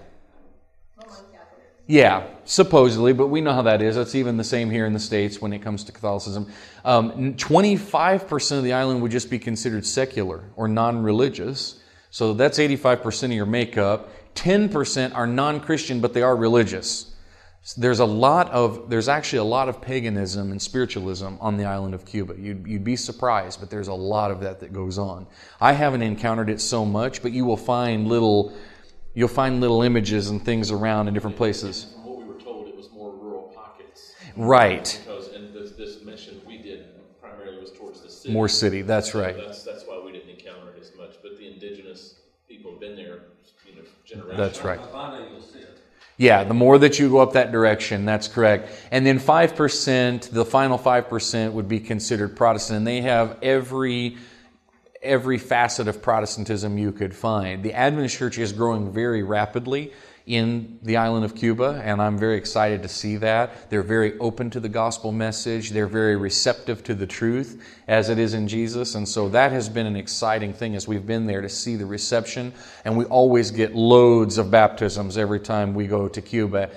Roman 0.96 1.14
Catholic. 1.32 1.64
Yeah, 1.88 2.26
supposedly, 2.44 3.12
but 3.12 3.26
we 3.26 3.40
know 3.40 3.52
how 3.52 3.62
that 3.62 3.82
is. 3.82 3.96
That's 3.96 4.14
even 4.14 4.36
the 4.36 4.44
same 4.44 4.70
here 4.70 4.86
in 4.86 4.92
the 4.92 5.00
States 5.00 5.40
when 5.40 5.52
it 5.52 5.58
comes 5.62 5.82
to 5.84 5.92
Catholicism. 5.92 6.46
Um, 6.84 7.34
25% 7.34 8.58
of 8.58 8.62
the 8.62 8.72
island 8.72 9.02
would 9.02 9.10
just 9.10 9.30
be 9.30 9.40
considered 9.40 9.84
secular 9.84 10.44
or 10.54 10.68
non 10.68 11.02
religious. 11.02 11.80
So 12.14 12.32
that's 12.32 12.60
85% 12.60 13.24
of 13.24 13.32
your 13.32 13.44
makeup. 13.44 14.08
10% 14.36 15.16
are 15.16 15.26
non 15.26 15.58
Christian, 15.58 16.00
but 16.00 16.14
they 16.14 16.22
are 16.22 16.36
religious. 16.36 17.12
There's 17.76 17.98
a 17.98 18.04
lot 18.04 18.50
of, 18.50 18.90
there's 18.90 19.08
actually 19.08 19.38
a 19.40 19.44
lot 19.44 19.68
of 19.68 19.80
paganism 19.80 20.52
and 20.52 20.62
spiritualism 20.62 21.34
on 21.40 21.56
the 21.56 21.64
island 21.64 21.92
of 21.92 22.04
Cuba. 22.04 22.36
You'd, 22.38 22.68
you'd 22.68 22.84
be 22.84 22.94
surprised, 22.94 23.58
but 23.58 23.68
there's 23.68 23.88
a 23.88 23.94
lot 23.94 24.30
of 24.30 24.40
that 24.42 24.60
that 24.60 24.72
goes 24.72 24.96
on. 24.96 25.26
I 25.60 25.72
haven't 25.72 26.02
encountered 26.02 26.50
it 26.50 26.60
so 26.60 26.84
much, 26.84 27.20
but 27.20 27.32
you 27.32 27.44
will 27.46 27.56
find 27.56 28.06
little, 28.06 28.52
you'll 29.14 29.26
find 29.26 29.60
little 29.60 29.82
images 29.82 30.28
and 30.30 30.44
things 30.44 30.70
around 30.70 31.08
in 31.08 31.14
different 31.14 31.36
places. 31.36 31.94
From 31.94 32.04
what 32.04 32.18
we 32.18 32.24
were 32.26 32.40
told, 32.40 32.68
it 32.68 32.76
was 32.76 32.92
more 32.92 33.10
rural 33.10 33.52
pockets. 33.56 34.14
Right. 34.36 35.00
Because, 35.04 35.32
and 35.32 35.52
this, 35.52 35.72
this 35.72 36.04
mission 36.04 36.40
we 36.46 36.58
did 36.58 36.84
primarily 37.20 37.60
was 37.60 37.72
towards 37.72 38.02
the 38.02 38.08
city. 38.08 38.32
More 38.32 38.48
city, 38.48 38.82
that's 38.82 39.14
right. 39.16 39.36
That's, 39.36 39.64
that's 39.64 39.84
why 39.84 40.00
we 40.04 40.12
didn't 40.12 40.30
encounter 40.30 40.70
it 40.70 40.80
as 40.80 40.94
much, 40.96 41.14
but 41.22 41.38
the 41.38 41.50
indigenous 41.50 42.16
people 42.46 42.72
have 42.72 42.80
been 42.80 42.94
there, 42.94 43.20
generations. 44.14 44.38
That's 44.38 44.64
right. 44.64 44.80
Havana, 44.80 45.26
you'll 45.30 45.42
see 45.42 45.58
it. 45.60 45.78
Yeah, 46.16 46.44
the 46.44 46.54
more 46.54 46.78
that 46.78 46.98
you 46.98 47.10
go 47.10 47.18
up 47.18 47.32
that 47.32 47.52
direction, 47.52 48.04
that's 48.04 48.28
correct. 48.28 48.70
And 48.90 49.04
then 49.04 49.18
5%, 49.18 50.30
the 50.30 50.44
final 50.44 50.78
5% 50.78 51.52
would 51.52 51.68
be 51.68 51.80
considered 51.80 52.36
Protestant. 52.36 52.78
And 52.78 52.86
they 52.86 53.00
have 53.00 53.38
every 53.42 54.16
every 55.04 55.38
facet 55.38 55.86
of 55.86 56.00
Protestantism 56.00 56.78
you 56.78 56.90
could 56.90 57.14
find. 57.14 57.62
The 57.62 57.74
Adventist 57.74 58.16
Church 58.16 58.38
is 58.38 58.52
growing 58.52 58.90
very 58.90 59.22
rapidly 59.22 59.92
in 60.26 60.78
the 60.82 60.96
island 60.96 61.22
of 61.24 61.34
Cuba, 61.34 61.82
and 61.84 62.00
I'm 62.00 62.16
very 62.16 62.38
excited 62.38 62.82
to 62.82 62.88
see 62.88 63.16
that. 63.16 63.68
They're 63.68 63.82
very 63.82 64.18
open 64.18 64.48
to 64.50 64.60
the 64.60 64.70
gospel 64.70 65.12
message, 65.12 65.70
they're 65.70 65.86
very 65.86 66.16
receptive 66.16 66.82
to 66.84 66.94
the 66.94 67.06
truth 67.06 67.62
as 67.88 68.08
it 68.08 68.18
is 68.18 68.32
in 68.32 68.48
Jesus, 68.48 68.94
and 68.94 69.06
so 69.06 69.28
that 69.28 69.52
has 69.52 69.68
been 69.68 69.86
an 69.86 69.96
exciting 69.96 70.54
thing 70.54 70.76
as 70.76 70.88
we've 70.88 71.06
been 71.06 71.26
there 71.26 71.42
to 71.42 71.48
see 71.48 71.76
the 71.76 71.84
reception, 71.84 72.54
and 72.86 72.96
we 72.96 73.04
always 73.06 73.50
get 73.50 73.74
loads 73.74 74.38
of 74.38 74.50
baptisms 74.50 75.18
every 75.18 75.40
time 75.40 75.74
we 75.74 75.86
go 75.86 76.08
to 76.08 76.22
Cuba. 76.22 76.70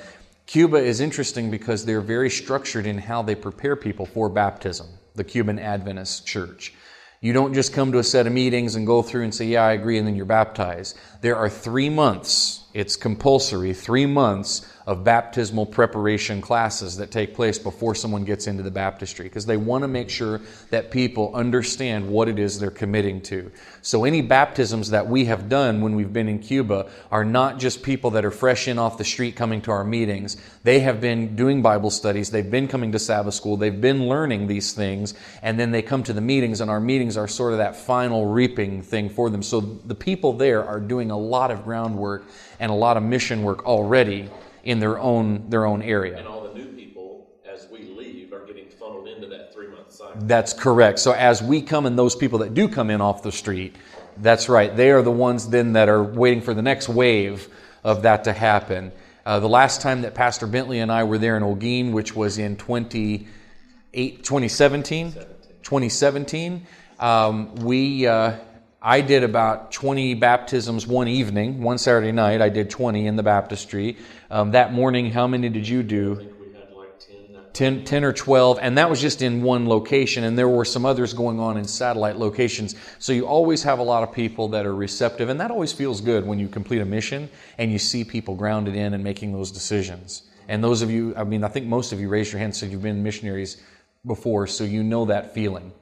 Cuba 0.46 0.78
is 0.78 1.00
interesting 1.00 1.50
because 1.50 1.86
they're 1.86 2.02
very 2.02 2.30
structured 2.30 2.86
in 2.86 2.98
how 2.98 3.22
they 3.22 3.36
prepare 3.36 3.78
people 3.78 4.06
for 4.06 4.28
baptism, 4.28 4.88
the 5.16 5.24
Cuban 5.24 5.58
Adventist 5.58 6.28
Church. 6.28 6.74
You 7.20 7.34
don't 7.34 7.54
just 7.54 7.74
come 7.74 7.92
to 7.94 8.00
a 8.00 8.04
set 8.04 8.28
of 8.28 8.34
meetings 8.34 8.76
and 8.76 8.86
go 8.86 9.02
through 9.02 9.24
and 9.24 9.34
say, 9.34 9.46
Yeah, 9.46 9.64
I 9.64 9.74
agree, 9.74 9.98
and 9.98 10.08
then 10.08 10.16
you're 10.16 10.26
baptized. 10.26 10.98
There 11.22 11.36
are 11.36 11.50
three 11.50 11.90
months, 11.90 12.64
it's 12.74 12.96
compulsory, 12.96 13.74
three 13.74 14.06
months 14.06 14.66
of 14.88 15.04
baptismal 15.04 15.66
preparation 15.66 16.42
classes 16.42 16.96
that 16.96 17.12
take 17.12 17.36
place 17.36 17.60
before 17.60 17.94
someone 17.94 18.24
gets 18.24 18.48
into 18.48 18.64
the 18.64 18.72
baptistry 18.72 19.26
because 19.26 19.46
they 19.46 19.58
want 19.58 19.82
to 19.82 19.88
make 19.88 20.10
sure 20.10 20.40
that 20.70 20.90
people 20.90 21.36
understand 21.36 22.08
what 22.10 22.30
it 22.30 22.40
is 22.40 22.58
they're 22.58 22.72
committing 22.72 23.20
to. 23.20 23.52
So, 23.82 24.06
any 24.06 24.22
baptisms 24.22 24.90
that 24.92 25.06
we 25.06 25.26
have 25.26 25.50
done 25.50 25.82
when 25.82 25.94
we've 25.94 26.14
been 26.14 26.30
in 26.30 26.40
Cuba 26.40 26.90
are 27.12 27.26
not 27.26 27.60
just 27.60 27.84
people 27.84 28.12
that 28.12 28.24
are 28.24 28.32
fresh 28.32 28.70
in 28.70 28.80
off 28.80 28.98
the 28.98 29.04
street 29.04 29.36
coming 29.36 29.62
to 29.64 29.72
our 29.72 29.84
meetings. 29.84 30.38
They 30.64 30.80
have 30.80 31.02
been 31.02 31.36
doing 31.36 31.62
Bible 31.62 31.90
studies, 31.90 32.32
they've 32.32 32.50
been 32.50 32.70
coming 32.70 32.94
to 32.94 33.00
Sabbath 33.00 33.34
school, 33.34 33.58
they've 33.58 33.82
been 33.82 34.08
learning 34.08 34.48
these 34.48 34.72
things, 34.72 35.16
and 35.42 35.60
then 35.60 35.72
they 35.72 35.82
come 35.82 36.02
to 36.04 36.14
the 36.14 36.22
meetings, 36.22 36.62
and 36.62 36.72
our 36.72 36.80
meetings 36.80 37.18
are 37.18 37.28
sort 37.28 37.52
of 37.52 37.58
that 37.58 37.76
final 37.76 38.26
reaping 38.26 38.82
thing 38.82 39.10
for 39.10 39.30
them. 39.30 39.44
So, 39.44 39.60
the 39.60 39.96
people 39.96 40.32
there 40.32 40.64
are 40.64 40.80
doing 40.80 41.12
a 41.12 41.18
lot 41.18 41.52
of 41.52 41.66
groundwork 41.66 42.24
and 42.62 42.72
a 42.72 42.76
lot 42.76 42.96
of 42.96 43.04
mission 43.04 43.44
work 43.44 43.66
already 43.66 44.30
in 44.68 44.80
their 44.80 45.00
own 45.00 45.50
their 45.50 45.66
own 45.66 45.82
area. 45.82 46.18
And 46.18 46.28
all 46.28 46.44
the 46.44 46.54
new 46.54 46.66
people, 46.66 47.26
as 47.50 47.70
we 47.72 47.84
leave, 47.84 48.34
are 48.34 48.46
getting 48.46 48.68
funneled 48.68 49.08
into 49.08 49.26
that 49.28 49.54
three 49.54 49.70
month 49.70 49.94
cycle. 49.94 50.20
That's 50.24 50.52
correct. 50.52 51.00
So 51.00 51.14
as 51.14 51.42
we 51.42 51.62
come 51.62 51.86
and 51.86 51.98
those 51.98 52.18
people 52.18 52.40
that 52.40 52.54
do 52.54 52.68
come 52.68 52.90
in 52.90 53.00
off 53.00 53.24
the 53.24 53.32
street, 53.32 53.78
that's 54.18 54.50
right. 54.50 54.76
They 54.76 54.92
are 54.92 55.02
the 55.02 55.12
ones 55.12 55.48
then 55.48 55.74
that 55.74 55.88
are 55.88 56.04
waiting 56.04 56.42
for 56.42 56.54
the 56.54 56.62
next 56.62 56.90
wave 56.90 57.48
of 57.86 58.02
that 58.02 58.26
to 58.26 58.34
happen. 58.34 58.92
Uh, 59.26 59.40
the 59.40 59.48
last 59.48 59.82
time 59.82 60.02
that 60.02 60.14
Pastor 60.14 60.48
Bentley 60.48 60.80
and 60.80 60.92
I 60.92 61.06
were 61.06 61.18
there 61.18 61.38
in 61.38 61.44
Holguin, 61.44 61.94
which 61.94 62.14
was 62.14 62.38
in 62.38 62.58
28, 62.58 64.18
2017, 64.24 65.14
2017, 65.14 66.68
um, 67.00 67.56
we 67.56 68.06
uh, 68.06 68.36
I 68.82 69.02
did 69.02 69.24
about 69.24 69.72
20 69.72 70.14
baptisms 70.14 70.86
one 70.86 71.08
evening, 71.08 71.64
one 71.64 71.80
Saturday 71.80 72.12
night. 72.12 72.42
I 72.42 72.50
did 72.50 72.70
20 72.70 73.08
in 73.08 73.16
the 73.16 73.24
baptistry. 73.24 73.98
Um, 74.30 74.52
that 74.52 74.72
morning, 74.72 75.12
how 75.12 75.26
many 75.26 75.50
did 75.50 75.68
you 75.68 75.82
do? 75.82 76.12
I 76.12 76.16
think 76.16 76.34
we 76.40 76.46
had 76.54 76.76
like 76.76 77.00
10. 77.00 77.34
that- 77.34 77.54
10, 77.56 77.86
10 77.86 78.04
or 78.04 78.14
12, 78.14 78.60
and 78.62 78.78
that 78.78 78.88
was 78.88 79.02
just 79.02 79.24
in 79.24 79.42
one 79.42 79.68
location, 79.68 80.24
and 80.24 80.38
there 80.38 80.48
were 80.48 80.64
some 80.64 80.86
others 80.86 81.12
going 81.14 81.40
on 81.40 81.58
in 81.58 81.66
satellite 81.66 82.18
locations. 82.18 82.76
So 83.00 83.14
you 83.14 83.26
always 83.26 83.64
have 83.64 83.80
a 83.80 83.84
lot 83.84 84.04
of 84.04 84.14
people 84.14 84.48
that 84.50 84.68
are 84.68 84.76
receptive, 84.76 85.30
and 85.30 85.40
that 85.40 85.50
always 85.50 85.74
feels 85.74 86.00
good 86.00 86.28
when 86.28 86.38
you 86.38 86.48
complete 86.48 86.82
a 86.82 86.86
mission 86.86 87.30
and 87.58 87.72
you 87.72 87.80
see 87.80 88.04
people 88.04 88.36
grounded 88.36 88.76
in 88.76 88.94
and 88.94 89.04
making 89.04 89.34
those 89.34 89.52
decisions. 89.52 90.22
And 90.48 90.64
those 90.64 90.84
of 90.84 90.92
you, 90.92 91.16
I 91.18 91.24
mean, 91.24 91.44
I 91.44 91.48
think 91.48 91.66
most 91.66 91.92
of 91.94 92.00
you 92.00 92.10
raised 92.10 92.32
your 92.32 92.40
hand 92.40 92.56
said 92.56 92.70
you've 92.70 92.84
been 92.84 93.02
missionaries 93.02 93.58
before, 94.06 94.46
so 94.46 94.64
you 94.64 94.84
know 94.84 95.06
that 95.06 95.34
feeling. 95.34 95.74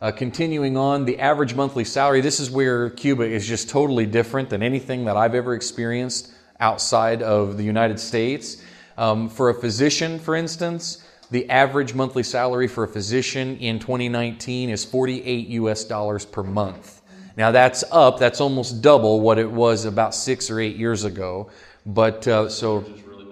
Uh, 0.00 0.10
continuing 0.10 0.78
on, 0.78 1.04
the 1.04 1.18
average 1.18 1.54
monthly 1.54 1.84
salary. 1.84 2.22
This 2.22 2.40
is 2.40 2.50
where 2.50 2.88
Cuba 2.88 3.24
is 3.24 3.46
just 3.46 3.68
totally 3.68 4.06
different 4.06 4.48
than 4.48 4.62
anything 4.62 5.04
that 5.04 5.14
I've 5.14 5.34
ever 5.34 5.52
experienced 5.52 6.32
outside 6.58 7.22
of 7.22 7.58
the 7.58 7.64
United 7.64 8.00
States. 8.00 8.62
Um, 8.96 9.28
for 9.28 9.50
a 9.50 9.54
physician, 9.54 10.18
for 10.18 10.34
instance, 10.34 11.04
the 11.30 11.50
average 11.50 11.92
monthly 11.92 12.22
salary 12.22 12.66
for 12.66 12.84
a 12.84 12.88
physician 12.88 13.58
in 13.58 13.78
2019 13.78 14.70
is 14.70 14.86
48 14.86 15.48
US 15.48 15.84
dollars 15.84 16.24
per 16.24 16.42
month. 16.42 17.02
Now 17.36 17.50
that's 17.50 17.84
up, 17.92 18.18
that's 18.18 18.40
almost 18.40 18.80
double 18.80 19.20
what 19.20 19.38
it 19.38 19.50
was 19.50 19.84
about 19.84 20.14
six 20.14 20.50
or 20.50 20.60
eight 20.60 20.76
years 20.76 21.04
ago. 21.04 21.50
But 21.84 22.26
uh, 22.26 22.48
so 22.48 22.78
really 23.06 23.26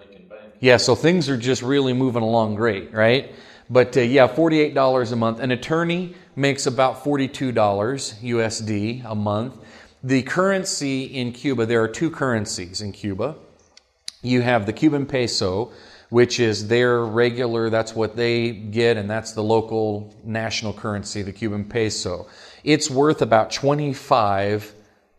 yeah, 0.60 0.76
so 0.76 0.94
things 0.94 1.30
are 1.30 1.38
just 1.38 1.62
really 1.62 1.94
moving 1.94 2.22
along 2.22 2.56
great, 2.56 2.92
right? 2.92 3.32
But 3.70 3.96
uh, 3.96 4.00
yeah, 4.00 4.28
$48 4.28 5.12
a 5.12 5.16
month. 5.16 5.40
An 5.40 5.50
attorney 5.50 6.14
makes 6.38 6.66
about 6.66 7.02
$42 7.02 7.52
USD 7.52 9.04
a 9.04 9.14
month. 9.14 9.56
The 10.04 10.22
currency 10.22 11.04
in 11.04 11.32
Cuba, 11.32 11.66
there 11.66 11.82
are 11.82 11.88
two 11.88 12.10
currencies 12.10 12.80
in 12.80 12.92
Cuba. 12.92 13.34
You 14.22 14.42
have 14.42 14.64
the 14.64 14.72
Cuban 14.72 15.04
peso, 15.04 15.72
which 16.10 16.38
is 16.38 16.68
their 16.68 17.04
regular, 17.04 17.70
that's 17.70 17.94
what 17.94 18.14
they 18.14 18.52
get, 18.52 18.96
and 18.96 19.10
that's 19.10 19.32
the 19.32 19.42
local 19.42 20.14
national 20.24 20.72
currency, 20.72 21.22
the 21.22 21.32
Cuban 21.32 21.64
peso. 21.64 22.28
It's 22.62 22.88
worth 22.88 23.20
about 23.20 23.50
25 23.50 24.74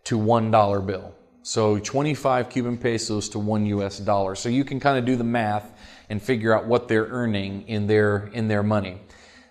to 0.05 0.17
$1 0.17 0.85
bill. 0.85 1.13
So 1.43 1.79
25 1.79 2.49
Cuban 2.49 2.77
pesos 2.77 3.27
to 3.29 3.39
1 3.39 3.65
US 3.65 3.99
dollar. 3.99 4.35
So 4.35 4.49
you 4.49 4.63
can 4.63 4.79
kind 4.79 4.97
of 4.97 5.05
do 5.05 5.15
the 5.15 5.23
math 5.23 5.71
and 6.09 6.21
figure 6.21 6.55
out 6.55 6.65
what 6.65 6.87
they're 6.87 7.07
earning 7.07 7.67
in 7.67 7.87
their 7.87 8.29
in 8.33 8.47
their 8.47 8.63
money. 8.63 8.99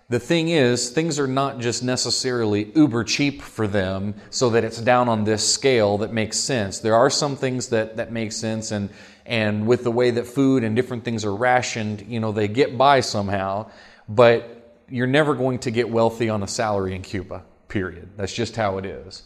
The 0.09 0.19
thing 0.19 0.49
is, 0.49 0.89
things 0.89 1.19
are 1.19 1.27
not 1.27 1.59
just 1.59 1.83
necessarily 1.83 2.71
uber 2.75 3.03
cheap 3.03 3.43
for 3.43 3.67
them 3.67 4.15
so 4.31 4.49
that 4.49 4.63
it's 4.63 4.81
down 4.81 5.07
on 5.07 5.23
this 5.23 5.47
scale 5.47 5.99
that 5.99 6.11
makes 6.11 6.37
sense. 6.37 6.79
There 6.79 6.95
are 6.95 7.11
some 7.11 7.35
things 7.35 7.69
that, 7.69 7.97
that 7.97 8.11
make 8.11 8.31
sense 8.31 8.71
and 8.71 8.89
and 9.29 9.67
with 9.67 9.83
the 9.83 9.91
way 9.91 10.09
that 10.09 10.25
food 10.25 10.63
and 10.63 10.75
different 10.75 11.05
things 11.05 11.23
are 11.23 11.35
rationed, 11.35 12.03
you 12.07 12.19
know, 12.19 12.31
they 12.31 12.47
get 12.47 12.79
by 12.79 13.01
somehow, 13.01 13.69
but 14.07 14.83
you're 14.89 15.05
never 15.05 15.35
going 15.35 15.59
to 15.59 15.71
get 15.71 15.87
wealthy 15.87 16.29
on 16.29 16.41
a 16.41 16.47
salary 16.47 16.95
in 16.95 17.03
Cuba, 17.03 17.43
period. 17.67 18.09
That's 18.17 18.33
just 18.33 18.55
how 18.55 18.79
it 18.79 18.87
is. 18.87 19.21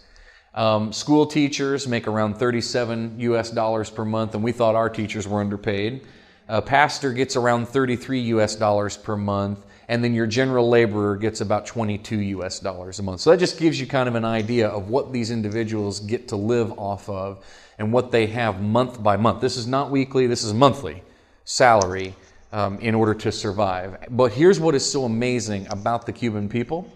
Um, 0.54 0.91
school 0.91 1.26
teachers 1.26 1.88
make 1.88 2.06
around 2.06 2.36
37 2.36 3.15
US 3.19 3.50
dollars 3.50 3.89
per 3.89 4.04
month, 4.04 4.36
and 4.36 4.43
we 4.43 4.52
thought 4.52 4.76
our 4.76 4.89
teachers 4.89 5.26
were 5.26 5.39
underpaid. 5.39 6.06
A 6.47 6.62
pastor 6.62 7.13
gets 7.13 7.36
around 7.36 7.67
33 7.67 8.19
US 8.19 8.56
dollars 8.56 8.97
per 8.97 9.15
month, 9.15 9.65
and 9.88 10.03
then 10.03 10.13
your 10.13 10.27
general 10.27 10.69
laborer 10.69 11.15
gets 11.15 11.41
about 11.41 11.65
22 11.65 12.17
US 12.17 12.60
dollars 12.60 12.99
a 12.99 13.03
month. 13.03 13.21
So 13.21 13.32
that 13.32 13.38
just 13.38 13.60
gives 13.60 13.79
you 13.79 13.88
kind 13.88 14.10
of 14.10 14.15
an 14.15 14.25
idea 14.25 14.67
of 14.67 14.89
what 14.89 15.13
these 15.13 15.32
individuals 15.32 15.99
get 15.99 16.27
to 16.29 16.36
live 16.36 16.71
off 16.77 17.08
of 17.10 17.45
and 17.77 17.91
what 17.91 18.12
they 18.12 18.27
have 18.27 18.62
month 18.62 19.01
by 19.01 19.17
month. 19.17 19.41
This 19.41 19.58
is 19.58 19.67
not 19.67 19.89
weekly, 19.89 20.27
this 20.27 20.43
is 20.43 20.53
monthly 20.53 21.03
salary 21.45 22.15
um, 22.51 22.79
in 22.79 22.95
order 22.95 23.13
to 23.13 23.32
survive. 23.32 23.97
But 24.10 24.32
here's 24.32 24.60
what 24.60 24.75
is 24.75 24.89
so 24.89 25.06
amazing 25.06 25.67
about 25.69 26.06
the 26.06 26.13
Cuban 26.13 26.47
people 26.47 26.91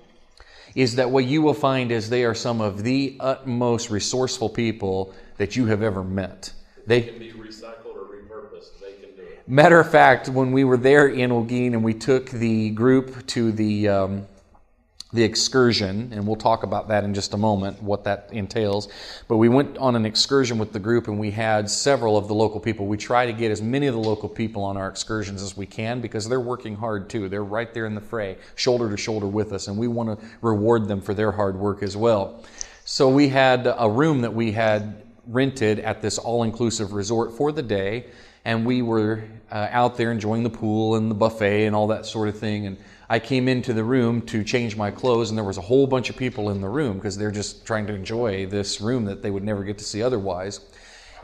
is 0.76 0.96
that 0.96 1.10
what 1.10 1.26
you 1.26 1.42
will 1.42 1.56
find 1.56 1.92
is 1.92 2.10
they 2.10 2.24
are 2.24 2.36
some 2.36 2.62
of 2.62 2.84
the 2.84 3.18
utmost 3.20 3.90
resourceful 3.90 4.50
people 4.50 5.14
that 5.38 5.56
you 5.56 5.66
have 5.66 5.82
ever 5.82 6.04
met. 6.04 6.52
They 6.86 7.02
Can 7.02 7.20
be 7.20 7.32
recycled 7.32 7.96
or 7.96 8.06
repurposed. 8.06 8.80
They 8.80 8.94
can 8.94 9.16
do 9.16 9.24
it. 9.24 9.37
Matter 9.50 9.80
of 9.80 9.90
fact, 9.90 10.28
when 10.28 10.52
we 10.52 10.66
were 10.66 10.76
there 10.76 11.08
in 11.08 11.30
Holguin 11.30 11.68
and 11.68 11.82
we 11.82 11.94
took 11.94 12.30
the 12.32 12.70
group 12.72 13.26
to 13.28 13.54
the 13.54 13.88
um, 13.88 14.28
the 15.14 15.24
excursion, 15.24 16.12
and 16.12 16.28
we'll 16.28 16.36
talk 16.36 16.64
about 16.64 16.90
that 16.90 17.06
in 17.06 17.14
just 17.14 17.34
a 17.34 17.38
moment, 17.38 17.82
what 17.82 18.04
that 18.04 18.28
entails. 18.34 18.90
But 19.30 19.38
we 19.38 19.48
went 19.48 19.78
on 19.78 19.96
an 19.96 20.06
excursion 20.06 20.58
with 20.58 20.74
the 20.74 20.80
group, 20.80 21.08
and 21.08 21.18
we 21.18 21.32
had 21.32 21.70
several 21.70 22.18
of 22.18 22.28
the 22.28 22.34
local 22.34 22.60
people. 22.60 22.88
We 22.88 22.98
try 22.98 23.26
to 23.26 23.32
get 23.32 23.50
as 23.50 23.62
many 23.62 23.88
of 23.88 23.94
the 23.94 24.02
local 24.02 24.28
people 24.28 24.66
on 24.66 24.76
our 24.76 24.90
excursions 24.90 25.42
as 25.42 25.56
we 25.56 25.66
can 25.66 26.02
because 26.02 26.28
they're 26.28 26.42
working 26.42 26.76
hard 26.76 27.10
too. 27.10 27.30
They're 27.30 27.42
right 27.42 27.74
there 27.74 27.86
in 27.86 27.96
the 27.96 28.02
fray, 28.02 28.38
shoulder 28.56 28.90
to 28.90 28.98
shoulder 28.98 29.28
with 29.28 29.54
us, 29.54 29.70
and 29.70 29.78
we 29.78 29.88
want 29.88 30.20
to 30.20 30.28
reward 30.42 30.90
them 30.90 31.00
for 31.00 31.14
their 31.14 31.32
hard 31.32 31.56
work 31.56 31.84
as 31.84 31.96
well. 31.96 32.44
So 32.84 33.08
we 33.08 33.30
had 33.30 33.74
a 33.78 33.90
room 33.90 34.20
that 34.24 34.34
we 34.34 34.52
had 34.52 35.04
rented 35.26 35.80
at 35.80 36.02
this 36.02 36.18
all-inclusive 36.18 36.92
resort 36.92 37.32
for 37.32 37.54
the 37.54 37.64
day, 37.64 38.08
and 38.48 38.66
we 38.66 38.82
were 38.82 39.26
uh, 39.52 39.68
out 39.72 39.98
there 39.98 40.10
enjoying 40.10 40.42
the 40.42 40.50
pool 40.50 40.96
and 40.96 41.12
the 41.12 41.16
buffet 41.16 41.66
and 41.66 41.76
all 41.76 41.88
that 41.88 42.06
sort 42.06 42.30
of 42.30 42.40
thing. 42.40 42.66
And 42.66 42.78
I 43.10 43.20
came 43.20 43.50
into 43.50 43.74
the 43.74 43.84
room 43.84 44.22
to 44.28 44.42
change 44.42 44.78
my 44.78 44.90
clothes, 44.90 45.30
and 45.30 45.38
there 45.38 45.44
was 45.44 45.58
a 45.58 45.62
whole 45.62 45.86
bunch 45.86 46.10
of 46.10 46.16
people 46.16 46.50
in 46.50 46.62
the 46.62 46.70
room 46.70 46.94
because 46.94 47.18
they're 47.18 47.30
just 47.30 47.66
trying 47.66 47.88
to 47.88 47.94
enjoy 47.94 48.46
this 48.46 48.80
room 48.80 49.04
that 49.06 49.22
they 49.22 49.30
would 49.30 49.44
never 49.44 49.66
get 49.66 49.80
to 49.80 49.84
see 49.84 50.02
otherwise. 50.02 50.62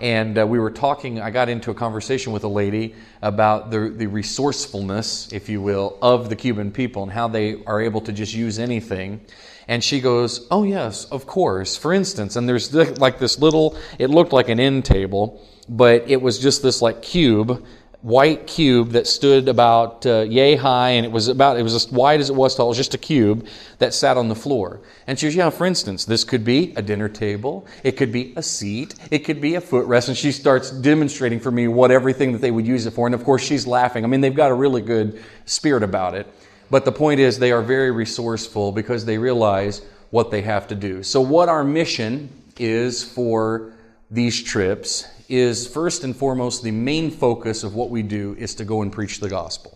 And 0.02 0.38
uh, 0.38 0.46
we 0.46 0.60
were 0.60 0.70
talking, 0.70 1.22
I 1.22 1.30
got 1.30 1.48
into 1.48 1.72
a 1.72 1.74
conversation 1.74 2.34
with 2.34 2.44
a 2.44 2.50
lady 2.50 2.94
about 3.22 3.72
the, 3.72 3.90
the 3.96 4.08
resourcefulness, 4.08 5.32
if 5.32 5.48
you 5.48 5.62
will, 5.62 5.98
of 6.02 6.28
the 6.28 6.36
Cuban 6.36 6.72
people 6.72 7.04
and 7.04 7.12
how 7.12 7.30
they 7.30 7.64
are 7.64 7.80
able 7.80 8.02
to 8.02 8.12
just 8.12 8.34
use 8.34 8.60
anything. 8.60 9.22
And 9.70 9.82
she 9.82 10.02
goes, 10.02 10.46
Oh, 10.52 10.64
yes, 10.64 11.06
of 11.06 11.26
course. 11.26 11.78
For 11.78 11.94
instance, 11.94 12.36
and 12.36 12.50
there's 12.50 12.74
like 12.74 13.18
this 13.18 13.40
little, 13.40 13.78
it 13.98 14.10
looked 14.10 14.34
like 14.34 14.50
an 14.50 14.60
end 14.60 14.84
table, 14.84 15.42
but 15.70 16.10
it 16.10 16.22
was 16.22 16.40
just 16.40 16.62
this 16.62 16.82
like 16.82 17.02
cube 17.02 17.64
white 18.04 18.46
cube 18.48 18.90
that 18.90 19.08
stood 19.08 19.48
about 19.48 20.06
uh, 20.06 20.26
yay 20.28 20.56
high, 20.56 20.90
and 20.90 21.06
it 21.06 21.12
was 21.12 21.30
about 21.30 21.58
it 21.58 21.64
was 21.64 21.74
as 21.74 21.92
wide 21.92 22.20
as 22.20 22.30
it 22.30 22.36
was 22.36 22.54
tall. 22.54 22.68
It 22.68 22.70
was 22.70 22.78
just 22.78 22.94
a 22.94 22.98
cube 22.98 23.48
that 23.80 23.94
sat 23.94 24.18
on 24.18 24.28
the 24.28 24.36
floor. 24.36 24.82
And 25.08 25.18
she 25.18 25.26
goes, 25.26 25.36
"Yeah, 25.36 25.50
for 25.50 25.66
instance, 25.66 26.06
this 26.06 26.24
could 26.24 26.44
be 26.44 26.74
a 26.76 26.82
dinner 26.82 27.10
table. 27.10 27.66
It 27.84 27.94
could 27.94 28.12
be 28.12 28.34
a 28.36 28.44
seat. 28.44 28.96
It 29.10 29.20
could 29.20 29.42
be 29.42 29.56
a 29.56 29.62
footrest." 29.62 30.10
And 30.10 30.18
she 30.18 30.32
starts 30.32 30.70
demonstrating 30.70 31.40
for 31.40 31.50
me 31.50 31.68
what 31.68 31.92
everything 31.92 32.34
that 32.34 32.42
they 32.42 32.52
would 32.52 32.68
use 32.68 32.86
it 32.86 32.92
for. 32.92 33.08
And 33.08 33.16
of 33.16 33.24
course, 33.24 33.42
she's 33.42 33.66
laughing. 33.66 34.04
I 34.04 34.08
mean, 34.08 34.22
they've 34.22 34.36
got 34.36 34.52
a 34.52 34.56
really 34.56 34.82
good 34.82 35.24
spirit 35.46 35.82
about 35.82 36.14
it. 36.14 36.28
But 36.70 36.86
the 36.86 36.92
point 36.92 37.20
is, 37.20 37.40
they 37.40 37.52
are 37.52 37.62
very 37.62 37.92
resourceful 37.92 38.72
because 38.74 39.06
they 39.06 39.18
realize 39.18 39.82
what 40.12 40.30
they 40.30 40.42
have 40.42 40.68
to 40.68 40.76
do. 40.76 41.04
So, 41.04 41.22
what 41.22 41.48
our 41.48 41.64
mission 41.64 42.30
is 42.58 43.04
for 43.04 43.74
these 44.14 44.44
trips 44.44 45.08
is 45.28 45.68
first 45.68 46.04
and 46.04 46.16
foremost 46.16 46.62
the 46.62 46.70
main 46.70 47.10
focus 47.10 47.64
of 47.64 47.74
what 47.74 47.90
we 47.90 48.04
do 48.04 48.36
is 48.38 48.54
to 48.54 48.64
go 48.64 48.84
and 48.84 48.92
preach 48.92 49.20
the 49.20 49.28
gospel. 49.28 49.76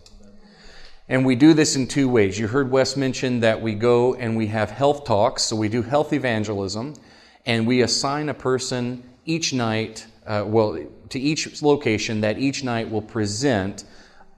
And 1.08 1.26
we 1.26 1.34
do 1.34 1.54
this 1.54 1.74
in 1.74 1.88
two 1.88 2.08
ways. 2.08 2.38
You 2.38 2.46
heard 2.46 2.70
Wes 2.70 2.96
mention 2.96 3.40
that 3.40 3.60
we 3.60 3.74
go 3.74 4.14
and 4.14 4.36
we 4.36 4.46
have 4.46 4.70
health 4.70 5.04
talks, 5.04 5.42
so 5.42 5.56
we 5.56 5.68
do 5.68 5.82
health 5.82 6.12
evangelism, 6.12 6.94
and 7.46 7.66
we 7.66 7.82
assign 7.82 8.28
a 8.28 8.34
person 8.34 9.02
each 9.24 9.52
night, 9.52 10.06
uh, 10.24 10.44
well, 10.46 10.78
to 11.08 11.18
each 11.18 11.60
location 11.60 12.20
that 12.20 12.38
each 12.38 12.62
night 12.62 12.88
will 12.88 13.02
present 13.02 13.84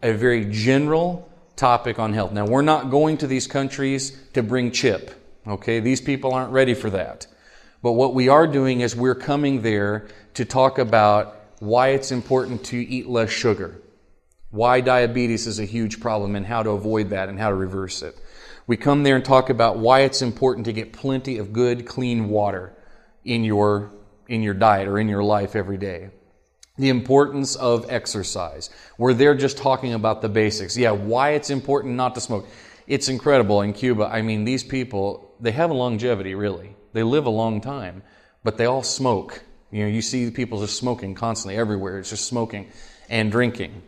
a 0.02 0.12
very 0.12 0.46
general 0.46 1.30
topic 1.56 1.98
on 1.98 2.14
health. 2.14 2.32
Now, 2.32 2.46
we're 2.46 2.62
not 2.62 2.90
going 2.90 3.18
to 3.18 3.26
these 3.26 3.46
countries 3.46 4.18
to 4.32 4.42
bring 4.42 4.70
chip, 4.70 5.10
okay? 5.46 5.80
These 5.80 6.00
people 6.00 6.32
aren't 6.32 6.52
ready 6.52 6.72
for 6.72 6.88
that. 6.88 7.26
But 7.82 7.92
what 7.92 8.14
we 8.14 8.28
are 8.28 8.46
doing 8.46 8.80
is 8.80 8.94
we're 8.94 9.14
coming 9.14 9.62
there 9.62 10.08
to 10.34 10.44
talk 10.44 10.78
about 10.78 11.36
why 11.60 11.88
it's 11.88 12.12
important 12.12 12.64
to 12.66 12.76
eat 12.76 13.08
less 13.08 13.30
sugar, 13.30 13.80
why 14.50 14.80
diabetes 14.80 15.46
is 15.46 15.58
a 15.58 15.64
huge 15.64 16.00
problem 16.00 16.36
and 16.36 16.44
how 16.44 16.62
to 16.62 16.70
avoid 16.70 17.10
that 17.10 17.28
and 17.28 17.38
how 17.38 17.48
to 17.48 17.54
reverse 17.54 18.02
it. 18.02 18.16
We 18.66 18.76
come 18.76 19.02
there 19.02 19.16
and 19.16 19.24
talk 19.24 19.50
about 19.50 19.78
why 19.78 20.00
it's 20.00 20.22
important 20.22 20.66
to 20.66 20.72
get 20.72 20.92
plenty 20.92 21.38
of 21.38 21.52
good, 21.52 21.86
clean 21.86 22.28
water 22.28 22.72
in 23.24 23.44
your, 23.44 23.92
in 24.28 24.42
your 24.42 24.54
diet 24.54 24.86
or 24.86 24.98
in 24.98 25.08
your 25.08 25.24
life 25.24 25.56
every 25.56 25.78
day. 25.78 26.10
The 26.76 26.88
importance 26.88 27.56
of 27.56 27.90
exercise. 27.90 28.70
We're 28.96 29.14
there 29.14 29.34
just 29.34 29.58
talking 29.58 29.92
about 29.92 30.22
the 30.22 30.28
basics. 30.28 30.76
Yeah, 30.76 30.92
why 30.92 31.30
it's 31.30 31.50
important 31.50 31.94
not 31.96 32.14
to 32.14 32.20
smoke. 32.20 32.46
It's 32.86 33.08
incredible 33.08 33.62
in 33.62 33.72
Cuba. 33.72 34.04
I 34.04 34.22
mean, 34.22 34.44
these 34.44 34.64
people, 34.64 35.34
they 35.40 35.52
have 35.52 35.70
a 35.70 35.74
longevity, 35.74 36.34
really. 36.34 36.76
They 36.92 37.02
live 37.02 37.26
a 37.26 37.30
long 37.30 37.60
time, 37.60 38.02
but 38.44 38.56
they 38.56 38.66
all 38.66 38.82
smoke. 38.82 39.42
You 39.70 39.84
know, 39.84 39.88
you 39.88 40.02
see 40.02 40.30
people 40.30 40.60
just 40.60 40.76
smoking 40.76 41.14
constantly 41.14 41.56
everywhere. 41.56 41.98
It's 41.98 42.10
just 42.10 42.26
smoking 42.26 42.70
and 43.08 43.30
drinking. 43.30 43.82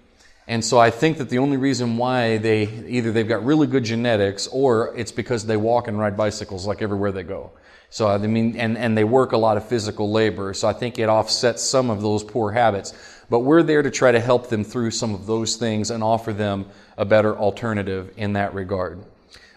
And 0.49 0.65
so 0.65 0.79
I 0.79 0.91
think 0.91 1.19
that 1.19 1.29
the 1.29 1.38
only 1.38 1.57
reason 1.57 1.97
why 1.97 2.38
they 2.38 2.65
either 2.87 3.12
they've 3.12 3.29
got 3.29 3.45
really 3.45 3.67
good 3.67 3.85
genetics 3.85 4.49
or 4.49 4.95
it's 4.97 5.12
because 5.12 5.47
they 5.47 5.57
walk 5.57 5.88
and 5.88 5.99
ride 5.99 6.17
bicycles 6.17 6.67
like 6.67 6.83
everywhere 6.83 7.12
they 7.12 7.23
go. 7.23 7.53
So 7.91 8.09
I 8.09 8.19
mean, 8.19 8.57
and, 8.57 8.77
and 8.77 8.97
they 8.97 9.05
work 9.05 9.33
a 9.33 9.37
lot 9.37 9.57
of 9.57 9.69
physical 9.69 10.11
labor. 10.11 10.55
So 10.55 10.67
I 10.67 10.73
think 10.73 10.99
it 10.99 11.09
offsets 11.09 11.62
some 11.62 11.91
of 11.91 12.03
those 12.03 12.25
poor 12.25 12.51
habits. 12.51 12.93
But 13.31 13.41
we're 13.41 13.62
there 13.62 13.83
to 13.83 13.91
try 13.91 14.12
to 14.12 14.21
help 14.21 14.49
them 14.49 14.65
through 14.65 14.91
some 14.91 15.15
of 15.15 15.27
those 15.27 15.57
things 15.57 15.91
and 15.91 16.03
offer 16.03 16.33
them 16.33 16.67
a 16.99 17.05
better 17.05 17.37
alternative 17.37 18.12
in 18.17 18.35
that 18.35 18.53
regard. 18.55 19.05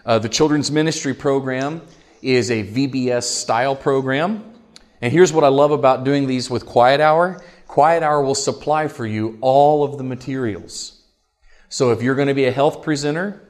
Uh, 0.04 0.18
the 0.18 0.28
children's 0.28 0.70
ministry 0.70 1.14
program 1.14 1.82
is 2.22 2.50
a 2.50 2.64
VBS 2.64 3.24
style 3.24 3.76
program. 3.76 4.52
And 5.00 5.12
here's 5.12 5.32
what 5.32 5.44
I 5.44 5.48
love 5.48 5.70
about 5.70 6.04
doing 6.04 6.26
these 6.26 6.48
with 6.50 6.66
Quiet 6.66 7.00
Hour 7.00 7.42
Quiet 7.66 8.02
Hour 8.02 8.22
will 8.22 8.34
supply 8.34 8.88
for 8.88 9.06
you 9.06 9.38
all 9.40 9.84
of 9.84 9.98
the 9.98 10.04
materials. 10.04 11.02
So 11.68 11.90
if 11.90 12.00
you're 12.00 12.14
going 12.14 12.28
to 12.28 12.34
be 12.34 12.46
a 12.46 12.52
health 12.52 12.82
presenter, 12.82 13.42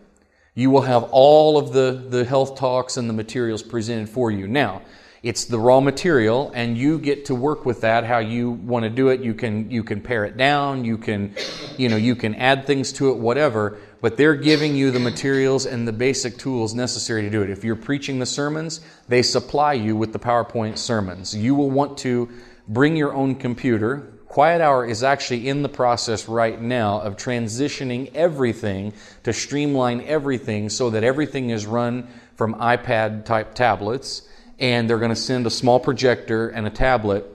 you 0.54 0.70
will 0.70 0.82
have 0.82 1.04
all 1.12 1.58
of 1.58 1.72
the, 1.72 2.06
the 2.08 2.24
health 2.24 2.56
talks 2.58 2.96
and 2.96 3.08
the 3.08 3.12
materials 3.12 3.62
presented 3.62 4.08
for 4.08 4.30
you. 4.30 4.48
Now, 4.48 4.82
it's 5.22 5.44
the 5.44 5.58
raw 5.58 5.80
material 5.80 6.50
and 6.54 6.78
you 6.78 6.98
get 6.98 7.26
to 7.26 7.34
work 7.34 7.66
with 7.66 7.80
that 7.80 8.04
how 8.04 8.18
you 8.18 8.50
want 8.50 8.84
to 8.84 8.90
do 8.90 9.08
it 9.08 9.20
you 9.22 9.34
can 9.34 9.68
you 9.70 9.82
can 9.82 10.00
pare 10.00 10.24
it 10.24 10.36
down 10.36 10.84
you 10.84 10.96
can 10.96 11.34
you 11.76 11.88
know 11.88 11.96
you 11.96 12.14
can 12.14 12.34
add 12.36 12.64
things 12.64 12.92
to 12.92 13.10
it 13.10 13.16
whatever 13.16 13.78
but 14.06 14.16
they're 14.16 14.36
giving 14.36 14.76
you 14.76 14.92
the 14.92 15.00
materials 15.00 15.66
and 15.66 15.88
the 15.88 15.92
basic 15.92 16.38
tools 16.38 16.76
necessary 16.76 17.22
to 17.22 17.28
do 17.28 17.42
it. 17.42 17.50
If 17.50 17.64
you're 17.64 17.74
preaching 17.74 18.20
the 18.20 18.24
sermons 18.24 18.80
they 19.08 19.20
supply 19.20 19.72
you 19.72 19.96
with 19.96 20.12
the 20.12 20.18
powerpoint 20.20 20.78
sermons. 20.78 21.34
You 21.34 21.56
will 21.56 21.72
want 21.72 21.98
to 21.98 22.28
bring 22.68 22.94
your 22.94 23.12
own 23.12 23.34
computer. 23.34 24.12
Quiet 24.28 24.60
Hour 24.60 24.86
is 24.86 25.02
actually 25.02 25.48
in 25.48 25.64
the 25.64 25.68
process 25.68 26.28
right 26.28 26.62
now 26.62 27.00
of 27.00 27.16
transitioning 27.16 28.14
everything 28.14 28.92
to 29.24 29.32
streamline 29.32 30.02
everything 30.02 30.68
so 30.68 30.90
that 30.90 31.02
everything 31.02 31.50
is 31.50 31.66
run 31.66 32.06
from 32.36 32.54
iPad 32.54 33.24
type 33.24 33.56
tablets 33.56 34.22
and 34.60 34.88
they're 34.88 35.00
going 35.00 35.10
to 35.10 35.16
send 35.16 35.48
a 35.48 35.50
small 35.50 35.80
projector 35.80 36.48
and 36.48 36.64
a 36.64 36.70
tablet 36.70 37.26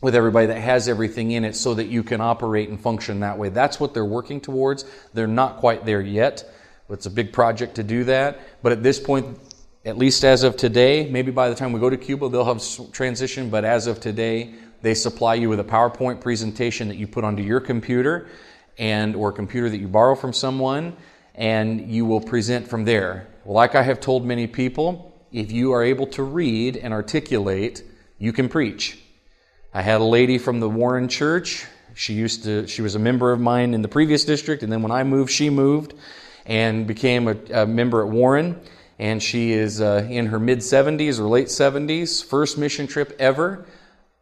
with 0.00 0.14
everybody 0.14 0.46
that 0.46 0.60
has 0.60 0.88
everything 0.88 1.32
in 1.32 1.44
it 1.44 1.54
so 1.54 1.74
that 1.74 1.86
you 1.86 2.02
can 2.02 2.20
operate 2.20 2.68
and 2.68 2.80
function 2.80 3.20
that 3.20 3.36
way. 3.36 3.48
That's 3.50 3.78
what 3.78 3.92
they're 3.92 4.04
working 4.04 4.40
towards. 4.40 4.84
They're 5.12 5.26
not 5.26 5.58
quite 5.58 5.84
there 5.84 6.00
yet. 6.00 6.44
It's 6.88 7.06
a 7.06 7.10
big 7.10 7.32
project 7.32 7.76
to 7.76 7.82
do 7.82 8.04
that. 8.04 8.40
But 8.62 8.72
at 8.72 8.82
this 8.82 8.98
point, 8.98 9.38
at 9.84 9.96
least 9.96 10.24
as 10.24 10.42
of 10.42 10.56
today, 10.56 11.08
maybe 11.10 11.30
by 11.30 11.48
the 11.48 11.54
time 11.54 11.72
we 11.72 11.80
go 11.80 11.90
to 11.90 11.96
Cuba, 11.96 12.28
they'll 12.28 12.44
have 12.44 12.62
transition. 12.92 13.50
But 13.50 13.64
as 13.64 13.86
of 13.86 14.00
today, 14.00 14.54
they 14.82 14.94
supply 14.94 15.34
you 15.34 15.48
with 15.48 15.60
a 15.60 15.64
PowerPoint 15.64 16.20
presentation 16.20 16.88
that 16.88 16.96
you 16.96 17.06
put 17.06 17.24
onto 17.24 17.42
your 17.42 17.60
computer 17.60 18.28
and 18.78 19.14
or 19.14 19.28
a 19.28 19.32
computer 19.32 19.68
that 19.68 19.78
you 19.78 19.88
borrow 19.88 20.14
from 20.14 20.32
someone, 20.32 20.96
and 21.34 21.90
you 21.90 22.06
will 22.06 22.20
present 22.20 22.66
from 22.66 22.84
there. 22.84 23.28
Well, 23.44 23.54
like 23.54 23.74
I 23.74 23.82
have 23.82 24.00
told 24.00 24.24
many 24.24 24.46
people, 24.46 25.14
if 25.32 25.52
you 25.52 25.72
are 25.72 25.82
able 25.82 26.06
to 26.08 26.22
read 26.22 26.76
and 26.76 26.94
articulate, 26.94 27.82
you 28.18 28.32
can 28.32 28.48
preach. 28.48 28.99
I 29.72 29.82
had 29.82 30.00
a 30.00 30.04
lady 30.04 30.38
from 30.38 30.58
the 30.58 30.68
Warren 30.68 31.06
Church. 31.06 31.64
She 31.94 32.14
used 32.14 32.42
to, 32.42 32.66
she 32.66 32.82
was 32.82 32.96
a 32.96 32.98
member 32.98 33.30
of 33.30 33.38
mine 33.38 33.72
in 33.72 33.82
the 33.82 33.88
previous 33.88 34.24
district, 34.24 34.64
and 34.64 34.72
then 34.72 34.82
when 34.82 34.90
I 34.90 35.04
moved, 35.04 35.30
she 35.30 35.48
moved 35.48 35.94
and 36.44 36.88
became 36.88 37.28
a, 37.28 37.36
a 37.52 37.66
member 37.66 38.02
at 38.02 38.08
Warren. 38.08 38.60
And 38.98 39.22
she 39.22 39.52
is 39.52 39.80
uh, 39.80 40.08
in 40.10 40.26
her 40.26 40.40
mid 40.40 40.58
70s 40.58 41.20
or 41.20 41.28
late 41.28 41.46
70s, 41.46 42.24
first 42.24 42.58
mission 42.58 42.88
trip 42.88 43.14
ever. 43.20 43.64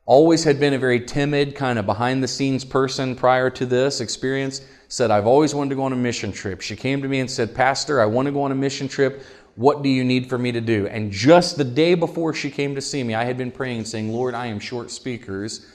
Always 0.05 0.45
had 0.45 0.61
been 0.61 0.75
a 0.75 0.79
very 0.79 1.01
timid, 1.01 1.55
kind 1.55 1.79
of 1.79 1.87
behind 1.87 2.23
the 2.23 2.29
scenes 2.29 2.65
person 2.65 3.17
prior 3.17 3.49
to 3.51 3.65
this 3.65 4.03
experience. 4.03 4.61
Said, 4.89 5.11
I've 5.11 5.27
always 5.27 5.55
wanted 5.55 5.71
to 5.71 5.77
go 5.77 5.85
on 5.85 5.95
a 5.95 5.97
mission 5.97 6.31
trip. 6.31 6.61
She 6.61 6.77
came 6.77 7.01
to 7.01 7.09
me 7.09 7.21
and 7.21 7.31
said, 7.31 7.55
Pastor, 7.55 8.03
I 8.03 8.07
want 8.07 8.27
to 8.27 8.33
go 8.33 8.43
on 8.43 8.53
a 8.53 8.55
mission 8.55 8.87
trip. 8.87 9.23
What 9.59 9.83
do 9.83 9.89
you 9.89 10.05
need 10.05 10.29
for 10.29 10.39
me 10.39 10.53
to 10.53 10.61
do? 10.61 10.87
And 10.87 11.11
just 11.11 11.57
the 11.57 11.65
day 11.65 11.97
before 11.97 12.33
she 12.33 12.49
came 12.49 12.77
to 12.77 12.81
see 12.81 13.03
me, 13.03 13.17
I 13.17 13.25
had 13.25 13.37
been 13.37 13.51
praying 13.51 13.87
saying, 13.87 14.13
Lord, 14.13 14.33
I 14.33 14.47
am 14.47 14.61
short 14.61 14.89
speakers 14.89 15.67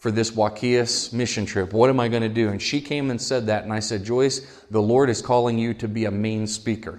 for 0.00 0.10
this 0.10 0.32
Huaquillas 0.32 1.12
mission 1.12 1.46
trip. 1.46 1.72
What 1.72 1.90
am 1.90 2.00
I 2.00 2.08
going 2.08 2.24
to 2.24 2.28
do? 2.28 2.48
And 2.48 2.60
she 2.60 2.80
came 2.80 3.08
and 3.08 3.22
said 3.22 3.46
that. 3.46 3.62
And 3.62 3.72
I 3.72 3.78
said, 3.78 4.02
Joyce, 4.02 4.40
the 4.72 4.82
Lord 4.82 5.08
is 5.08 5.22
calling 5.22 5.60
you 5.60 5.74
to 5.74 5.86
be 5.86 6.06
a 6.06 6.10
main 6.10 6.48
speaker. 6.48 6.98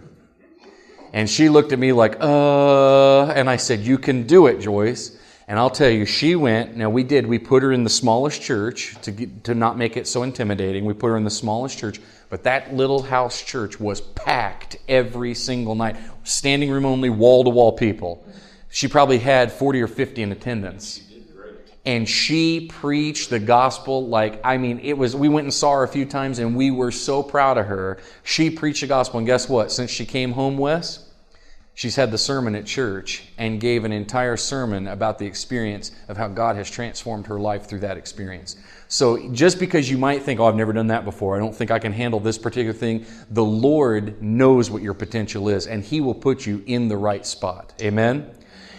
And 1.11 1.29
she 1.29 1.49
looked 1.49 1.73
at 1.73 1.79
me 1.79 1.91
like, 1.91 2.15
uh, 2.21 3.25
and 3.25 3.49
I 3.49 3.57
said, 3.57 3.81
You 3.81 3.97
can 3.97 4.25
do 4.25 4.47
it, 4.47 4.61
Joyce. 4.61 5.17
And 5.51 5.59
I'll 5.59 5.69
tell 5.69 5.89
you, 5.89 6.05
she 6.05 6.37
went. 6.37 6.77
Now, 6.77 6.89
we 6.89 7.03
did. 7.03 7.27
We 7.27 7.37
put 7.37 7.61
her 7.61 7.73
in 7.73 7.83
the 7.83 7.89
smallest 7.89 8.41
church 8.41 8.95
to, 9.01 9.11
get, 9.11 9.43
to 9.43 9.53
not 9.53 9.77
make 9.77 9.97
it 9.97 10.07
so 10.07 10.23
intimidating. 10.23 10.85
We 10.85 10.93
put 10.93 11.07
her 11.07 11.17
in 11.17 11.25
the 11.25 11.29
smallest 11.29 11.77
church. 11.77 11.99
But 12.29 12.43
that 12.43 12.73
little 12.73 13.01
house 13.01 13.41
church 13.41 13.77
was 13.77 13.99
packed 13.99 14.77
every 14.87 15.33
single 15.33 15.75
night, 15.75 15.97
standing 16.23 16.69
room 16.69 16.85
only, 16.85 17.09
wall 17.09 17.43
to 17.43 17.49
wall 17.49 17.73
people. 17.73 18.25
She 18.69 18.87
probably 18.87 19.19
had 19.19 19.51
40 19.51 19.81
or 19.81 19.87
50 19.87 20.23
in 20.23 20.31
attendance. 20.31 21.01
And 21.83 22.07
she 22.07 22.67
preached 22.67 23.31
the 23.31 23.39
gospel 23.39 24.07
like, 24.07 24.39
I 24.43 24.57
mean, 24.57 24.79
it 24.83 24.93
was, 24.93 25.15
we 25.15 25.29
went 25.29 25.45
and 25.45 25.53
saw 25.53 25.73
her 25.73 25.83
a 25.83 25.87
few 25.87 26.05
times 26.05 26.37
and 26.37 26.55
we 26.55 26.69
were 26.69 26.91
so 26.91 27.23
proud 27.23 27.57
of 27.57 27.65
her. 27.65 27.97
She 28.23 28.51
preached 28.51 28.81
the 28.81 28.87
gospel. 28.87 29.17
And 29.17 29.25
guess 29.25 29.49
what? 29.49 29.71
Since 29.71 29.89
she 29.89 30.05
came 30.05 30.31
home, 30.31 30.57
Wes, 30.57 31.10
She's 31.81 31.95
had 31.95 32.11
the 32.11 32.17
sermon 32.19 32.53
at 32.53 32.67
church 32.67 33.23
and 33.39 33.59
gave 33.59 33.85
an 33.85 33.91
entire 33.91 34.37
sermon 34.37 34.87
about 34.87 35.17
the 35.17 35.25
experience 35.25 35.91
of 36.09 36.15
how 36.15 36.27
God 36.27 36.55
has 36.55 36.69
transformed 36.69 37.25
her 37.25 37.39
life 37.39 37.65
through 37.65 37.79
that 37.79 37.97
experience. 37.97 38.55
So 38.87 39.31
just 39.31 39.57
because 39.57 39.89
you 39.89 39.97
might 39.97 40.21
think, 40.21 40.39
oh, 40.39 40.45
I've 40.45 40.53
never 40.53 40.73
done 40.73 40.85
that 40.89 41.05
before, 41.05 41.35
I 41.35 41.39
don't 41.39 41.55
think 41.55 41.71
I 41.71 41.79
can 41.79 41.91
handle 41.91 42.19
this 42.19 42.37
particular 42.37 42.71
thing, 42.71 43.07
the 43.31 43.43
Lord 43.43 44.21
knows 44.21 44.69
what 44.69 44.83
your 44.83 44.93
potential 44.93 45.49
is 45.49 45.65
and 45.65 45.83
He 45.83 46.01
will 46.01 46.13
put 46.13 46.45
you 46.45 46.61
in 46.67 46.87
the 46.87 46.97
right 46.97 47.25
spot. 47.25 47.73
Amen? 47.81 48.29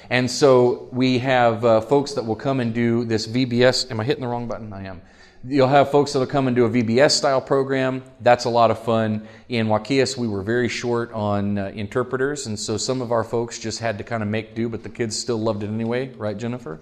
And 0.08 0.30
so 0.30 0.88
we 0.92 1.18
have 1.18 1.64
uh, 1.64 1.80
folks 1.80 2.12
that 2.12 2.24
will 2.24 2.36
come 2.36 2.60
and 2.60 2.72
do 2.72 3.04
this 3.04 3.26
VBS. 3.26 3.90
Am 3.90 3.98
I 3.98 4.04
hitting 4.04 4.22
the 4.22 4.28
wrong 4.28 4.46
button? 4.46 4.72
I 4.72 4.84
am. 4.84 5.02
You'll 5.44 5.66
have 5.66 5.90
folks 5.90 6.12
that'll 6.12 6.28
come 6.28 6.46
and 6.46 6.54
do 6.54 6.66
a 6.66 6.70
VBS 6.70 7.10
style 7.10 7.40
program. 7.40 8.04
That's 8.20 8.44
a 8.44 8.48
lot 8.48 8.70
of 8.70 8.78
fun. 8.78 9.26
In 9.48 9.66
Huaquillas, 9.66 10.16
we 10.16 10.28
were 10.28 10.42
very 10.42 10.68
short 10.68 11.10
on 11.12 11.58
uh, 11.58 11.72
interpreters, 11.74 12.46
and 12.46 12.56
so 12.56 12.76
some 12.76 13.02
of 13.02 13.10
our 13.10 13.24
folks 13.24 13.58
just 13.58 13.80
had 13.80 13.98
to 13.98 14.04
kind 14.04 14.22
of 14.22 14.28
make 14.28 14.54
do, 14.54 14.68
but 14.68 14.84
the 14.84 14.88
kids 14.88 15.18
still 15.18 15.38
loved 15.38 15.64
it 15.64 15.66
anyway, 15.66 16.14
right, 16.14 16.36
Jennifer? 16.36 16.78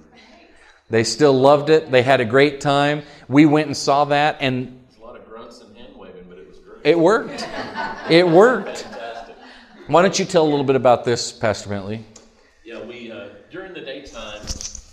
They 0.91 1.05
still 1.05 1.33
loved 1.33 1.71
it. 1.71 1.91
They 1.91 2.03
had 2.03 2.21
a 2.21 2.27
great 2.27 2.61
time. 2.61 3.03
We 3.29 3.47
went 3.47 3.69
and 3.69 3.77
saw 3.77 4.05
that, 4.07 4.37
and 4.41 4.85
a 4.95 5.03
lot 5.03 5.17
of 5.17 5.27
grunts 5.27 5.63
and 5.63 5.75
hand 5.75 5.95
It 6.85 6.99
worked. 6.99 7.49
It 8.11 8.29
worked. 8.29 8.83
Fantastic. 8.83 9.37
Why 9.87 10.03
don't 10.03 10.19
you 10.19 10.27
tell 10.27 10.43
a 10.43 10.51
little 10.51 10.65
bit 10.65 10.77
about 10.77 11.07
this, 11.07 11.33
Pastor 11.33 11.71
Bentley? 11.71 12.05
Yeah, 12.63 12.85
we 12.85 13.11
uh, 13.11 13.31
during 13.51 13.73
the 13.73 13.81
daytime, 13.81 14.43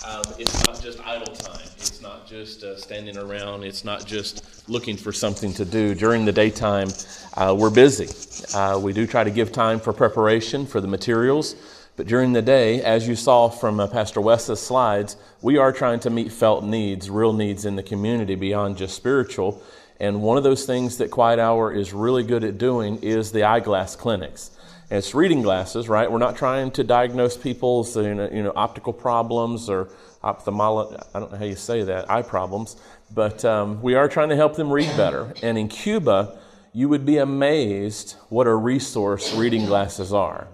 um, 0.07 0.23
it's 0.39 0.65
not 0.65 0.81
just 0.81 1.05
idle 1.05 1.35
time. 1.35 1.67
It's 1.77 2.01
not 2.01 2.26
just 2.37 2.63
uh, 2.63 2.77
standing 2.77 3.17
around. 3.17 3.63
It's 3.63 3.83
not 3.83 4.05
just 4.05 4.69
looking 4.69 4.95
for 4.95 5.11
something 5.11 5.53
to 5.53 5.65
do. 5.65 5.95
During 5.95 6.23
the 6.23 6.31
daytime, 6.31 6.89
uh, 7.33 7.55
we're 7.57 7.71
busy. 7.71 8.07
Uh, 8.55 8.77
we 8.77 8.93
do 8.93 9.07
try 9.07 9.23
to 9.23 9.31
give 9.31 9.51
time 9.51 9.79
for 9.79 9.91
preparation 9.91 10.67
for 10.67 10.79
the 10.79 10.87
materials, 10.87 11.55
but 11.95 12.05
during 12.05 12.33
the 12.33 12.43
day, 12.43 12.83
as 12.83 13.07
you 13.07 13.15
saw 13.15 13.49
from 13.49 13.79
uh, 13.79 13.87
Pastor 13.87 14.21
Wes's 14.21 14.59
slides, 14.59 15.17
we 15.41 15.57
are 15.57 15.71
trying 15.71 15.99
to 16.01 16.11
meet 16.11 16.31
felt 16.31 16.63
needs, 16.63 17.09
real 17.09 17.33
needs 17.33 17.65
in 17.65 17.75
the 17.75 17.81
community 17.81 18.35
beyond 18.35 18.77
just 18.77 18.95
spiritual. 18.95 19.59
And 19.99 20.21
one 20.21 20.37
of 20.37 20.43
those 20.43 20.63
things 20.63 20.97
that 20.97 21.09
Quiet 21.09 21.39
Hour 21.39 21.73
is 21.73 21.91
really 21.91 22.21
good 22.21 22.43
at 22.43 22.59
doing 22.59 22.99
is 23.01 23.31
the 23.31 23.45
eyeglass 23.45 23.95
clinics. 23.95 24.51
And 24.91 24.99
it's 24.99 25.15
reading 25.15 25.41
glasses, 25.41 25.89
right? 25.89 26.09
We're 26.09 26.19
not 26.19 26.37
trying 26.37 26.69
to 26.71 26.83
diagnose 26.83 27.35
people's 27.35 27.97
you 27.97 28.13
know, 28.13 28.29
you 28.31 28.43
know 28.43 28.53
optical 28.55 28.93
problems 28.93 29.71
or 29.71 29.89
ophthalmology. 30.23 31.01
I 31.13 31.19
don't 31.19 31.31
know 31.31 31.37
how 31.37 31.45
you 31.45 31.55
say 31.55 31.83
that, 31.83 32.09
eye 32.09 32.21
problems, 32.21 32.77
but 33.13 33.43
um, 33.45 33.81
we 33.81 33.95
are 33.95 34.07
trying 34.07 34.29
to 34.29 34.35
help 34.35 34.55
them 34.55 34.71
read 34.71 34.95
better. 34.97 35.33
And 35.41 35.57
in 35.57 35.67
Cuba, 35.67 36.37
you 36.73 36.89
would 36.89 37.05
be 37.05 37.17
amazed 37.17 38.15
what 38.29 38.47
a 38.47 38.53
resource 38.53 39.33
reading 39.33 39.65
glasses 39.65 40.13
are. 40.13 40.47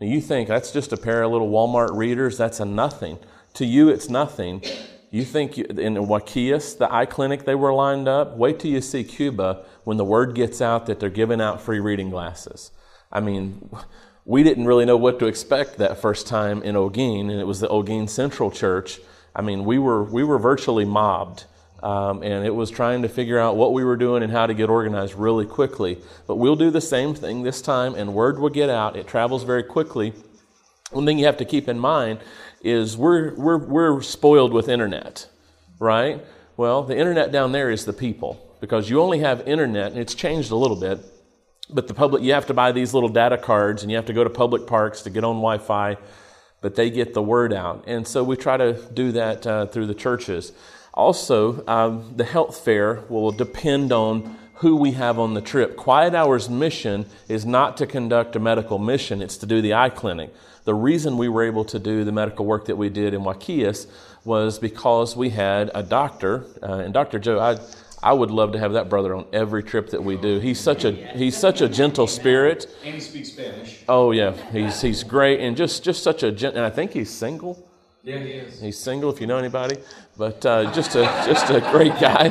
Now 0.00 0.06
you 0.06 0.20
think 0.20 0.48
that's 0.48 0.70
just 0.70 0.92
a 0.92 0.96
pair 0.96 1.22
of 1.22 1.32
little 1.32 1.50
Walmart 1.50 1.96
readers? 1.96 2.38
That's 2.38 2.60
a 2.60 2.64
nothing. 2.64 3.18
To 3.54 3.64
you, 3.64 3.88
it's 3.88 4.08
nothing. 4.08 4.62
You 5.10 5.24
think 5.24 5.56
you, 5.56 5.64
in 5.64 5.96
Huaquillas, 5.96 6.76
the 6.78 6.92
eye 6.92 7.06
clinic 7.06 7.44
they 7.44 7.54
were 7.54 7.72
lined 7.72 8.06
up, 8.06 8.36
wait 8.36 8.60
till 8.60 8.70
you 8.70 8.80
see 8.80 9.02
Cuba 9.02 9.64
when 9.84 9.96
the 9.96 10.04
word 10.04 10.34
gets 10.34 10.60
out 10.60 10.86
that 10.86 11.00
they're 11.00 11.10
giving 11.10 11.40
out 11.40 11.60
free 11.60 11.80
reading 11.80 12.10
glasses. 12.10 12.70
I 13.10 13.20
mean, 13.20 13.68
we 14.28 14.42
didn't 14.42 14.66
really 14.66 14.84
know 14.84 14.98
what 14.98 15.18
to 15.18 15.26
expect 15.26 15.78
that 15.78 16.02
first 16.02 16.26
time 16.26 16.62
in 16.62 16.74
Holguin, 16.74 17.30
and 17.30 17.40
it 17.40 17.46
was 17.46 17.60
the 17.60 17.68
Holguin 17.68 18.10
Central 18.10 18.50
Church. 18.50 19.00
I 19.34 19.40
mean, 19.40 19.64
we 19.64 19.78
were 19.78 20.04
we 20.04 20.22
were 20.22 20.38
virtually 20.38 20.84
mobbed, 20.84 21.44
um, 21.82 22.22
and 22.22 22.44
it 22.44 22.54
was 22.54 22.70
trying 22.70 23.00
to 23.02 23.08
figure 23.08 23.38
out 23.38 23.56
what 23.56 23.72
we 23.72 23.84
were 23.84 23.96
doing 23.96 24.22
and 24.22 24.30
how 24.30 24.44
to 24.44 24.52
get 24.52 24.68
organized 24.68 25.14
really 25.14 25.46
quickly. 25.46 25.96
But 26.26 26.36
we'll 26.36 26.56
do 26.56 26.70
the 26.70 26.82
same 26.82 27.14
thing 27.14 27.42
this 27.42 27.62
time, 27.62 27.94
and 27.94 28.12
word 28.12 28.38
will 28.38 28.50
get 28.50 28.68
out. 28.68 28.96
It 28.96 29.06
travels 29.06 29.44
very 29.44 29.62
quickly. 29.62 30.12
One 30.90 31.06
thing 31.06 31.18
you 31.18 31.24
have 31.24 31.38
to 31.38 31.46
keep 31.46 31.66
in 31.66 31.78
mind 31.78 32.18
is 32.60 32.98
we're 32.98 33.34
we're 33.34 33.56
we're 33.56 34.02
spoiled 34.02 34.52
with 34.52 34.68
internet, 34.68 35.26
right? 35.78 36.22
Well, 36.58 36.82
the 36.82 36.98
internet 36.98 37.32
down 37.32 37.52
there 37.52 37.70
is 37.70 37.86
the 37.86 37.94
people 37.94 38.46
because 38.60 38.90
you 38.90 39.00
only 39.00 39.20
have 39.20 39.48
internet, 39.48 39.92
and 39.92 39.98
it's 39.98 40.14
changed 40.14 40.50
a 40.50 40.56
little 40.56 40.78
bit 40.78 40.98
but 41.70 41.88
the 41.88 41.94
public, 41.94 42.22
you 42.22 42.32
have 42.32 42.46
to 42.46 42.54
buy 42.54 42.72
these 42.72 42.94
little 42.94 43.08
data 43.08 43.36
cards 43.36 43.82
and 43.82 43.90
you 43.90 43.96
have 43.96 44.06
to 44.06 44.12
go 44.12 44.24
to 44.24 44.30
public 44.30 44.66
parks 44.66 45.02
to 45.02 45.10
get 45.10 45.24
on 45.24 45.36
Wi 45.36 45.58
Fi, 45.58 45.96
but 46.60 46.74
they 46.74 46.90
get 46.90 47.14
the 47.14 47.22
word 47.22 47.52
out. 47.52 47.84
And 47.86 48.06
so 48.06 48.24
we 48.24 48.36
try 48.36 48.56
to 48.56 48.72
do 48.92 49.12
that 49.12 49.46
uh, 49.46 49.66
through 49.66 49.86
the 49.86 49.94
churches. 49.94 50.52
Also, 50.94 51.64
um, 51.66 52.14
the 52.16 52.24
health 52.24 52.64
fair 52.64 53.04
will 53.08 53.30
depend 53.30 53.92
on 53.92 54.36
who 54.54 54.74
we 54.74 54.92
have 54.92 55.18
on 55.18 55.34
the 55.34 55.40
trip. 55.40 55.76
Quiet 55.76 56.14
Hour's 56.14 56.50
mission 56.50 57.06
is 57.28 57.46
not 57.46 57.76
to 57.76 57.86
conduct 57.86 58.34
a 58.34 58.40
medical 58.40 58.78
mission, 58.78 59.22
it's 59.22 59.36
to 59.38 59.46
do 59.46 59.62
the 59.62 59.74
eye 59.74 59.90
clinic. 59.90 60.34
The 60.64 60.74
reason 60.74 61.16
we 61.16 61.28
were 61.28 61.44
able 61.44 61.64
to 61.66 61.78
do 61.78 62.04
the 62.04 62.12
medical 62.12 62.44
work 62.44 62.66
that 62.66 62.76
we 62.76 62.88
did 62.88 63.14
in 63.14 63.20
Huaquillas 63.20 63.86
was 64.24 64.58
because 64.58 65.16
we 65.16 65.30
had 65.30 65.70
a 65.74 65.82
doctor, 65.82 66.44
uh, 66.62 66.78
and 66.78 66.92
Dr. 66.92 67.20
Joe, 67.20 67.38
I, 67.38 67.58
I 68.02 68.12
would 68.12 68.30
love 68.30 68.52
to 68.52 68.58
have 68.58 68.74
that 68.74 68.88
brother 68.88 69.14
on 69.14 69.26
every 69.32 69.62
trip 69.62 69.90
that 69.90 70.02
we 70.02 70.16
do. 70.16 70.38
He's 70.38 70.60
such 70.60 70.84
a 70.84 70.92
he's 70.92 71.36
such 71.36 71.60
a 71.60 71.68
gentle 71.68 72.06
spirit. 72.06 72.66
And 72.84 72.94
he 72.94 73.00
speaks 73.00 73.30
Spanish. 73.32 73.82
Oh 73.88 74.12
yeah, 74.12 74.34
he's 74.52 74.80
he's 74.80 75.02
great 75.02 75.40
and 75.40 75.56
just 75.56 75.82
just 75.82 76.02
such 76.02 76.22
a 76.22 76.30
gent. 76.30 76.56
And 76.56 76.64
I 76.64 76.70
think 76.70 76.92
he's 76.92 77.10
single. 77.10 77.68
Yeah, 78.04 78.18
he 78.18 78.30
is. 78.30 78.60
He's 78.60 78.78
single 78.78 79.10
if 79.10 79.20
you 79.20 79.26
know 79.26 79.38
anybody, 79.38 79.76
but 80.16 80.44
uh, 80.46 80.72
just 80.72 80.94
a 80.94 81.02
just 81.26 81.50
a 81.50 81.60
great 81.72 81.98
guy. 82.00 82.28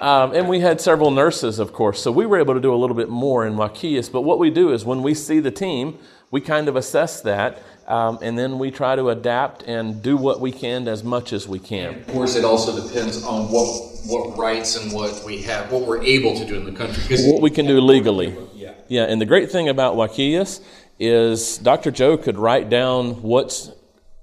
Um, 0.00 0.34
and 0.34 0.46
we 0.46 0.60
had 0.60 0.78
several 0.78 1.10
nurses, 1.10 1.58
of 1.58 1.72
course, 1.72 2.02
so 2.02 2.12
we 2.12 2.26
were 2.26 2.38
able 2.38 2.52
to 2.52 2.60
do 2.60 2.74
a 2.74 2.76
little 2.76 2.96
bit 2.96 3.08
more 3.08 3.46
in 3.46 3.54
Huaquillas. 3.54 4.10
But 4.12 4.22
what 4.22 4.38
we 4.38 4.50
do 4.50 4.70
is 4.72 4.84
when 4.84 5.02
we 5.02 5.14
see 5.14 5.40
the 5.40 5.50
team, 5.50 5.98
we 6.30 6.42
kind 6.42 6.68
of 6.68 6.76
assess 6.76 7.22
that 7.22 7.62
um, 7.86 8.18
and 8.22 8.36
then 8.38 8.58
we 8.58 8.70
try 8.70 8.96
to 8.96 9.10
adapt 9.10 9.62
and 9.62 10.02
do 10.02 10.16
what 10.16 10.40
we 10.40 10.52
can 10.52 10.88
as 10.88 11.04
much 11.04 11.32
as 11.32 11.46
we 11.46 11.58
can. 11.58 11.94
Of 11.94 12.06
course, 12.08 12.34
it 12.36 12.44
also 12.44 12.86
depends 12.86 13.24
on 13.24 13.44
what 13.50 13.92
what 14.06 14.38
rights 14.38 14.76
and 14.76 14.92
what 14.92 15.22
we 15.24 15.42
have, 15.42 15.72
what 15.72 15.82
we're 15.82 16.02
able 16.02 16.36
to 16.36 16.44
do 16.44 16.54
in 16.56 16.64
the 16.64 16.72
country. 16.72 17.16
What 17.32 17.42
we 17.42 17.50
can 17.50 17.66
do 17.66 17.80
legally. 17.80 18.36
Yeah. 18.54 18.74
Yeah, 18.88 19.02
and 19.04 19.20
the 19.20 19.26
great 19.26 19.50
thing 19.50 19.68
about 19.68 19.96
Huaquillas 19.96 20.60
is 21.00 21.58
Dr. 21.58 21.90
Joe 21.90 22.16
could 22.16 22.38
write 22.38 22.68
down 22.70 23.20
what 23.22 23.76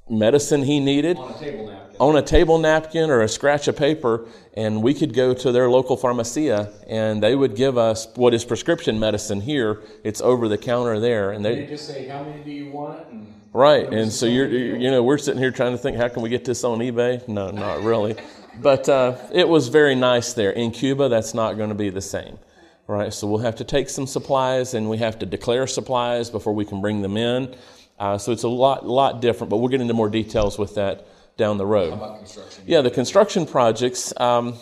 medicine 0.09 0.63
he 0.63 0.79
needed 0.79 1.17
On 1.17 1.31
a 1.31 1.37
table 1.37 1.67
napkin. 1.67 1.95
on 1.99 2.15
a 2.15 2.21
table 2.21 2.57
napkin 2.59 3.09
or 3.09 3.21
a 3.21 3.27
scratch 3.27 3.67
of 3.67 3.75
paper, 3.75 4.25
and 4.55 4.81
we 4.81 4.93
could 4.93 5.13
go 5.13 5.33
to 5.33 5.51
their 5.51 5.69
local 5.69 5.97
pharmacia 5.97 6.71
and 6.87 7.21
they 7.21 7.35
would 7.35 7.55
give 7.55 7.77
us 7.77 8.07
what 8.15 8.33
is 8.33 8.43
prescription 8.45 8.99
medicine 8.99 9.41
here. 9.41 9.81
It's 10.03 10.21
over 10.21 10.47
the 10.47 10.57
counter 10.57 10.99
there, 10.99 11.31
and 11.31 11.43
They 11.43 11.55
they 11.55 11.65
just 11.67 11.87
say, 11.87 12.07
how 12.07 12.23
many 12.23 12.41
do 12.43 12.51
you 12.51 12.71
want? 12.71 13.05
And 13.11 13.33
right. 13.53 13.91
And 13.91 14.11
so 14.11 14.25
you're 14.25 14.47
you 14.47 14.91
know 14.91 15.03
we're 15.03 15.17
sitting 15.17 15.41
here 15.41 15.51
trying 15.51 15.71
to 15.71 15.77
think 15.77 15.97
how 15.97 16.09
can 16.09 16.21
we 16.21 16.29
get 16.29 16.45
this 16.45 16.63
on 16.63 16.79
eBay? 16.79 17.27
No, 17.27 17.51
not 17.51 17.83
really. 17.83 18.15
But 18.61 18.87
uh, 18.89 19.17
it 19.31 19.47
was 19.47 19.69
very 19.69 19.95
nice 19.95 20.33
there. 20.33 20.51
In 20.51 20.71
Cuba, 20.71 21.09
that's 21.09 21.33
not 21.33 21.57
going 21.57 21.69
to 21.69 21.75
be 21.75 21.89
the 21.89 22.01
same. 22.01 22.37
Right, 22.85 23.13
so 23.13 23.27
we'll 23.27 23.39
have 23.39 23.55
to 23.55 23.63
take 23.63 23.87
some 23.89 24.05
supplies 24.05 24.73
and 24.73 24.89
we 24.89 24.97
have 24.97 25.17
to 25.19 25.25
declare 25.25 25.67
supplies 25.67 26.29
before 26.29 26.53
we 26.53 26.65
can 26.65 26.81
bring 26.81 27.01
them 27.01 27.15
in. 27.15 27.55
Uh, 27.97 28.17
so 28.17 28.33
it's 28.33 28.43
a 28.43 28.49
lot, 28.49 28.85
lot 28.85 29.21
different, 29.21 29.49
but 29.49 29.57
we'll 29.57 29.69
get 29.69 29.79
into 29.79 29.93
more 29.93 30.09
details 30.09 30.59
with 30.59 30.75
that 30.75 31.07
down 31.37 31.57
the 31.57 31.65
road. 31.65 31.93
About 31.93 32.17
construction. 32.19 32.63
Yeah, 32.67 32.81
the 32.81 32.91
construction 32.91 33.45
projects, 33.45 34.13
um, 34.19 34.55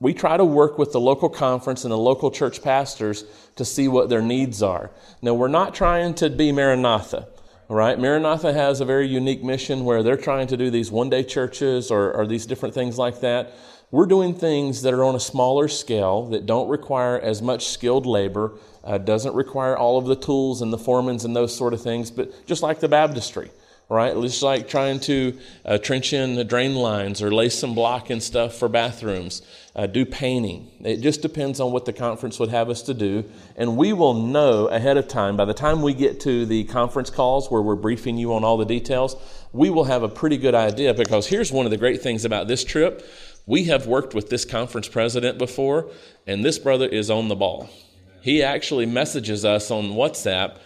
we 0.00 0.12
try 0.12 0.36
to 0.36 0.44
work 0.44 0.76
with 0.76 0.90
the 0.90 1.00
local 1.00 1.28
conference 1.28 1.84
and 1.84 1.92
the 1.92 1.98
local 1.98 2.32
church 2.32 2.62
pastors 2.62 3.24
to 3.54 3.64
see 3.64 3.86
what 3.86 4.08
their 4.08 4.22
needs 4.22 4.60
are. 4.60 4.90
Now, 5.22 5.34
we're 5.34 5.46
not 5.46 5.72
trying 5.72 6.14
to 6.14 6.28
be 6.30 6.50
Maranatha, 6.50 7.28
right? 7.72 7.98
Maranatha 7.98 8.52
has 8.52 8.80
a 8.80 8.84
very 8.84 9.06
unique 9.06 9.42
mission 9.42 9.84
where 9.84 10.02
they're 10.02 10.16
trying 10.16 10.46
to 10.48 10.56
do 10.56 10.70
these 10.70 10.90
one 10.90 11.08
day 11.08 11.22
churches 11.24 11.90
or, 11.90 12.12
or 12.12 12.26
these 12.26 12.44
different 12.44 12.74
things 12.74 12.98
like 12.98 13.20
that. 13.20 13.54
We're 13.90 14.06
doing 14.06 14.34
things 14.34 14.82
that 14.82 14.94
are 14.94 15.04
on 15.04 15.14
a 15.14 15.20
smaller 15.20 15.68
scale 15.68 16.26
that 16.28 16.46
don't 16.46 16.68
require 16.68 17.18
as 17.18 17.42
much 17.42 17.66
skilled 17.66 18.06
labor, 18.06 18.52
uh, 18.84 18.98
doesn't 18.98 19.34
require 19.34 19.76
all 19.76 19.98
of 19.98 20.06
the 20.06 20.16
tools 20.16 20.62
and 20.62 20.72
the 20.72 20.78
foremans 20.78 21.24
and 21.24 21.34
those 21.34 21.54
sort 21.54 21.72
of 21.74 21.82
things, 21.82 22.10
but 22.10 22.46
just 22.46 22.62
like 22.62 22.80
the 22.80 22.88
baptistry 22.88 23.50
right? 23.92 24.14
Just 24.22 24.42
like 24.42 24.68
trying 24.68 25.00
to 25.00 25.38
uh, 25.66 25.76
trench 25.76 26.14
in 26.14 26.34
the 26.34 26.44
drain 26.44 26.74
lines 26.74 27.20
or 27.20 27.32
lay 27.32 27.50
some 27.50 27.74
block 27.74 28.08
and 28.08 28.22
stuff 28.22 28.54
for 28.54 28.66
bathrooms, 28.68 29.42
uh, 29.74 29.86
do 29.86 30.04
painting. 30.04 30.70
It 30.80 31.00
just 31.00 31.22
depends 31.22 31.58
on 31.58 31.72
what 31.72 31.86
the 31.86 31.92
conference 31.92 32.38
would 32.38 32.50
have 32.50 32.68
us 32.68 32.82
to 32.82 32.94
do. 32.94 33.24
And 33.56 33.76
we 33.76 33.92
will 33.92 34.14
know 34.14 34.66
ahead 34.66 34.96
of 34.96 35.08
time, 35.08 35.36
by 35.36 35.46
the 35.46 35.54
time 35.54 35.80
we 35.80 35.94
get 35.94 36.20
to 36.20 36.44
the 36.44 36.64
conference 36.64 37.08
calls 37.08 37.50
where 37.50 37.62
we're 37.62 37.76
briefing 37.76 38.18
you 38.18 38.34
on 38.34 38.44
all 38.44 38.58
the 38.58 38.66
details, 38.66 39.16
we 39.52 39.70
will 39.70 39.84
have 39.84 40.02
a 40.02 40.08
pretty 40.08 40.36
good 40.36 40.54
idea 40.54 40.92
because 40.92 41.26
here's 41.26 41.50
one 41.50 41.64
of 41.66 41.70
the 41.70 41.78
great 41.78 42.02
things 42.02 42.24
about 42.24 42.48
this 42.48 42.64
trip. 42.64 43.06
We 43.46 43.64
have 43.64 43.86
worked 43.86 44.14
with 44.14 44.28
this 44.28 44.44
conference 44.44 44.88
president 44.88 45.38
before, 45.38 45.90
and 46.26 46.44
this 46.44 46.58
brother 46.58 46.86
is 46.86 47.10
on 47.10 47.28
the 47.28 47.34
ball. 47.34 47.68
He 48.20 48.42
actually 48.42 48.86
messages 48.86 49.44
us 49.44 49.70
on 49.70 49.90
WhatsApp 49.90 50.58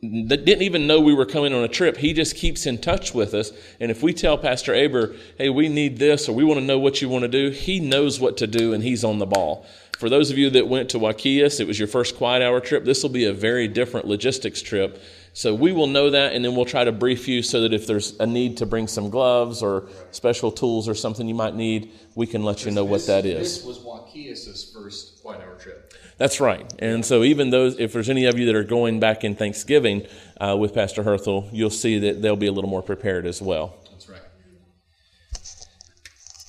that 0.00 0.44
didn't 0.44 0.62
even 0.62 0.86
know 0.86 1.00
we 1.00 1.14
were 1.14 1.26
coming 1.26 1.52
on 1.52 1.64
a 1.64 1.68
trip. 1.68 1.96
He 1.96 2.12
just 2.12 2.36
keeps 2.36 2.66
in 2.66 2.78
touch 2.78 3.14
with 3.14 3.34
us. 3.34 3.50
And 3.80 3.90
if 3.90 4.02
we 4.02 4.12
tell 4.12 4.38
Pastor 4.38 4.74
Aber, 4.74 5.14
hey, 5.38 5.50
we 5.50 5.68
need 5.68 5.98
this 5.98 6.28
or 6.28 6.34
we 6.34 6.44
want 6.44 6.60
to 6.60 6.64
know 6.64 6.78
what 6.78 7.02
you 7.02 7.08
want 7.08 7.22
to 7.22 7.28
do, 7.28 7.50
he 7.50 7.80
knows 7.80 8.20
what 8.20 8.36
to 8.36 8.46
do 8.46 8.72
and 8.72 8.84
he's 8.84 9.02
on 9.02 9.18
the 9.18 9.26
ball. 9.26 9.66
For 9.98 10.08
those 10.08 10.30
of 10.30 10.38
you 10.38 10.50
that 10.50 10.68
went 10.68 10.88
to 10.90 10.98
Huaquillas, 10.98 11.58
it 11.58 11.66
was 11.66 11.80
your 11.80 11.88
first 11.88 12.16
quiet 12.16 12.42
hour 12.42 12.60
trip. 12.60 12.84
This 12.84 13.02
will 13.02 13.10
be 13.10 13.24
a 13.24 13.32
very 13.32 13.66
different 13.66 14.06
logistics 14.06 14.62
trip. 14.62 15.02
So 15.38 15.54
we 15.54 15.70
will 15.70 15.86
know 15.86 16.10
that 16.10 16.32
and 16.32 16.44
then 16.44 16.56
we'll 16.56 16.64
try 16.64 16.82
to 16.82 16.90
brief 16.90 17.28
you 17.28 17.42
so 17.42 17.60
that 17.60 17.72
if 17.72 17.86
there's 17.86 18.18
a 18.18 18.26
need 18.26 18.56
to 18.56 18.66
bring 18.66 18.88
some 18.88 19.08
gloves 19.08 19.62
or 19.62 19.88
special 20.10 20.50
tools 20.50 20.88
or 20.88 20.96
something 20.96 21.28
you 21.28 21.34
might 21.36 21.54
need, 21.54 21.92
we 22.16 22.26
can 22.26 22.42
let 22.42 22.64
you 22.64 22.72
know 22.72 22.84
what 22.84 23.06
that 23.06 23.24
is. 23.24 23.58
This 23.58 23.64
was 23.64 23.78
Huaquillas' 23.78 24.74
first 24.74 25.22
Quiet 25.22 25.40
Hour 25.42 25.54
trip. 25.54 25.94
That's 26.16 26.40
right. 26.40 26.68
And 26.80 27.06
so, 27.06 27.22
even 27.22 27.50
those, 27.50 27.78
if 27.78 27.92
there's 27.92 28.10
any 28.10 28.24
of 28.24 28.36
you 28.36 28.46
that 28.46 28.56
are 28.56 28.64
going 28.64 28.98
back 28.98 29.22
in 29.22 29.36
Thanksgiving 29.36 30.08
uh, 30.40 30.56
with 30.58 30.74
Pastor 30.74 31.04
Herthel, 31.04 31.48
you'll 31.52 31.70
see 31.70 32.00
that 32.00 32.20
they'll 32.20 32.34
be 32.34 32.48
a 32.48 32.52
little 32.52 32.68
more 32.68 32.82
prepared 32.82 33.24
as 33.24 33.40
well. 33.40 33.76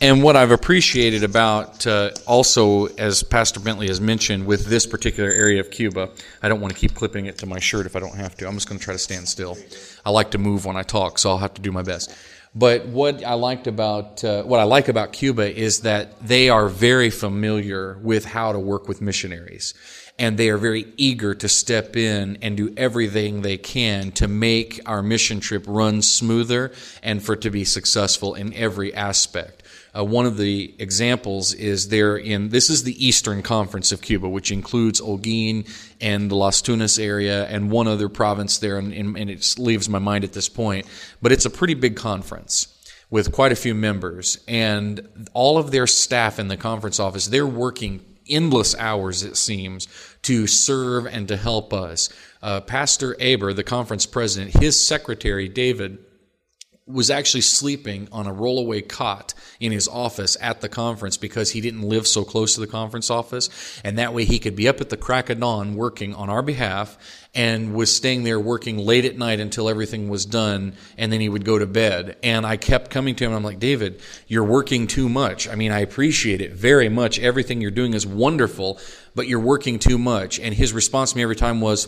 And 0.01 0.23
what 0.23 0.37
I've 0.37 0.51
appreciated 0.51 1.25
about 1.25 1.85
uh, 1.85 2.11
also, 2.25 2.85
as 2.85 3.21
Pastor 3.21 3.59
Bentley 3.59 3.87
has 3.87 3.99
mentioned, 3.99 4.45
with 4.45 4.65
this 4.67 4.85
particular 4.85 5.29
area 5.29 5.59
of 5.59 5.71
Cuba, 5.71 6.09
I 6.41 6.47
don't 6.47 6.61
want 6.61 6.73
to 6.73 6.79
keep 6.79 6.95
clipping 6.95 7.25
it 7.25 7.39
to 7.39 7.45
my 7.45 7.59
shirt 7.59 7.85
if 7.85 7.97
I 7.97 7.99
don't 7.99 8.15
have 8.15 8.33
to. 8.37 8.47
I'm 8.47 8.53
just 8.53 8.69
going 8.69 8.79
to 8.79 8.85
try 8.85 8.93
to 8.93 8.99
stand 8.99 9.27
still. 9.27 9.57
I 10.05 10.11
like 10.11 10.31
to 10.31 10.37
move 10.37 10.63
when 10.63 10.77
I 10.77 10.83
talk, 10.83 11.19
so 11.19 11.31
I'll 11.31 11.37
have 11.37 11.53
to 11.55 11.61
do 11.61 11.73
my 11.73 11.81
best. 11.81 12.15
But 12.55 12.85
what 12.85 13.25
I 13.25 13.33
liked 13.33 13.67
about 13.67 14.23
uh, 14.23 14.43
what 14.43 14.61
I 14.61 14.63
like 14.63 14.87
about 14.87 15.11
Cuba 15.11 15.53
is 15.53 15.81
that 15.81 16.17
they 16.25 16.49
are 16.49 16.69
very 16.69 17.09
familiar 17.09 17.97
with 18.01 18.23
how 18.23 18.53
to 18.53 18.59
work 18.59 18.87
with 18.87 19.01
missionaries, 19.01 19.73
and 20.17 20.37
they 20.37 20.49
are 20.49 20.57
very 20.57 20.93
eager 20.95 21.35
to 21.35 21.49
step 21.49 21.97
in 21.97 22.37
and 22.41 22.55
do 22.55 22.73
everything 22.77 23.41
they 23.41 23.57
can 23.57 24.13
to 24.13 24.29
make 24.29 24.79
our 24.85 25.03
mission 25.03 25.41
trip 25.41 25.65
run 25.67 26.01
smoother 26.01 26.71
and 27.03 27.21
for 27.21 27.33
it 27.33 27.41
to 27.41 27.51
be 27.51 27.65
successful 27.65 28.33
in 28.33 28.53
every 28.53 28.93
aspect. 28.93 29.61
Uh, 29.97 30.03
one 30.03 30.25
of 30.25 30.37
the 30.37 30.75
examples 30.77 31.53
is 31.53 31.89
there 31.89 32.15
in 32.15 32.49
this 32.49 32.69
is 32.69 32.83
the 32.83 33.05
Eastern 33.05 33.41
Conference 33.41 33.91
of 33.91 34.01
Cuba, 34.01 34.29
which 34.29 34.51
includes 34.51 35.01
Holguin 35.01 35.67
and 35.99 36.29
the 36.29 36.35
Las 36.35 36.61
Tunas 36.61 36.99
area 36.99 37.45
and 37.47 37.71
one 37.71 37.87
other 37.87 38.09
province 38.09 38.59
there, 38.59 38.77
and, 38.77 38.93
and, 38.93 39.17
and 39.17 39.29
it 39.29 39.55
leaves 39.57 39.89
my 39.89 39.99
mind 39.99 40.23
at 40.23 40.33
this 40.33 40.49
point. 40.49 40.85
But 41.21 41.31
it's 41.31 41.45
a 41.45 41.49
pretty 41.49 41.73
big 41.73 41.95
conference 41.95 42.75
with 43.09 43.31
quite 43.31 43.51
a 43.51 43.55
few 43.55 43.73
members, 43.73 44.37
and 44.47 45.27
all 45.33 45.57
of 45.57 45.71
their 45.71 45.87
staff 45.87 46.37
in 46.37 46.47
the 46.47 46.57
conference 46.57 46.99
office 46.99 47.27
they're 47.27 47.47
working 47.47 48.05
endless 48.29 48.75
hours, 48.75 49.23
it 49.23 49.35
seems, 49.35 49.87
to 50.21 50.45
serve 50.45 51.07
and 51.07 51.27
to 51.27 51.35
help 51.35 51.73
us. 51.73 52.09
Uh, 52.43 52.61
Pastor 52.61 53.15
Aber, 53.19 53.53
the 53.53 53.63
conference 53.63 54.05
president, 54.05 54.55
his 54.55 54.79
secretary 54.79 55.49
David 55.49 55.97
was 56.89 57.11
actually 57.11 57.41
sleeping 57.41 58.07
on 58.11 58.25
a 58.25 58.33
rollaway 58.33 58.87
cot 58.87 59.35
in 59.59 59.71
his 59.71 59.87
office 59.87 60.35
at 60.41 60.61
the 60.61 60.67
conference 60.67 61.17
because 61.17 61.51
he 61.51 61.61
didn't 61.61 61.83
live 61.83 62.07
so 62.07 62.23
close 62.23 62.55
to 62.55 62.59
the 62.59 62.67
conference 62.67 63.11
office. 63.11 63.49
And 63.83 63.99
that 63.99 64.13
way 64.13 64.25
he 64.25 64.39
could 64.39 64.55
be 64.55 64.67
up 64.67 64.81
at 64.81 64.89
the 64.89 64.97
crack 64.97 65.29
of 65.29 65.39
dawn 65.39 65.75
working 65.75 66.15
on 66.15 66.29
our 66.29 66.41
behalf 66.41 66.97
and 67.35 67.75
was 67.75 67.95
staying 67.95 68.23
there 68.23 68.39
working 68.39 68.79
late 68.79 69.05
at 69.05 69.15
night 69.15 69.39
until 69.39 69.69
everything 69.69 70.09
was 70.09 70.25
done. 70.25 70.73
And 70.97 71.13
then 71.13 71.21
he 71.21 71.29
would 71.29 71.45
go 71.45 71.59
to 71.59 71.67
bed. 71.67 72.17
And 72.23 72.43
I 72.43 72.57
kept 72.57 72.89
coming 72.89 73.15
to 73.17 73.25
him. 73.25 73.33
I'm 73.33 73.43
like, 73.43 73.59
David, 73.59 74.01
you're 74.27 74.43
working 74.43 74.87
too 74.87 75.09
much. 75.09 75.47
I 75.47 75.53
mean, 75.53 75.71
I 75.71 75.81
appreciate 75.81 76.41
it 76.41 76.53
very 76.53 76.89
much. 76.89 77.19
Everything 77.19 77.61
you're 77.61 77.69
doing 77.69 77.93
is 77.93 78.07
wonderful, 78.07 78.79
but 79.13 79.27
you're 79.27 79.39
working 79.39 79.77
too 79.77 79.99
much. 79.99 80.39
And 80.39 80.55
his 80.55 80.73
response 80.73 81.11
to 81.11 81.17
me 81.17 81.23
every 81.23 81.35
time 81.35 81.61
was, 81.61 81.87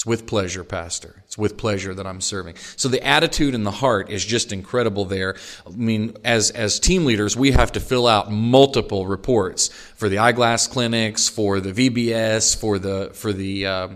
it's 0.00 0.06
with 0.06 0.26
pleasure, 0.26 0.64
Pastor. 0.64 1.22
It's 1.26 1.36
with 1.36 1.58
pleasure 1.58 1.92
that 1.92 2.06
I'm 2.06 2.22
serving. 2.22 2.54
So 2.76 2.88
the 2.88 3.06
attitude 3.06 3.54
and 3.54 3.66
the 3.66 3.70
heart 3.70 4.08
is 4.08 4.24
just 4.24 4.50
incredible 4.50 5.04
there. 5.04 5.36
I 5.66 5.70
mean, 5.72 6.16
as, 6.24 6.50
as 6.52 6.80
team 6.80 7.04
leaders, 7.04 7.36
we 7.36 7.50
have 7.50 7.72
to 7.72 7.80
fill 7.80 8.06
out 8.06 8.32
multiple 8.32 9.06
reports 9.06 9.68
for 9.68 10.08
the 10.08 10.16
eyeglass 10.16 10.66
clinics, 10.68 11.28
for 11.28 11.60
the 11.60 11.74
VBS, 11.74 12.58
for 12.58 12.78
the, 12.78 13.10
for 13.12 13.34
the, 13.34 13.66
uh, 13.66 13.88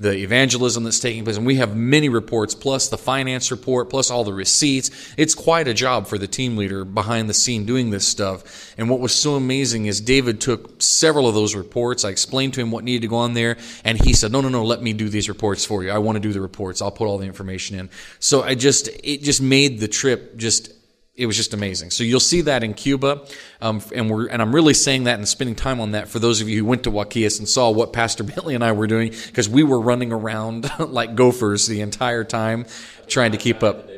the 0.00 0.12
evangelism 0.12 0.84
that's 0.84 1.00
taking 1.00 1.24
place. 1.24 1.36
And 1.36 1.46
we 1.46 1.56
have 1.56 1.76
many 1.76 2.08
reports, 2.08 2.54
plus 2.54 2.88
the 2.88 2.98
finance 2.98 3.50
report, 3.50 3.90
plus 3.90 4.10
all 4.10 4.22
the 4.22 4.32
receipts. 4.32 4.90
It's 5.16 5.34
quite 5.34 5.66
a 5.66 5.74
job 5.74 6.06
for 6.06 6.18
the 6.18 6.28
team 6.28 6.56
leader 6.56 6.84
behind 6.84 7.28
the 7.28 7.34
scene 7.34 7.64
doing 7.64 7.90
this 7.90 8.06
stuff. 8.06 8.74
And 8.78 8.88
what 8.88 9.00
was 9.00 9.12
so 9.14 9.34
amazing 9.34 9.86
is 9.86 10.00
David 10.00 10.40
took 10.40 10.80
several 10.80 11.26
of 11.26 11.34
those 11.34 11.54
reports. 11.54 12.04
I 12.04 12.10
explained 12.10 12.54
to 12.54 12.60
him 12.60 12.70
what 12.70 12.84
needed 12.84 13.02
to 13.02 13.08
go 13.08 13.16
on 13.16 13.34
there, 13.34 13.56
and 13.84 14.00
he 14.00 14.12
said, 14.12 14.30
No, 14.30 14.40
no, 14.40 14.48
no, 14.48 14.64
let 14.64 14.82
me 14.82 14.92
do 14.92 15.08
these 15.08 15.28
reports 15.28 15.64
for 15.64 15.82
you. 15.82 15.90
I 15.90 15.98
want 15.98 16.16
to 16.16 16.20
do 16.20 16.32
the 16.32 16.40
reports. 16.40 16.80
I'll 16.80 16.92
put 16.92 17.08
all 17.08 17.18
the 17.18 17.26
information 17.26 17.78
in. 17.78 17.90
So 18.20 18.42
I 18.42 18.54
just, 18.54 18.88
it 19.02 19.22
just 19.22 19.42
made 19.42 19.80
the 19.80 19.88
trip 19.88 20.36
just 20.36 20.72
it 21.18 21.26
was 21.26 21.36
just 21.36 21.52
amazing. 21.52 21.90
So 21.90 22.04
you'll 22.04 22.20
see 22.20 22.42
that 22.42 22.62
in 22.62 22.74
Cuba, 22.74 23.26
um, 23.60 23.82
and 23.92 24.08
we're 24.08 24.28
and 24.28 24.40
I'm 24.40 24.54
really 24.54 24.72
saying 24.72 25.04
that 25.04 25.18
and 25.18 25.28
spending 25.28 25.56
time 25.56 25.80
on 25.80 25.90
that 25.90 26.08
for 26.08 26.20
those 26.20 26.40
of 26.40 26.48
you 26.48 26.60
who 26.60 26.64
went 26.64 26.84
to 26.84 26.92
Huaquillas 26.92 27.40
and 27.40 27.48
saw 27.48 27.70
what 27.70 27.92
Pastor 27.92 28.22
Bentley 28.24 28.54
and 28.54 28.62
I 28.62 28.70
were 28.72 28.86
doing 28.86 29.12
because 29.26 29.48
we 29.48 29.64
were 29.64 29.80
running 29.80 30.12
around 30.12 30.70
like 30.78 31.16
gophers 31.16 31.66
the 31.66 31.80
entire 31.80 32.22
time, 32.22 32.66
trying 33.08 33.32
to 33.32 33.38
keep 33.38 33.64
up. 33.64 33.88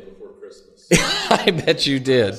I 0.91 1.51
bet 1.51 1.85
you 1.85 1.99
did. 1.99 2.35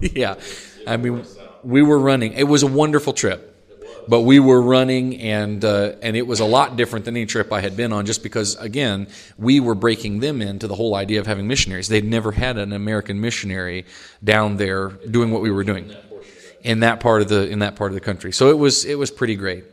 yeah, 0.00 0.36
I 0.86 0.98
mean, 0.98 1.24
we 1.64 1.82
were 1.82 1.98
running. 1.98 2.34
It 2.34 2.44
was 2.44 2.62
a 2.62 2.66
wonderful 2.66 3.14
trip 3.14 3.49
but 4.10 4.22
we 4.22 4.40
were 4.40 4.60
running 4.60 5.20
and 5.20 5.64
uh, 5.64 5.92
and 6.02 6.16
it 6.16 6.26
was 6.26 6.40
a 6.40 6.44
lot 6.44 6.76
different 6.76 7.04
than 7.04 7.16
any 7.16 7.26
trip 7.26 7.52
I 7.52 7.60
had 7.60 7.76
been 7.76 7.92
on 7.92 8.04
just 8.04 8.24
because 8.24 8.56
again 8.56 9.06
we 9.38 9.60
were 9.60 9.76
breaking 9.76 10.18
them 10.18 10.42
into 10.42 10.66
the 10.66 10.74
whole 10.74 10.96
idea 10.96 11.20
of 11.20 11.26
having 11.26 11.46
missionaries 11.46 11.88
they'd 11.88 12.04
never 12.04 12.32
had 12.32 12.58
an 12.58 12.72
American 12.72 13.20
missionary 13.20 13.86
down 14.22 14.56
there 14.56 14.88
doing 14.88 15.30
what 15.30 15.42
we 15.42 15.52
were 15.52 15.64
doing 15.64 15.94
in 16.62 16.80
that 16.80 16.98
part 16.98 17.22
of 17.22 17.28
the 17.28 17.48
in 17.48 17.60
that 17.60 17.76
part 17.76 17.92
of 17.92 17.94
the 17.94 18.00
country 18.00 18.32
so 18.32 18.50
it 18.50 18.58
was 18.58 18.84
it 18.84 18.98
was 18.98 19.12
pretty 19.12 19.36
great 19.36 19.64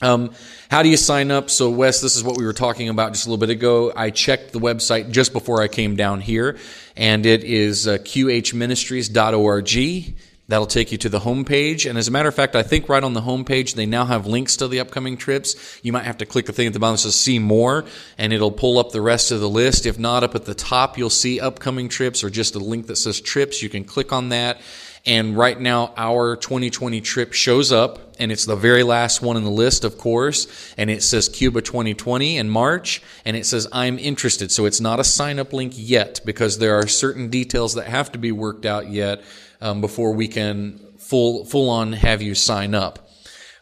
um, 0.00 0.30
how 0.70 0.84
do 0.84 0.88
you 0.88 0.96
sign 0.96 1.32
up? 1.32 1.50
So, 1.50 1.70
Wes, 1.70 2.00
this 2.00 2.14
is 2.14 2.22
what 2.22 2.36
we 2.36 2.44
were 2.44 2.52
talking 2.52 2.88
about 2.88 3.14
just 3.14 3.26
a 3.26 3.30
little 3.30 3.44
bit 3.44 3.50
ago. 3.50 3.92
I 3.96 4.10
checked 4.10 4.52
the 4.52 4.60
website 4.60 5.10
just 5.10 5.32
before 5.32 5.60
I 5.60 5.66
came 5.66 5.96
down 5.96 6.20
here, 6.20 6.56
and 6.96 7.26
it 7.26 7.42
is 7.42 7.88
uh, 7.88 7.98
qhministries.org. 7.98 10.14
That'll 10.48 10.66
take 10.66 10.92
you 10.92 10.98
to 10.98 11.10
the 11.10 11.20
homepage. 11.20 11.88
And 11.88 11.98
as 11.98 12.08
a 12.08 12.10
matter 12.10 12.28
of 12.28 12.34
fact, 12.34 12.56
I 12.56 12.62
think 12.62 12.88
right 12.88 13.04
on 13.04 13.12
the 13.12 13.20
homepage, 13.20 13.74
they 13.74 13.84
now 13.84 14.06
have 14.06 14.26
links 14.26 14.56
to 14.56 14.68
the 14.68 14.80
upcoming 14.80 15.18
trips. 15.18 15.78
You 15.82 15.92
might 15.92 16.04
have 16.04 16.16
to 16.18 16.26
click 16.26 16.48
a 16.48 16.54
thing 16.54 16.66
at 16.66 16.72
the 16.72 16.78
bottom 16.78 16.94
that 16.94 17.00
says 17.00 17.16
see 17.16 17.38
more, 17.38 17.84
and 18.16 18.32
it'll 18.32 18.50
pull 18.50 18.78
up 18.78 18.90
the 18.90 19.02
rest 19.02 19.30
of 19.30 19.40
the 19.40 19.48
list. 19.48 19.84
If 19.84 19.98
not, 19.98 20.24
up 20.24 20.34
at 20.34 20.46
the 20.46 20.54
top, 20.54 20.96
you'll 20.96 21.10
see 21.10 21.38
upcoming 21.38 21.90
trips 21.90 22.24
or 22.24 22.30
just 22.30 22.54
a 22.54 22.60
link 22.60 22.86
that 22.86 22.96
says 22.96 23.20
trips. 23.20 23.62
You 23.62 23.68
can 23.68 23.84
click 23.84 24.10
on 24.10 24.30
that. 24.30 24.62
And 25.04 25.36
right 25.36 25.58
now, 25.58 25.92
our 25.98 26.34
2020 26.34 27.02
trip 27.02 27.34
shows 27.34 27.70
up, 27.70 28.16
and 28.18 28.32
it's 28.32 28.46
the 28.46 28.56
very 28.56 28.82
last 28.82 29.20
one 29.20 29.36
in 29.36 29.44
the 29.44 29.50
list, 29.50 29.84
of 29.84 29.98
course. 29.98 30.46
And 30.78 30.88
it 30.88 31.02
says 31.02 31.28
Cuba 31.28 31.60
2020 31.60 32.38
in 32.38 32.48
March, 32.48 33.02
and 33.26 33.36
it 33.36 33.44
says 33.44 33.68
I'm 33.70 33.98
interested. 33.98 34.50
So 34.50 34.64
it's 34.64 34.80
not 34.80 34.98
a 34.98 35.04
sign 35.04 35.38
up 35.38 35.52
link 35.52 35.74
yet 35.76 36.20
because 36.24 36.56
there 36.56 36.76
are 36.76 36.86
certain 36.86 37.28
details 37.28 37.74
that 37.74 37.86
have 37.86 38.12
to 38.12 38.18
be 38.18 38.32
worked 38.32 38.64
out 38.64 38.88
yet 38.90 39.22
um, 39.60 39.80
before 39.80 40.12
we 40.12 40.28
can 40.28 40.78
full 40.98 41.44
full 41.44 41.70
on 41.70 41.92
have 41.92 42.22
you 42.22 42.34
sign 42.34 42.74
up. 42.74 43.08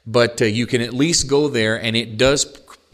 But 0.06 0.40
uh, 0.40 0.44
you 0.44 0.66
can 0.66 0.80
at 0.80 0.92
least 0.92 1.28
go 1.28 1.48
there, 1.48 1.80
and 1.80 1.96
it 1.96 2.16
does 2.16 2.44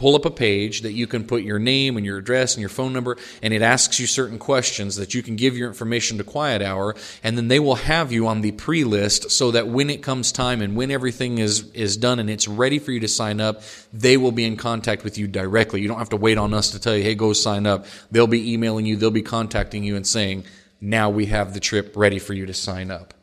pull 0.03 0.17
up 0.17 0.25
a 0.25 0.31
page 0.31 0.81
that 0.81 0.95
you 0.95 1.07
can 1.07 1.25
put 1.25 1.45
your 1.45 1.61
name 1.61 1.97
and 1.97 2.05
your 2.05 2.19
address 2.19 2.55
and 2.55 2.61
your 2.61 2.69
phone 2.69 2.93
number, 2.93 3.17
and 3.41 3.55
it 3.55 3.63
asks 3.63 4.01
you 4.01 4.07
certain 4.07 4.37
questions 4.37 4.97
that 4.97 5.15
you 5.15 5.23
can 5.23 5.37
give 5.37 5.57
your 5.57 5.69
information 5.69 6.19
to 6.19 6.25
Quiet 6.25 6.61
Hour, 6.61 6.97
and 7.23 7.37
then 7.39 7.47
they 7.47 7.61
will 7.61 7.77
have 7.77 8.11
you 8.11 8.27
on 8.27 8.41
the 8.41 8.51
pre 8.51 8.83
list 8.83 9.31
so 9.31 9.53
that 9.53 9.69
when 9.69 9.91
it 9.91 10.03
comes 10.03 10.33
time 10.33 10.61
and 10.61 10.75
when 10.75 10.91
everything 10.91 11.39
is, 11.39 11.71
is 11.73 11.97
done 11.97 12.19
and 12.19 12.29
it's 12.29 12.49
ready 12.49 12.81
for 12.81 12.91
you 12.91 12.99
to 12.99 13.07
sign 13.07 13.41
up, 13.41 13.63
they 13.93 14.17
will 14.17 14.33
be 14.33 14.45
in 14.45 14.57
contact 14.57 15.05
with 15.05 15.19
you 15.19 15.29
directly. 15.29 15.81
You 15.81 15.89
don't 15.89 15.99
have 15.99 16.09
to 16.11 16.17
wait 16.17 16.37
on 16.37 16.53
us 16.53 16.71
to 16.71 16.81
tell 16.81 16.97
you, 16.97 17.05
hey, 17.05 17.15
go 17.15 17.33
sign 17.33 17.67
up. 17.67 17.87
They'll 18.11 18.27
be 18.27 18.55
emailing 18.55 18.87
you, 18.87 18.97
they'll 18.97 19.13
be 19.13 19.23
contacting 19.23 19.85
you 19.85 19.95
and 19.95 20.07
saying, 20.07 20.45
now 20.83 21.09
we 21.09 21.27
have 21.27 21.55
the 21.55 21.61
trip 21.61 21.97
ready 21.97 22.19
for 22.19 22.35
you 22.35 22.45
to 22.45 22.53
sign 22.53 22.91
up. 22.91 23.15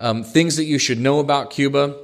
Um, 0.00 0.24
things 0.24 0.56
that 0.56 0.64
you 0.64 0.78
should 0.78 0.98
know 0.98 1.20
about 1.20 1.50
Cuba. 1.50 1.96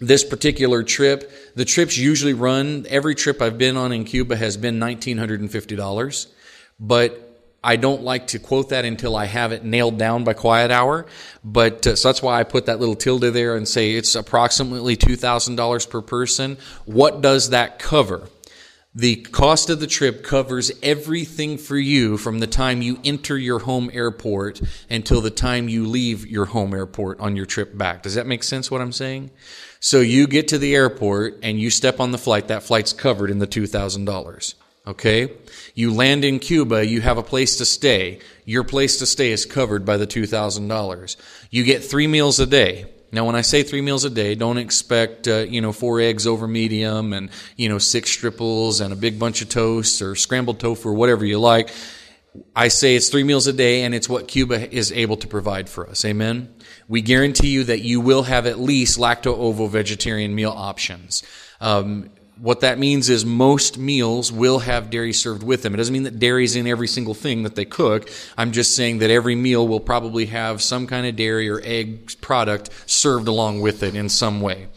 This 0.00 0.24
particular 0.24 0.82
trip, 0.82 1.30
the 1.54 1.64
trips 1.64 1.96
usually 1.96 2.32
run, 2.32 2.86
every 2.88 3.14
trip 3.14 3.40
I've 3.40 3.58
been 3.58 3.76
on 3.76 3.92
in 3.92 4.04
Cuba 4.04 4.34
has 4.34 4.56
been 4.56 4.80
$1,950, 4.80 6.26
but 6.80 7.32
I 7.62 7.76
don't 7.76 8.02
like 8.02 8.28
to 8.28 8.40
quote 8.40 8.70
that 8.70 8.84
until 8.84 9.14
I 9.14 9.26
have 9.26 9.52
it 9.52 9.62
nailed 9.62 9.98
down 9.98 10.24
by 10.24 10.32
quiet 10.32 10.72
hour. 10.72 11.06
But 11.44 11.86
uh, 11.86 11.94
so 11.94 12.08
that's 12.08 12.22
why 12.22 12.40
I 12.40 12.42
put 12.42 12.66
that 12.66 12.80
little 12.80 12.96
tilde 12.96 13.22
there 13.22 13.54
and 13.54 13.68
say 13.68 13.92
it's 13.92 14.16
approximately 14.16 14.96
$2,000 14.96 15.90
per 15.90 16.02
person. 16.02 16.58
What 16.86 17.20
does 17.20 17.50
that 17.50 17.78
cover? 17.78 18.28
The 18.94 19.16
cost 19.16 19.70
of 19.70 19.80
the 19.80 19.86
trip 19.86 20.22
covers 20.22 20.70
everything 20.82 21.56
for 21.56 21.78
you 21.78 22.18
from 22.18 22.40
the 22.40 22.46
time 22.46 22.82
you 22.82 23.00
enter 23.04 23.38
your 23.38 23.60
home 23.60 23.90
airport 23.94 24.60
until 24.90 25.22
the 25.22 25.30
time 25.30 25.70
you 25.70 25.86
leave 25.86 26.26
your 26.26 26.44
home 26.44 26.74
airport 26.74 27.18
on 27.18 27.34
your 27.34 27.46
trip 27.46 27.76
back. 27.76 28.02
Does 28.02 28.16
that 28.16 28.26
make 28.26 28.42
sense 28.42 28.70
what 28.70 28.82
I'm 28.82 28.92
saying? 28.92 29.30
So 29.80 30.00
you 30.00 30.26
get 30.26 30.48
to 30.48 30.58
the 30.58 30.74
airport 30.74 31.38
and 31.42 31.58
you 31.58 31.70
step 31.70 32.00
on 32.00 32.10
the 32.10 32.18
flight, 32.18 32.48
that 32.48 32.64
flight's 32.64 32.92
covered 32.92 33.30
in 33.30 33.38
the 33.38 33.46
$2,000. 33.46 34.54
Okay? 34.86 35.32
You 35.74 35.94
land 35.94 36.22
in 36.22 36.38
Cuba, 36.38 36.84
you 36.84 37.00
have 37.00 37.16
a 37.16 37.22
place 37.22 37.56
to 37.56 37.64
stay. 37.64 38.18
Your 38.44 38.62
place 38.62 38.98
to 38.98 39.06
stay 39.06 39.32
is 39.32 39.46
covered 39.46 39.86
by 39.86 39.96
the 39.96 40.06
$2,000. 40.06 41.16
You 41.50 41.64
get 41.64 41.82
three 41.82 42.06
meals 42.06 42.38
a 42.40 42.46
day. 42.46 42.92
Now, 43.14 43.26
when 43.26 43.36
I 43.36 43.42
say 43.42 43.62
three 43.62 43.82
meals 43.82 44.06
a 44.06 44.10
day, 44.10 44.34
don't 44.34 44.56
expect, 44.56 45.28
uh, 45.28 45.44
you 45.46 45.60
know, 45.60 45.72
four 45.72 46.00
eggs 46.00 46.26
over 46.26 46.48
medium 46.48 47.12
and, 47.12 47.28
you 47.56 47.68
know, 47.68 47.76
six 47.76 48.10
stripples 48.10 48.80
and 48.80 48.90
a 48.90 48.96
big 48.96 49.18
bunch 49.18 49.42
of 49.42 49.50
toast 49.50 50.00
or 50.00 50.16
scrambled 50.16 50.58
tofu 50.58 50.88
or 50.88 50.94
whatever 50.94 51.24
you 51.26 51.38
like. 51.38 51.70
I 52.56 52.68
say 52.68 52.96
it's 52.96 53.10
three 53.10 53.24
meals 53.24 53.46
a 53.46 53.52
day 53.52 53.82
and 53.82 53.94
it's 53.94 54.08
what 54.08 54.28
Cuba 54.28 54.74
is 54.74 54.90
able 54.92 55.18
to 55.18 55.28
provide 55.28 55.68
for 55.68 55.86
us. 55.86 56.06
Amen. 56.06 56.54
We 56.88 57.02
guarantee 57.02 57.50
you 57.50 57.64
that 57.64 57.82
you 57.82 58.00
will 58.00 58.22
have 58.22 58.46
at 58.46 58.58
least 58.58 58.98
lacto 58.98 59.36
ovo 59.36 59.66
vegetarian 59.66 60.34
meal 60.34 60.50
options. 60.50 61.22
Um, 61.60 62.08
what 62.38 62.60
that 62.60 62.78
means 62.78 63.08
is 63.08 63.24
most 63.24 63.78
meals 63.78 64.32
will 64.32 64.60
have 64.60 64.90
dairy 64.90 65.12
served 65.12 65.42
with 65.42 65.62
them. 65.62 65.74
It 65.74 65.76
doesn't 65.76 65.92
mean 65.92 66.04
that 66.04 66.18
dairy's 66.18 66.56
in 66.56 66.66
every 66.66 66.88
single 66.88 67.14
thing 67.14 67.42
that 67.42 67.54
they 67.54 67.64
cook. 67.64 68.10
I'm 68.36 68.52
just 68.52 68.74
saying 68.74 68.98
that 68.98 69.10
every 69.10 69.34
meal 69.34 69.66
will 69.68 69.80
probably 69.80 70.26
have 70.26 70.62
some 70.62 70.86
kind 70.86 71.06
of 71.06 71.16
dairy 71.16 71.48
or 71.48 71.60
egg 71.62 72.20
product 72.20 72.70
served 72.86 73.28
along 73.28 73.60
with 73.60 73.82
it 73.82 73.94
in 73.94 74.08
some 74.08 74.40
way. 74.40 74.68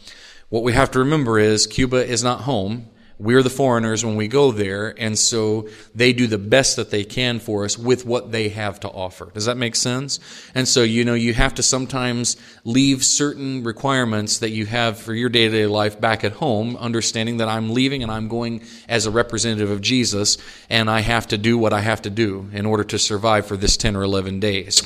What 0.49 0.63
we 0.63 0.73
have 0.73 0.91
to 0.91 0.99
remember 0.99 1.39
is 1.39 1.65
Cuba 1.65 2.05
is 2.05 2.23
not 2.23 2.41
home. 2.41 2.87
We're 3.17 3.43
the 3.43 3.49
foreigners 3.49 4.03
when 4.03 4.17
we 4.17 4.27
go 4.27 4.51
there, 4.51 4.93
and 4.97 5.17
so 5.17 5.69
they 5.93 6.11
do 6.11 6.27
the 6.27 6.37
best 6.37 6.75
that 6.75 6.91
they 6.91 7.05
can 7.05 7.39
for 7.39 7.63
us 7.63 7.77
with 7.77 8.05
what 8.05 8.33
they 8.33 8.49
have 8.49 8.79
to 8.81 8.89
offer. 8.89 9.31
Does 9.33 9.45
that 9.45 9.55
make 9.55 9.77
sense? 9.77 10.19
And 10.53 10.67
so, 10.67 10.83
you 10.83 11.05
know, 11.05 11.13
you 11.13 11.33
have 11.33 11.53
to 11.55 11.63
sometimes 11.63 12.35
leave 12.65 13.05
certain 13.05 13.63
requirements 13.63 14.39
that 14.39 14.49
you 14.49 14.65
have 14.65 14.99
for 14.99 15.13
your 15.13 15.29
day 15.29 15.47
to 15.47 15.51
day 15.51 15.65
life 15.65 16.01
back 16.01 16.25
at 16.25 16.33
home, 16.33 16.75
understanding 16.75 17.37
that 17.37 17.47
I'm 17.47 17.73
leaving 17.73 18.03
and 18.03 18.11
I'm 18.11 18.27
going 18.27 18.63
as 18.89 19.05
a 19.05 19.11
representative 19.11 19.69
of 19.69 19.79
Jesus, 19.79 20.37
and 20.69 20.89
I 20.89 20.99
have 20.99 21.27
to 21.27 21.37
do 21.37 21.57
what 21.57 21.71
I 21.71 21.79
have 21.79 22.01
to 22.01 22.09
do 22.09 22.49
in 22.51 22.65
order 22.65 22.83
to 22.83 22.99
survive 22.99 23.45
for 23.45 23.55
this 23.55 23.77
10 23.77 23.95
or 23.95 24.03
11 24.03 24.41
days. 24.41 24.81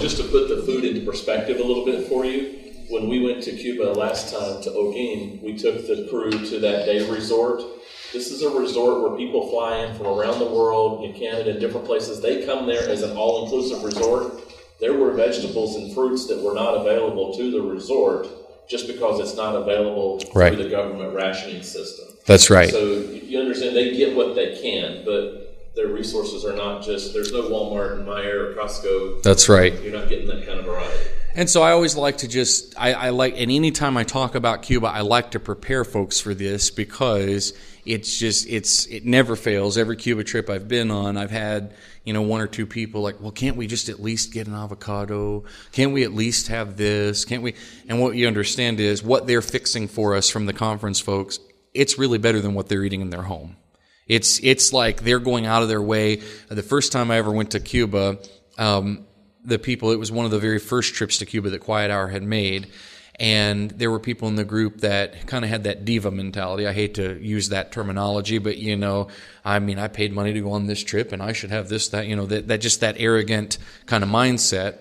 Just 0.00 0.16
to 0.16 0.24
put 0.24 0.48
the 0.48 0.62
food 0.66 0.84
into 0.84 1.04
perspective 1.04 1.60
a 1.60 1.62
little 1.62 1.84
bit 1.84 2.05
when 2.96 3.08
we 3.08 3.20
went 3.20 3.42
to 3.42 3.52
Cuba 3.52 3.92
last 3.92 4.32
time 4.32 4.62
to 4.62 4.70
Holguin, 4.70 5.42
we 5.42 5.56
took 5.56 5.86
the 5.86 6.06
crew 6.08 6.30
to 6.30 6.58
that 6.60 6.86
day 6.86 7.08
resort. 7.10 7.62
This 8.12 8.30
is 8.30 8.42
a 8.42 8.50
resort 8.50 9.02
where 9.02 9.18
people 9.18 9.50
fly 9.50 9.78
in 9.84 9.94
from 9.96 10.06
around 10.06 10.38
the 10.38 10.46
world, 10.46 11.04
in 11.04 11.12
Canada, 11.12 11.50
and 11.50 11.60
different 11.60 11.86
places. 11.86 12.20
They 12.22 12.46
come 12.46 12.66
there 12.66 12.88
as 12.88 13.02
an 13.02 13.16
all 13.16 13.44
inclusive 13.44 13.82
resort. 13.82 14.32
There 14.80 14.94
were 14.94 15.12
vegetables 15.12 15.76
and 15.76 15.92
fruits 15.92 16.26
that 16.28 16.42
were 16.42 16.54
not 16.54 16.74
available 16.74 17.36
to 17.36 17.50
the 17.50 17.60
resort 17.60 18.28
just 18.68 18.86
because 18.86 19.20
it's 19.20 19.36
not 19.36 19.54
available 19.54 20.20
Right. 20.34 20.54
through 20.54 20.64
the 20.64 20.70
government 20.70 21.14
rationing 21.14 21.62
system. 21.62 22.06
That's 22.24 22.48
right. 22.50 22.70
So 22.70 22.94
you 23.00 23.38
understand 23.38 23.76
they 23.76 23.94
get 23.96 24.16
what 24.16 24.34
they 24.34 24.56
can, 24.60 25.02
but 25.04 25.74
their 25.76 25.88
resources 25.88 26.44
are 26.44 26.56
not 26.56 26.82
just 26.82 27.12
there's 27.12 27.32
no 27.32 27.42
Walmart 27.42 27.98
and 27.98 28.06
Meijer 28.08 28.50
or 28.50 28.54
Costco. 28.54 29.22
That's 29.22 29.48
right. 29.48 29.74
You're 29.82 29.92
not 29.92 30.08
getting 30.08 30.26
that 30.28 30.46
kind 30.46 30.58
of 30.58 30.64
variety. 30.64 31.10
And 31.36 31.50
so 31.50 31.62
I 31.62 31.72
always 31.72 31.94
like 31.96 32.18
to 32.18 32.28
just 32.28 32.74
I, 32.80 32.94
I 32.94 33.10
like 33.10 33.34
and 33.38 33.52
anytime 33.52 33.98
I 33.98 34.04
talk 34.04 34.34
about 34.34 34.62
Cuba, 34.62 34.86
I 34.86 35.02
like 35.02 35.32
to 35.32 35.38
prepare 35.38 35.84
folks 35.84 36.18
for 36.18 36.32
this 36.32 36.70
because 36.70 37.52
it's 37.84 38.18
just 38.18 38.48
it's 38.48 38.86
it 38.86 39.04
never 39.04 39.36
fails. 39.36 39.76
Every 39.76 39.96
Cuba 39.96 40.24
trip 40.24 40.48
I've 40.48 40.66
been 40.66 40.90
on, 40.90 41.18
I've 41.18 41.30
had 41.30 41.74
you 42.04 42.14
know 42.14 42.22
one 42.22 42.40
or 42.40 42.46
two 42.46 42.64
people 42.64 43.02
like, 43.02 43.20
well, 43.20 43.32
can't 43.32 43.58
we 43.58 43.66
just 43.66 43.90
at 43.90 44.00
least 44.00 44.32
get 44.32 44.46
an 44.46 44.54
avocado? 44.54 45.44
Can't 45.72 45.92
we 45.92 46.04
at 46.04 46.14
least 46.14 46.48
have 46.48 46.78
this? 46.78 47.26
Can't 47.26 47.42
we? 47.42 47.54
And 47.86 48.00
what 48.00 48.16
you 48.16 48.26
understand 48.26 48.80
is 48.80 49.02
what 49.02 49.26
they're 49.26 49.42
fixing 49.42 49.88
for 49.88 50.16
us 50.16 50.30
from 50.30 50.46
the 50.46 50.54
conference 50.54 51.00
folks. 51.00 51.38
It's 51.74 51.98
really 51.98 52.16
better 52.16 52.40
than 52.40 52.54
what 52.54 52.70
they're 52.70 52.82
eating 52.82 53.02
in 53.02 53.10
their 53.10 53.22
home. 53.22 53.56
It's 54.06 54.40
it's 54.42 54.72
like 54.72 55.02
they're 55.02 55.18
going 55.18 55.44
out 55.44 55.62
of 55.62 55.68
their 55.68 55.82
way. 55.82 56.22
The 56.48 56.62
first 56.62 56.92
time 56.92 57.10
I 57.10 57.18
ever 57.18 57.30
went 57.30 57.50
to 57.50 57.60
Cuba, 57.60 58.20
um, 58.56 59.06
the 59.46 59.58
people 59.58 59.92
it 59.92 59.98
was 59.98 60.12
one 60.12 60.24
of 60.24 60.30
the 60.30 60.38
very 60.38 60.58
first 60.58 60.94
trips 60.94 61.18
to 61.18 61.26
Cuba 61.26 61.50
that 61.50 61.60
Quiet 61.60 61.90
Hour 61.90 62.08
had 62.08 62.22
made, 62.22 62.66
and 63.18 63.70
there 63.70 63.90
were 63.90 64.00
people 64.00 64.28
in 64.28 64.36
the 64.36 64.44
group 64.44 64.80
that 64.80 65.26
kind 65.26 65.44
of 65.44 65.50
had 65.50 65.64
that 65.64 65.84
diva 65.84 66.10
mentality. 66.10 66.66
I 66.66 66.72
hate 66.72 66.94
to 66.94 67.18
use 67.18 67.48
that 67.48 67.72
terminology, 67.72 68.38
but 68.38 68.58
you 68.58 68.76
know, 68.76 69.08
I 69.44 69.58
mean, 69.58 69.78
I 69.78 69.88
paid 69.88 70.12
money 70.12 70.34
to 70.34 70.40
go 70.40 70.52
on 70.52 70.66
this 70.66 70.82
trip, 70.82 71.12
and 71.12 71.22
I 71.22 71.32
should 71.32 71.50
have 71.50 71.68
this, 71.68 71.88
that, 71.88 72.06
you 72.06 72.16
know, 72.16 72.26
that, 72.26 72.48
that 72.48 72.60
just 72.60 72.80
that 72.80 72.96
arrogant 72.98 73.58
kind 73.86 74.04
of 74.04 74.10
mindset. 74.10 74.78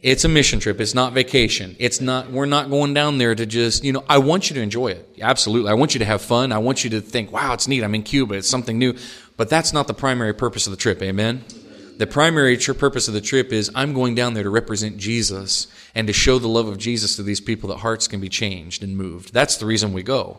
It's 0.00 0.24
a 0.24 0.28
mission 0.28 0.60
trip. 0.60 0.80
It's 0.80 0.94
not 0.94 1.12
vacation. 1.12 1.74
It's 1.80 2.00
not, 2.00 2.30
we're 2.30 2.46
not 2.46 2.70
going 2.70 2.94
down 2.94 3.18
there 3.18 3.34
to 3.34 3.44
just, 3.44 3.82
you 3.82 3.92
know, 3.92 4.04
I 4.08 4.18
want 4.18 4.48
you 4.48 4.54
to 4.54 4.62
enjoy 4.62 4.92
it. 4.92 5.08
Absolutely. 5.20 5.72
I 5.72 5.74
want 5.74 5.94
you 5.94 5.98
to 5.98 6.04
have 6.04 6.22
fun. 6.22 6.52
I 6.52 6.58
want 6.58 6.84
you 6.84 6.90
to 6.90 7.00
think, 7.00 7.32
wow, 7.32 7.52
it's 7.52 7.66
neat. 7.66 7.82
I'm 7.82 7.96
in 7.96 8.04
Cuba. 8.04 8.34
It's 8.34 8.48
something 8.48 8.78
new. 8.78 8.94
But 9.36 9.48
that's 9.50 9.72
not 9.72 9.88
the 9.88 9.94
primary 9.94 10.34
purpose 10.34 10.68
of 10.68 10.70
the 10.70 10.76
trip. 10.76 11.02
Amen? 11.02 11.42
The 11.98 12.06
primary 12.06 12.56
purpose 12.56 13.08
of 13.08 13.14
the 13.14 13.20
trip 13.20 13.52
is 13.52 13.72
I'm 13.74 13.92
going 13.92 14.14
down 14.14 14.34
there 14.34 14.44
to 14.44 14.50
represent 14.50 14.98
Jesus 14.98 15.66
and 15.96 16.06
to 16.06 16.12
show 16.12 16.38
the 16.38 16.46
love 16.48 16.68
of 16.68 16.78
Jesus 16.78 17.16
to 17.16 17.24
these 17.24 17.40
people 17.40 17.70
that 17.70 17.78
hearts 17.78 18.06
can 18.06 18.20
be 18.20 18.28
changed 18.28 18.84
and 18.84 18.96
moved. 18.96 19.34
That's 19.34 19.56
the 19.56 19.66
reason 19.66 19.92
we 19.92 20.04
go. 20.04 20.38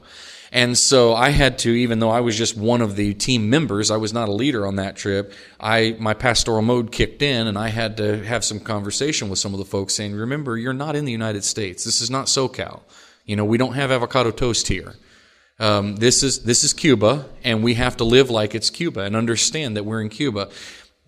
And 0.54 0.78
so 0.78 1.14
I 1.14 1.30
had 1.30 1.60
to, 1.60 1.70
even 1.70 2.00
though 2.00 2.10
I 2.10 2.22
was 2.22 2.38
just 2.38 2.58
one 2.58 2.82
of 2.82 2.96
the 2.96 3.14
team 3.14 3.50
members, 3.50 3.92
I 3.92 3.98
was 3.98 4.14
not 4.14 4.30
a 4.30 4.32
leader 4.32 4.66
on 4.66 4.78
that 4.78 4.96
trip. 4.96 5.34
I 5.60 5.98
my 6.00 6.14
pastoral 6.14 6.62
mode 6.62 6.94
kicked 6.94 7.22
in, 7.22 7.46
and 7.46 7.58
I 7.58 7.68
had 7.68 7.98
to 7.98 8.24
have 8.24 8.46
some 8.46 8.62
conversation 8.62 9.30
with 9.30 9.38
some 9.38 9.54
of 9.54 9.60
the 9.60 9.66
folks, 9.66 9.94
saying, 9.94 10.16
"Remember, 10.16 10.58
you're 10.58 10.74
not 10.74 10.96
in 10.96 11.06
the 11.06 11.12
United 11.12 11.44
States. 11.44 11.84
This 11.84 12.02
is 12.02 12.10
not 12.10 12.28
SoCal. 12.28 12.82
You 13.26 13.36
know, 13.36 13.46
we 13.46 13.58
don't 13.58 13.74
have 13.74 13.92
avocado 13.92 14.32
toast 14.32 14.70
here. 14.70 14.96
Um, 15.60 15.98
this 15.98 16.24
is 16.24 16.40
this 16.40 16.64
is 16.64 16.74
Cuba, 16.74 17.26
and 17.44 17.62
we 17.62 17.76
have 17.76 17.98
to 17.98 18.04
live 18.04 18.32
like 18.32 18.56
it's 18.56 18.70
Cuba 18.72 19.02
and 19.02 19.16
understand 19.16 19.76
that 19.76 19.84
we're 19.84 20.02
in 20.02 20.10
Cuba." 20.10 20.50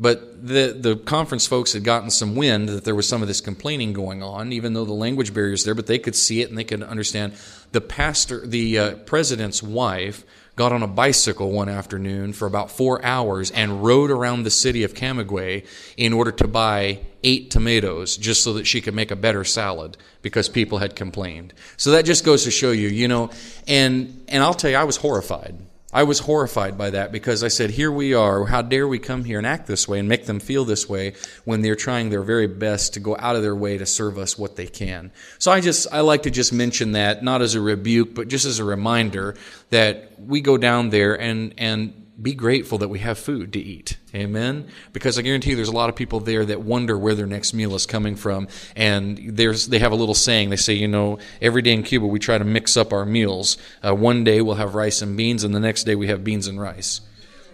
But 0.02 0.48
the 0.48 0.76
the 0.78 0.96
conference 0.96 1.46
folks 1.46 1.74
had 1.74 1.84
gotten 1.84 2.10
some 2.10 2.36
wind 2.36 2.68
that 2.70 2.86
there 2.86 2.96
was 2.96 3.08
some 3.08 3.22
of 3.22 3.28
this 3.28 3.40
complaining 3.40 3.94
going 3.94 4.24
on, 4.24 4.52
even 4.52 4.74
though 4.74 4.84
the 4.84 4.94
language 4.94 5.32
barriers 5.32 5.64
there. 5.64 5.76
But 5.76 5.86
they 5.86 6.00
could 6.00 6.16
see 6.16 6.42
it 6.42 6.50
and 6.50 6.58
they 6.58 6.64
could 6.64 6.82
understand. 6.82 7.34
The 7.72 7.82
pastor, 7.82 8.46
the 8.46 8.80
uh, 8.80 8.96
president's 8.96 9.62
wife, 9.62 10.26
got 10.56 10.74
on 10.74 10.82
a 10.82 10.88
bicycle 10.88 11.52
one 11.52 11.70
afternoon 11.70 12.34
for 12.34 12.48
about 12.48 12.72
four 12.72 13.06
hours 13.06 13.52
and 13.52 13.84
rode 13.84 14.10
around 14.10 14.42
the 14.42 14.50
city 14.50 14.84
of 14.84 14.96
Camagüey 14.96 15.68
in 15.98 16.14
order 16.14 16.32
to 16.32 16.48
buy 16.48 17.00
eight 17.24 17.52
tomatoes 17.52 18.18
just 18.18 18.44
so 18.44 18.54
that 18.54 18.66
she 18.66 18.82
could 18.82 18.96
make 18.96 19.12
a 19.12 19.16
better 19.16 19.44
salad 19.44 19.98
because 20.24 20.50
people 20.50 20.80
had 20.80 20.96
complained. 20.96 21.54
So 21.78 21.92
that 21.92 22.06
just 22.06 22.26
goes 22.26 22.44
to 22.46 22.52
show 22.52 22.72
you, 22.72 22.88
you 22.88 23.08
know, 23.08 23.30
and 23.68 24.24
and 24.28 24.42
I'll 24.42 24.56
tell 24.56 24.72
you, 24.72 24.78
I 24.78 24.84
was 24.84 24.98
horrified. 24.98 25.56
I 25.94 26.04
was 26.04 26.20
horrified 26.20 26.78
by 26.78 26.92
that 26.92 27.12
because 27.12 27.44
I 27.44 27.50
said, 27.50 27.72
here 27.72 27.92
we 27.92 28.14
are. 28.14 28.46
How 28.46 28.62
dare 28.62 28.88
we 28.88 28.98
come 28.98 29.26
here 29.26 29.38
and 29.38 29.46
act 29.46 29.68
this 29.68 29.88
way 29.88 30.00
and 30.00 30.08
make 30.08 30.26
them 30.26 30.40
feel 30.40 30.64
this 30.64 30.88
way 30.88 31.14
when 31.44 31.62
they're 31.62 31.76
trying 31.76 32.10
their 32.10 32.24
very 32.24 32.48
best 32.48 32.94
to 32.94 33.00
go 33.02 33.18
out 33.20 33.36
of 33.36 33.42
their 33.42 33.56
way 33.56 33.78
to 33.78 33.86
serve 33.86 34.18
us 34.18 34.38
what 34.38 34.56
they 34.56 34.68
can. 34.68 35.12
So 35.38 35.52
I 35.52 35.60
just, 35.60 35.88
I 35.92 36.00
like 36.00 36.24
to 36.24 36.32
just 36.32 36.54
mention 36.54 36.94
that, 36.94 37.24
not 37.24 37.42
as 37.42 37.56
a 37.56 37.62
rebuke, 37.62 38.16
but 38.16 38.30
just 38.30 38.46
as 38.46 38.60
a 38.60 38.64
reminder 38.64 39.36
that 39.70 40.18
we 40.20 40.40
go 40.40 40.58
down 40.58 40.92
there 40.92 41.20
and, 41.20 41.54
and 41.58 42.01
be 42.20 42.34
grateful 42.34 42.78
that 42.80 42.88
we 42.90 43.00
have 43.00 43.18
food 43.18 43.54
to 43.54 43.60
eat. 43.60 43.98
Amen. 44.14 44.68
Because 44.94 45.18
I 45.18 45.22
guarantee 45.22 45.52
you 45.52 45.56
there's 45.56 45.70
a 45.70 45.74
lot 45.74 45.90
of 45.90 45.96
people 45.96 46.20
there 46.20 46.46
that 46.46 46.62
wonder 46.62 46.98
where 46.98 47.16
their 47.16 47.26
next 47.26 47.54
meal 47.54 47.74
is 47.76 47.86
coming 47.86 48.16
from. 48.16 48.48
And 48.76 49.38
there's, 49.38 49.68
they 49.68 49.80
have 49.80 49.92
a 49.92 49.96
little 49.96 50.16
saying. 50.16 50.50
They 50.50 50.56
say, 50.56 50.74
you 50.74 50.88
know, 50.88 51.20
every 51.42 51.62
day 51.62 51.74
in 51.74 51.84
Cuba 51.84 52.06
we 52.06 52.20
try 52.20 52.38
to 52.38 52.44
mix 52.44 52.76
up 52.78 52.94
our 52.94 53.06
meals. 53.06 53.58
Uh, 53.86 53.96
one 53.96 54.24
day 54.24 54.42
we'll 54.42 54.56
have 54.56 54.76
rice 54.76 55.02
and 55.02 55.16
beans, 55.16 55.44
and 55.44 55.54
the 55.56 55.60
next 55.60 55.84
day 55.84 55.96
we 55.96 56.08
have 56.08 56.24
beans 56.24 56.48
and 56.48 56.60
rice. 56.60 57.02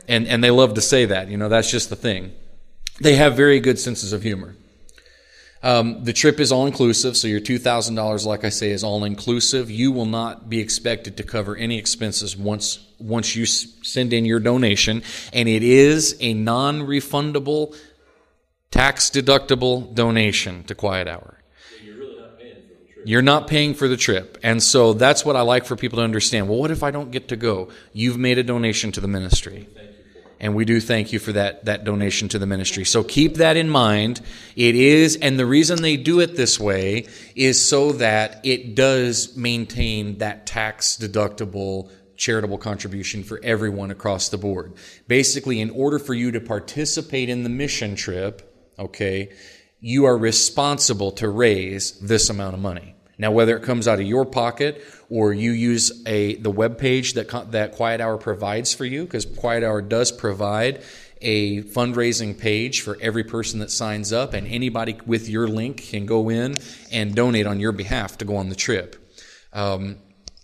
And, 0.07 0.27
and 0.27 0.43
they 0.43 0.51
love 0.51 0.73
to 0.75 0.81
say 0.81 1.05
that. 1.05 1.29
You 1.29 1.37
know, 1.37 1.49
that's 1.49 1.69
just 1.69 1.89
the 1.89 1.95
thing. 1.95 2.31
They 2.99 3.15
have 3.15 3.35
very 3.35 3.59
good 3.59 3.77
senses 3.77 4.13
of 4.13 4.23
humor. 4.23 4.55
Um, 5.63 6.03
the 6.03 6.13
trip 6.13 6.39
is 6.39 6.51
all 6.51 6.67
inclusive, 6.67 7.17
so 7.17 7.27
your 7.27 7.39
$2,000, 7.39 8.25
like 8.25 8.43
I 8.43 8.49
say, 8.49 8.71
is 8.71 8.83
all 8.83 9.03
inclusive. 9.03 9.71
You 9.71 9.91
will 9.91 10.05
not 10.05 10.49
be 10.49 10.59
expected 10.59 11.17
to 11.17 11.23
cover 11.23 11.55
any 11.55 11.77
expenses 11.77 12.37
once 12.37 12.83
once 12.99 13.35
you 13.35 13.43
s- 13.43 13.67
send 13.83 14.11
in 14.11 14.25
your 14.25 14.39
donation, 14.39 15.03
and 15.31 15.47
it 15.47 15.61
is 15.61 16.17
a 16.19 16.33
non-refundable, 16.33 17.75
tax-deductible 18.71 19.93
donation 19.93 20.63
to 20.63 20.73
Quiet 20.73 21.07
Hour. 21.07 21.37
You're 23.05 23.21
not 23.21 23.47
paying 23.47 23.73
for 23.73 23.87
the 23.87 23.95
trip. 23.95 24.37
And 24.43 24.61
so 24.61 24.93
that's 24.93 25.23
what 25.23 25.35
I 25.37 25.41
like 25.41 25.65
for 25.65 25.75
people 25.77 25.97
to 25.97 26.03
understand. 26.03 26.49
Well, 26.49 26.57
what 26.57 26.71
if 26.71 26.83
I 26.83 26.91
don't 26.91 27.09
get 27.09 27.29
to 27.29 27.37
go? 27.37 27.69
You've 27.93 28.17
made 28.17 28.37
a 28.37 28.43
donation 28.43 28.91
to 28.93 28.99
the 28.99 29.07
ministry. 29.07 29.69
And 30.39 30.55
we 30.55 30.65
do 30.65 30.79
thank 30.79 31.11
you 31.11 31.19
for 31.19 31.31
that, 31.31 31.65
that 31.65 31.83
donation 31.83 32.29
to 32.29 32.39
the 32.39 32.45
ministry. 32.45 32.85
So 32.85 33.03
keep 33.03 33.35
that 33.35 33.57
in 33.57 33.69
mind. 33.69 34.21
It 34.55 34.75
is, 34.75 35.15
and 35.15 35.39
the 35.39 35.45
reason 35.45 35.81
they 35.81 35.97
do 35.97 36.19
it 36.19 36.35
this 36.35 36.59
way 36.59 37.07
is 37.35 37.63
so 37.63 37.93
that 37.93 38.41
it 38.43 38.75
does 38.75 39.35
maintain 39.35 40.19
that 40.19 40.45
tax 40.45 40.97
deductible 40.97 41.89
charitable 42.17 42.57
contribution 42.57 43.23
for 43.23 43.39
everyone 43.43 43.91
across 43.91 44.29
the 44.29 44.37
board. 44.37 44.73
Basically, 45.07 45.61
in 45.61 45.69
order 45.69 45.99
for 45.99 46.13
you 46.13 46.31
to 46.31 46.41
participate 46.41 47.29
in 47.29 47.43
the 47.43 47.49
mission 47.49 47.95
trip, 47.95 48.41
okay, 48.77 49.31
you 49.79 50.05
are 50.05 50.17
responsible 50.17 51.11
to 51.11 51.29
raise 51.29 51.91
this 51.99 52.29
amount 52.29 52.55
of 52.55 52.59
money. 52.59 52.95
Now, 53.17 53.31
whether 53.31 53.57
it 53.57 53.63
comes 53.63 53.87
out 53.87 53.99
of 53.99 54.05
your 54.05 54.25
pocket 54.25 54.83
or 55.09 55.33
you 55.33 55.51
use 55.51 56.03
a 56.05 56.35
the 56.35 56.51
web 56.51 56.77
page 56.77 57.13
that 57.13 57.51
that 57.51 57.71
Quiet 57.73 58.01
Hour 58.01 58.17
provides 58.17 58.73
for 58.73 58.85
you, 58.85 59.03
because 59.05 59.25
Quiet 59.25 59.63
Hour 59.63 59.81
does 59.81 60.11
provide 60.11 60.83
a 61.19 61.63
fundraising 61.63 62.37
page 62.37 62.81
for 62.81 62.95
every 63.01 63.23
person 63.23 63.59
that 63.59 63.71
signs 63.71 64.13
up, 64.13 64.33
and 64.33 64.45
anybody 64.47 64.97
with 65.05 65.27
your 65.27 65.47
link 65.47 65.77
can 65.89 66.05
go 66.05 66.29
in 66.29 66.53
and 66.91 67.15
donate 67.15 67.47
on 67.47 67.59
your 67.59 67.71
behalf 67.71 68.19
to 68.19 68.25
go 68.25 68.35
on 68.35 68.49
the 68.49 68.55
trip. 68.55 68.95
Um, 69.51 69.97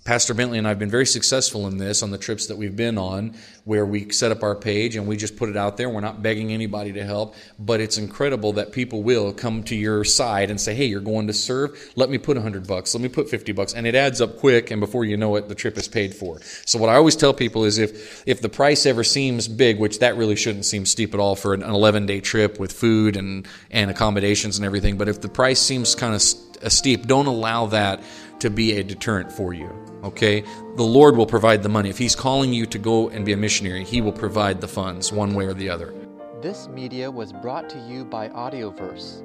Pastor 0.03 0.33
Bentley 0.33 0.57
and 0.57 0.67
I 0.67 0.71
have 0.71 0.79
been 0.79 0.89
very 0.89 1.05
successful 1.05 1.65
in 1.67 1.77
this 1.77 2.03
on 2.03 2.11
the 2.11 2.17
trips 2.17 2.47
that 2.47 2.57
we've 2.57 2.75
been 2.75 2.97
on, 2.97 3.35
where 3.65 3.85
we 3.85 4.09
set 4.11 4.31
up 4.31 4.43
our 4.43 4.55
page 4.55 4.95
and 4.95 5.07
we 5.07 5.15
just 5.15 5.37
put 5.37 5.49
it 5.49 5.55
out 5.55 5.77
there. 5.77 5.89
We're 5.89 6.01
not 6.01 6.21
begging 6.21 6.51
anybody 6.51 6.91
to 6.93 7.03
help, 7.03 7.35
but 7.57 7.79
it's 7.79 7.97
incredible 7.97 8.53
that 8.53 8.73
people 8.73 9.03
will 9.03 9.31
come 9.31 9.63
to 9.63 9.75
your 9.75 10.03
side 10.03 10.49
and 10.49 10.59
say, 10.59 10.73
"Hey, 10.73 10.85
you're 10.85 10.99
going 10.99 11.27
to 11.27 11.33
serve. 11.33 11.91
Let 11.95 12.09
me 12.09 12.17
put 12.17 12.35
100 12.35 12.67
bucks. 12.67 12.93
Let 12.93 13.01
me 13.01 13.09
put 13.09 13.29
50 13.29 13.53
bucks," 13.53 13.73
and 13.73 13.87
it 13.87 13.95
adds 13.95 14.19
up 14.19 14.37
quick. 14.37 14.69
And 14.69 14.81
before 14.81 15.05
you 15.05 15.15
know 15.15 15.35
it, 15.37 15.47
the 15.47 15.55
trip 15.55 15.77
is 15.77 15.87
paid 15.87 16.13
for. 16.13 16.39
So 16.65 16.77
what 16.77 16.89
I 16.89 16.95
always 16.95 17.15
tell 17.15 17.33
people 17.33 17.63
is, 17.63 17.77
if 17.77 18.23
if 18.27 18.41
the 18.41 18.49
price 18.49 18.85
ever 18.85 19.03
seems 19.03 19.47
big, 19.47 19.79
which 19.79 19.99
that 19.99 20.17
really 20.17 20.35
shouldn't 20.35 20.65
seem 20.65 20.85
steep 20.85 21.13
at 21.13 21.19
all 21.19 21.35
for 21.35 21.53
an 21.53 21.63
11 21.63 22.05
day 22.05 22.19
trip 22.19 22.59
with 22.59 22.73
food 22.73 23.15
and 23.15 23.47
and 23.71 23.89
accommodations 23.89 24.57
and 24.57 24.65
everything, 24.65 24.97
but 24.97 25.07
if 25.07 25.21
the 25.21 25.29
price 25.29 25.59
seems 25.59 25.95
kind 25.95 26.15
of 26.15 26.21
a 26.61 26.65
uh, 26.67 26.69
steep, 26.69 27.07
don't 27.07 27.27
allow 27.27 27.67
that 27.67 28.01
to 28.43 28.49
be 28.49 28.77
a 28.77 28.83
deterrent 28.83 29.31
for 29.31 29.53
you. 29.53 29.69
Okay? 30.03 30.43
The 30.75 30.83
Lord 30.83 31.15
will 31.15 31.25
provide 31.25 31.63
the 31.63 31.69
money. 31.69 31.89
If 31.89 31.97
He's 31.97 32.13
calling 32.13 32.51
you 32.51 32.65
to 32.65 32.77
go 32.77 33.07
and 33.07 33.25
be 33.25 33.31
a 33.31 33.37
missionary, 33.37 33.85
He 33.85 34.01
will 34.01 34.11
provide 34.11 34.59
the 34.59 34.67
funds 34.67 35.13
one 35.13 35.33
way 35.33 35.45
or 35.45 35.53
the 35.53 35.69
other. 35.69 35.93
This 36.41 36.67
media 36.67 37.09
was 37.09 37.31
brought 37.31 37.69
to 37.69 37.79
you 37.87 38.03
by 38.03 38.27
Audioverse, 38.27 39.21